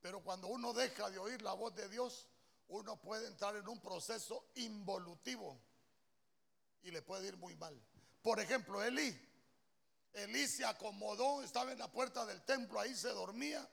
pero 0.02 0.24
cuando 0.24 0.48
uno 0.48 0.74
deja 0.74 1.10
de 1.10 1.20
oír 1.20 1.42
la 1.42 1.54
voz 1.54 1.76
de 1.76 1.88
Dios, 1.90 2.28
uno 2.70 3.00
puede 3.00 3.28
entrar 3.28 3.56
en 3.56 3.68
un 3.68 3.80
proceso 3.80 4.46
involutivo 4.56 5.60
y 6.84 6.92
le 6.92 7.02
puede 7.02 7.28
ir 7.28 7.38
muy 7.38 7.56
mal. 7.56 7.80
Por 8.22 8.40
ejemplo, 8.40 8.84
Elí. 8.84 9.24
Elí 10.14 10.48
se 10.48 10.66
acomodó, 10.66 11.44
estaba 11.44 11.72
en 11.72 11.80
la 11.80 11.92
puerta 11.92 12.26
del 12.26 12.44
templo, 12.44 12.80
ahí 12.80 12.96
se 12.96 13.10
dormía. 13.10 13.68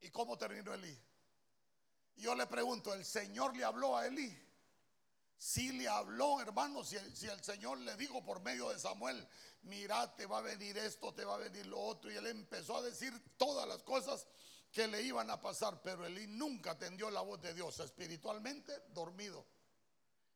¿Y 0.00 0.10
cómo 0.10 0.38
terminó 0.38 0.72
Elí? 0.72 0.96
Yo 2.16 2.34
le 2.34 2.46
pregunto, 2.46 2.94
¿el 2.94 3.04
Señor 3.04 3.56
le 3.56 3.64
habló 3.64 3.96
a 3.96 4.06
Elí? 4.06 4.36
Si 5.36 5.70
le 5.72 5.86
habló, 5.86 6.40
hermano, 6.40 6.82
si 6.82 6.96
el, 6.96 7.16
si 7.16 7.28
el, 7.28 7.42
Señor 7.44 7.78
le 7.78 7.94
dijo 7.96 8.24
por 8.24 8.40
medio 8.40 8.70
de 8.70 8.78
Samuel, 8.78 9.28
mira, 9.62 10.14
te 10.16 10.26
va 10.26 10.38
a 10.38 10.42
venir 10.42 10.76
esto, 10.78 11.14
te 11.14 11.24
va 11.24 11.36
a 11.36 11.38
venir 11.38 11.66
lo 11.66 11.78
otro, 11.78 12.10
y 12.10 12.16
él 12.16 12.26
empezó 12.26 12.76
a 12.76 12.82
decir 12.82 13.12
todas 13.36 13.68
las 13.68 13.84
cosas 13.84 14.26
que 14.72 14.88
le 14.88 15.02
iban 15.02 15.30
a 15.30 15.40
pasar, 15.40 15.80
pero 15.80 16.04
Elí 16.04 16.26
nunca 16.26 16.72
atendió 16.72 17.08
la 17.10 17.20
voz 17.20 17.40
de 17.40 17.54
Dios, 17.54 17.78
espiritualmente 17.78 18.72
dormido. 18.88 19.46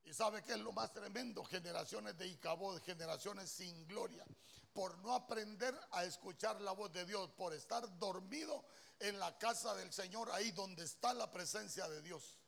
Y 0.05 0.15
sabe 0.15 0.43
que 0.43 0.53
es 0.53 0.59
lo 0.59 0.73
más 0.73 0.93
tremendo, 0.93 1.45
generaciones 1.45 2.19
de 2.19 2.27
Icabod, 2.27 2.83
generaciones 2.83 3.51
sin 3.51 3.87
gloria, 3.87 4.25
por 4.73 4.99
no 4.99 5.15
aprender 5.15 5.79
a 5.93 6.05
escuchar 6.05 6.61
la 6.61 6.73
voz 6.73 6.93
de 6.93 7.05
Dios, 7.05 7.31
por 7.31 7.55
estar 7.55 7.99
dormido 7.99 8.65
en 8.99 9.19
la 9.19 9.37
casa 9.39 9.75
del 9.75 9.93
Señor, 9.93 10.31
ahí 10.33 10.51
donde 10.53 10.85
está 10.85 11.15
la 11.15 11.31
presencia 11.31 11.89
de 11.89 12.03
Dios. 12.03 12.39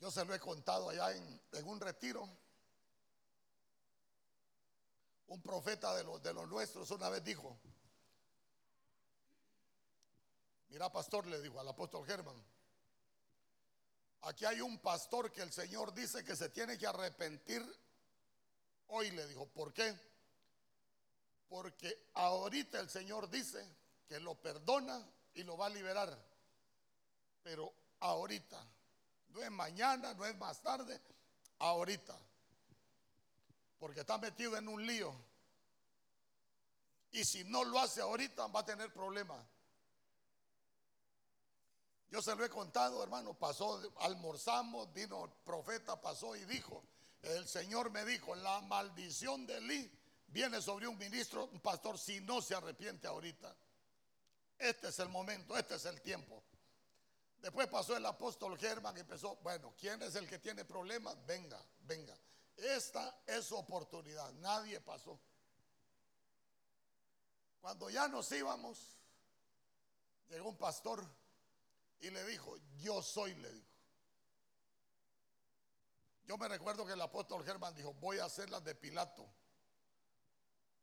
Yo 0.00 0.10
se 0.10 0.24
lo 0.24 0.34
he 0.34 0.38
contado 0.38 0.90
allá 0.90 1.12
en, 1.12 1.40
un 1.64 1.80
retiro. 1.80 2.28
Un 5.28 5.42
profeta 5.42 5.94
de 5.96 6.04
los 6.04 6.48
nuestros 6.48 6.90
una 6.92 7.08
vez 7.08 7.24
dijo, 7.24 7.58
mira 10.68 10.90
pastor, 10.90 11.26
le 11.26 11.40
dijo 11.40 11.60
al 11.60 11.68
apóstol 11.68 12.06
Germán, 12.06 12.36
aquí 14.22 14.44
hay 14.44 14.60
un 14.60 14.78
pastor 14.78 15.32
que 15.32 15.42
el 15.42 15.52
Señor 15.52 15.94
dice 15.94 16.24
que 16.24 16.36
se 16.36 16.48
tiene 16.48 16.76
que 16.78 16.86
arrepentir 16.86 17.62
hoy, 18.88 19.10
le 19.10 19.26
dijo, 19.26 19.46
¿por 19.46 19.72
qué? 19.72 19.94
Porque 21.48 22.10
ahorita 22.14 22.80
el 22.80 22.90
Señor 22.90 23.28
dice 23.30 23.66
que 24.08 24.20
lo 24.20 24.34
perdona 24.34 25.04
y 25.34 25.42
lo 25.42 25.56
va 25.56 25.66
a 25.66 25.70
liberar. 25.70 26.16
Pero 27.42 27.72
ahorita, 28.00 28.64
no 29.28 29.42
es 29.42 29.50
mañana, 29.50 30.14
no 30.14 30.24
es 30.24 30.36
más 30.36 30.60
tarde, 30.60 31.00
ahorita. 31.58 32.18
Porque 33.78 34.00
está 34.00 34.18
metido 34.18 34.56
en 34.56 34.68
un 34.68 34.84
lío. 34.86 35.14
Y 37.12 37.24
si 37.24 37.44
no 37.44 37.64
lo 37.64 37.78
hace 37.78 38.00
ahorita, 38.00 38.46
va 38.48 38.60
a 38.60 38.64
tener 38.64 38.92
problemas. 38.92 39.44
Yo 42.10 42.22
se 42.22 42.34
lo 42.36 42.44
he 42.44 42.48
contado, 42.48 43.02
hermano. 43.02 43.34
Pasó, 43.34 43.80
almorzamos, 43.98 44.92
vino 44.92 45.24
el 45.24 45.30
profeta, 45.44 46.00
pasó 46.00 46.36
y 46.36 46.44
dijo: 46.44 46.84
El 47.22 47.46
Señor 47.48 47.90
me 47.90 48.04
dijo, 48.04 48.34
la 48.36 48.60
maldición 48.60 49.46
de 49.46 49.56
Eli 49.58 49.90
viene 50.28 50.62
sobre 50.62 50.86
un 50.86 50.96
ministro, 50.96 51.46
un 51.46 51.60
pastor, 51.60 51.98
si 51.98 52.20
no 52.20 52.40
se 52.40 52.54
arrepiente 52.54 53.06
ahorita. 53.06 53.54
Este 54.58 54.88
es 54.88 54.98
el 55.00 55.08
momento, 55.08 55.56
este 55.56 55.74
es 55.74 55.84
el 55.84 56.00
tiempo. 56.00 56.42
Después 57.40 57.68
pasó 57.68 57.96
el 57.96 58.06
apóstol 58.06 58.58
Germán 58.58 58.96
y 58.96 59.00
empezó, 59.00 59.36
bueno, 59.36 59.74
¿quién 59.78 60.00
es 60.02 60.14
el 60.14 60.28
que 60.28 60.38
tiene 60.38 60.64
problemas? 60.64 61.16
Venga, 61.26 61.62
venga. 61.80 62.16
Esta 62.56 63.22
es 63.26 63.52
oportunidad, 63.52 64.32
nadie 64.34 64.80
pasó. 64.80 65.18
Cuando 67.60 67.90
ya 67.90 68.08
nos 68.08 68.30
íbamos, 68.32 68.78
llegó 70.28 70.48
un 70.48 70.56
pastor 70.56 71.06
y 72.00 72.10
le 72.10 72.24
dijo, 72.24 72.56
yo 72.78 73.02
soy, 73.02 73.34
le 73.34 73.52
dijo. 73.52 73.66
Yo 76.26 76.36
me 76.36 76.48
recuerdo 76.48 76.84
que 76.84 76.92
el 76.92 77.00
apóstol 77.00 77.44
Germán 77.44 77.74
dijo, 77.74 77.94
voy 77.94 78.18
a 78.18 78.24
hacer 78.24 78.50
las 78.50 78.64
de 78.64 78.74
Pilato. 78.74 79.26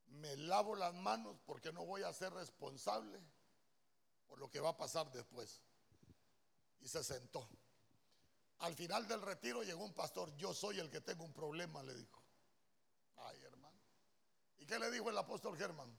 Me 0.08 0.38
lavo 0.38 0.76
las 0.76 0.94
manos 0.94 1.38
porque 1.46 1.72
no 1.74 1.86
voy 1.86 2.04
a 2.04 2.14
ser 2.14 2.32
responsable 2.34 3.20
por 4.28 4.40
lo 4.40 4.50
que 4.50 4.60
va 4.60 4.70
a 4.70 4.78
pasar 4.78 5.12
después. 5.12 5.62
Y 6.80 6.88
se 6.88 7.04
sentó. 7.04 7.48
Al 8.60 8.76
final 8.76 9.08
del 9.08 9.22
retiro 9.22 9.64
llegó 9.64 9.84
un 9.84 9.94
pastor, 9.94 10.34
yo 10.38 10.54
soy 10.54 10.80
el 10.80 10.90
que 10.90 11.02
tengo 11.02 11.26
un 11.26 11.34
problema, 11.34 11.84
le 11.84 11.94
dijo. 11.94 12.24
Ay, 13.18 13.44
hermano. 13.44 13.78
¿Y 14.60 14.66
qué 14.66 14.80
le 14.80 14.90
dijo 14.92 15.10
el 15.10 15.18
apóstol 15.18 15.58
Germán? 15.58 15.94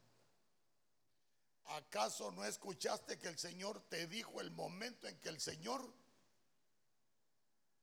¿Acaso 1.66 2.30
no 2.30 2.44
escuchaste 2.44 3.18
que 3.18 3.28
el 3.28 3.38
Señor 3.38 3.80
te 3.88 4.06
dijo 4.06 4.40
el 4.40 4.50
momento 4.50 5.08
en 5.08 5.18
que 5.20 5.30
el 5.30 5.40
Señor 5.40 5.92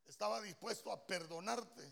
estaba 0.08 0.40
dispuesto 0.42 0.92
a 0.92 1.06
perdonarte 1.06 1.92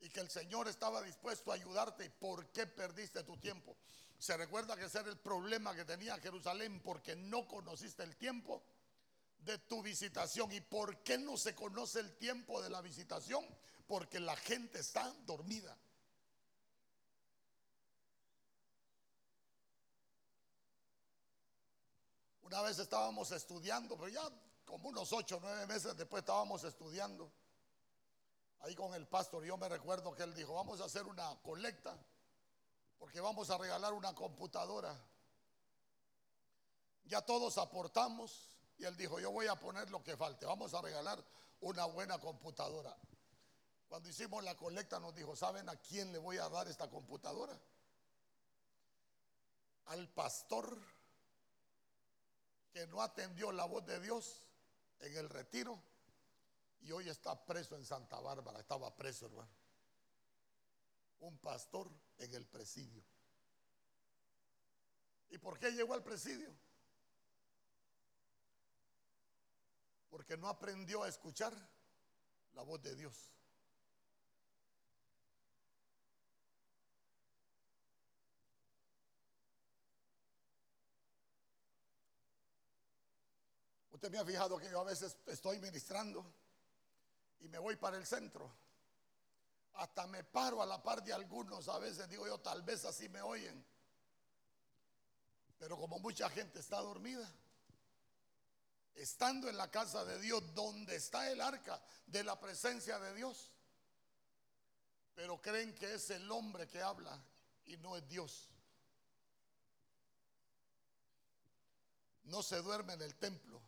y 0.00 0.08
que 0.08 0.20
el 0.20 0.30
Señor 0.30 0.66
estaba 0.68 1.00
dispuesto 1.02 1.52
a 1.52 1.54
ayudarte? 1.54 2.04
¿Y 2.04 2.08
por 2.08 2.50
qué 2.50 2.66
perdiste 2.66 3.22
tu 3.22 3.36
tiempo? 3.36 3.76
Se 4.18 4.36
recuerda 4.36 4.76
que 4.76 4.84
ese 4.84 4.98
era 4.98 5.10
el 5.10 5.18
problema 5.18 5.74
que 5.74 5.84
tenía 5.84 6.18
Jerusalén 6.18 6.80
porque 6.80 7.14
no 7.14 7.46
conociste 7.46 8.02
el 8.02 8.16
tiempo 8.16 8.62
de 9.38 9.58
tu 9.58 9.82
visitación. 9.82 10.50
¿Y 10.52 10.60
por 10.60 11.02
qué 11.02 11.18
no 11.18 11.36
se 11.36 11.54
conoce 11.54 12.00
el 12.00 12.16
tiempo 12.16 12.60
de 12.62 12.70
la 12.70 12.80
visitación? 12.80 13.44
Porque 13.86 14.20
la 14.20 14.36
gente 14.36 14.80
está 14.80 15.12
dormida. 15.24 15.76
Una 22.52 22.60
vez 22.60 22.78
estábamos 22.78 23.32
estudiando, 23.32 23.96
pero 23.96 24.08
ya 24.08 24.30
como 24.66 24.90
unos 24.90 25.10
ocho 25.14 25.38
nueve 25.40 25.66
meses 25.66 25.96
después 25.96 26.20
estábamos 26.20 26.62
estudiando. 26.64 27.32
Ahí 28.60 28.74
con 28.74 28.92
el 28.92 29.08
pastor, 29.08 29.42
yo 29.42 29.56
me 29.56 29.70
recuerdo 29.70 30.14
que 30.14 30.22
él 30.22 30.34
dijo, 30.34 30.52
vamos 30.52 30.82
a 30.82 30.84
hacer 30.84 31.06
una 31.06 31.34
colecta, 31.40 31.96
porque 32.98 33.22
vamos 33.22 33.48
a 33.48 33.56
regalar 33.56 33.94
una 33.94 34.14
computadora. 34.14 34.94
Ya 37.06 37.22
todos 37.22 37.56
aportamos 37.56 38.54
y 38.76 38.84
él 38.84 38.98
dijo, 38.98 39.18
yo 39.18 39.30
voy 39.30 39.46
a 39.46 39.54
poner 39.58 39.90
lo 39.90 40.04
que 40.04 40.14
falte, 40.14 40.44
vamos 40.44 40.74
a 40.74 40.82
regalar 40.82 41.24
una 41.62 41.86
buena 41.86 42.18
computadora. 42.18 42.94
Cuando 43.88 44.10
hicimos 44.10 44.44
la 44.44 44.58
colecta 44.58 45.00
nos 45.00 45.14
dijo, 45.14 45.34
¿saben 45.34 45.70
a 45.70 45.76
quién 45.76 46.12
le 46.12 46.18
voy 46.18 46.36
a 46.36 46.50
dar 46.50 46.68
esta 46.68 46.90
computadora? 46.90 47.58
Al 49.86 50.06
pastor 50.10 51.01
que 52.72 52.86
no 52.86 53.02
atendió 53.02 53.52
la 53.52 53.66
voz 53.66 53.84
de 53.84 54.00
Dios 54.00 54.42
en 55.00 55.16
el 55.16 55.28
retiro 55.28 55.80
y 56.80 56.90
hoy 56.90 57.08
está 57.08 57.44
preso 57.44 57.76
en 57.76 57.84
Santa 57.84 58.18
Bárbara. 58.18 58.60
Estaba 58.60 58.94
preso, 58.94 59.26
hermano. 59.26 59.50
Un 61.20 61.38
pastor 61.38 61.90
en 62.18 62.34
el 62.34 62.46
presidio. 62.46 63.02
¿Y 65.30 65.38
por 65.38 65.58
qué 65.58 65.70
llegó 65.70 65.94
al 65.94 66.02
presidio? 66.02 66.52
Porque 70.10 70.36
no 70.36 70.48
aprendió 70.48 71.02
a 71.02 71.08
escuchar 71.08 71.54
la 72.54 72.62
voz 72.62 72.82
de 72.82 72.94
Dios. 72.94 73.30
Usted 84.02 84.10
me 84.10 84.18
ha 84.18 84.24
fijado 84.24 84.58
que 84.58 84.68
yo 84.68 84.80
a 84.80 84.82
veces 84.82 85.16
estoy 85.26 85.60
ministrando 85.60 86.26
y 87.38 87.46
me 87.46 87.56
voy 87.60 87.76
para 87.76 87.96
el 87.96 88.04
centro. 88.04 88.52
Hasta 89.74 90.08
me 90.08 90.24
paro 90.24 90.60
a 90.60 90.66
la 90.66 90.82
par 90.82 91.04
de 91.04 91.12
algunos, 91.12 91.68
a 91.68 91.78
veces 91.78 92.08
digo 92.08 92.26
yo, 92.26 92.40
tal 92.40 92.62
vez 92.62 92.84
así 92.84 93.08
me 93.08 93.22
oyen. 93.22 93.64
Pero 95.56 95.76
como 95.78 96.00
mucha 96.00 96.28
gente 96.30 96.58
está 96.58 96.80
dormida, 96.80 97.32
estando 98.96 99.48
en 99.48 99.56
la 99.56 99.70
casa 99.70 100.04
de 100.04 100.18
Dios, 100.18 100.52
donde 100.52 100.96
está 100.96 101.30
el 101.30 101.40
arca 101.40 101.80
de 102.04 102.24
la 102.24 102.40
presencia 102.40 102.98
de 102.98 103.14
Dios, 103.14 103.52
pero 105.14 105.40
creen 105.40 105.76
que 105.76 105.94
es 105.94 106.10
el 106.10 106.28
hombre 106.28 106.66
que 106.66 106.82
habla 106.82 107.24
y 107.66 107.76
no 107.76 107.96
es 107.96 108.08
Dios. 108.08 108.50
No 112.24 112.42
se 112.42 112.60
duerme 112.62 112.94
en 112.94 113.02
el 113.02 113.14
templo 113.14 113.62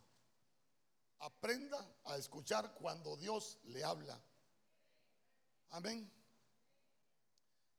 Aprenda 1.25 1.79
a 2.05 2.19
escuchar 2.19 2.75
cuando 2.75 3.17
Dios 3.17 3.59
le 3.65 3.83
habla. 3.83 4.21
Amén. 5.71 6.11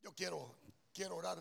Yo 0.02 0.16
quiero, 0.16 0.56
quiero 0.92 1.18
orar. 1.18 1.38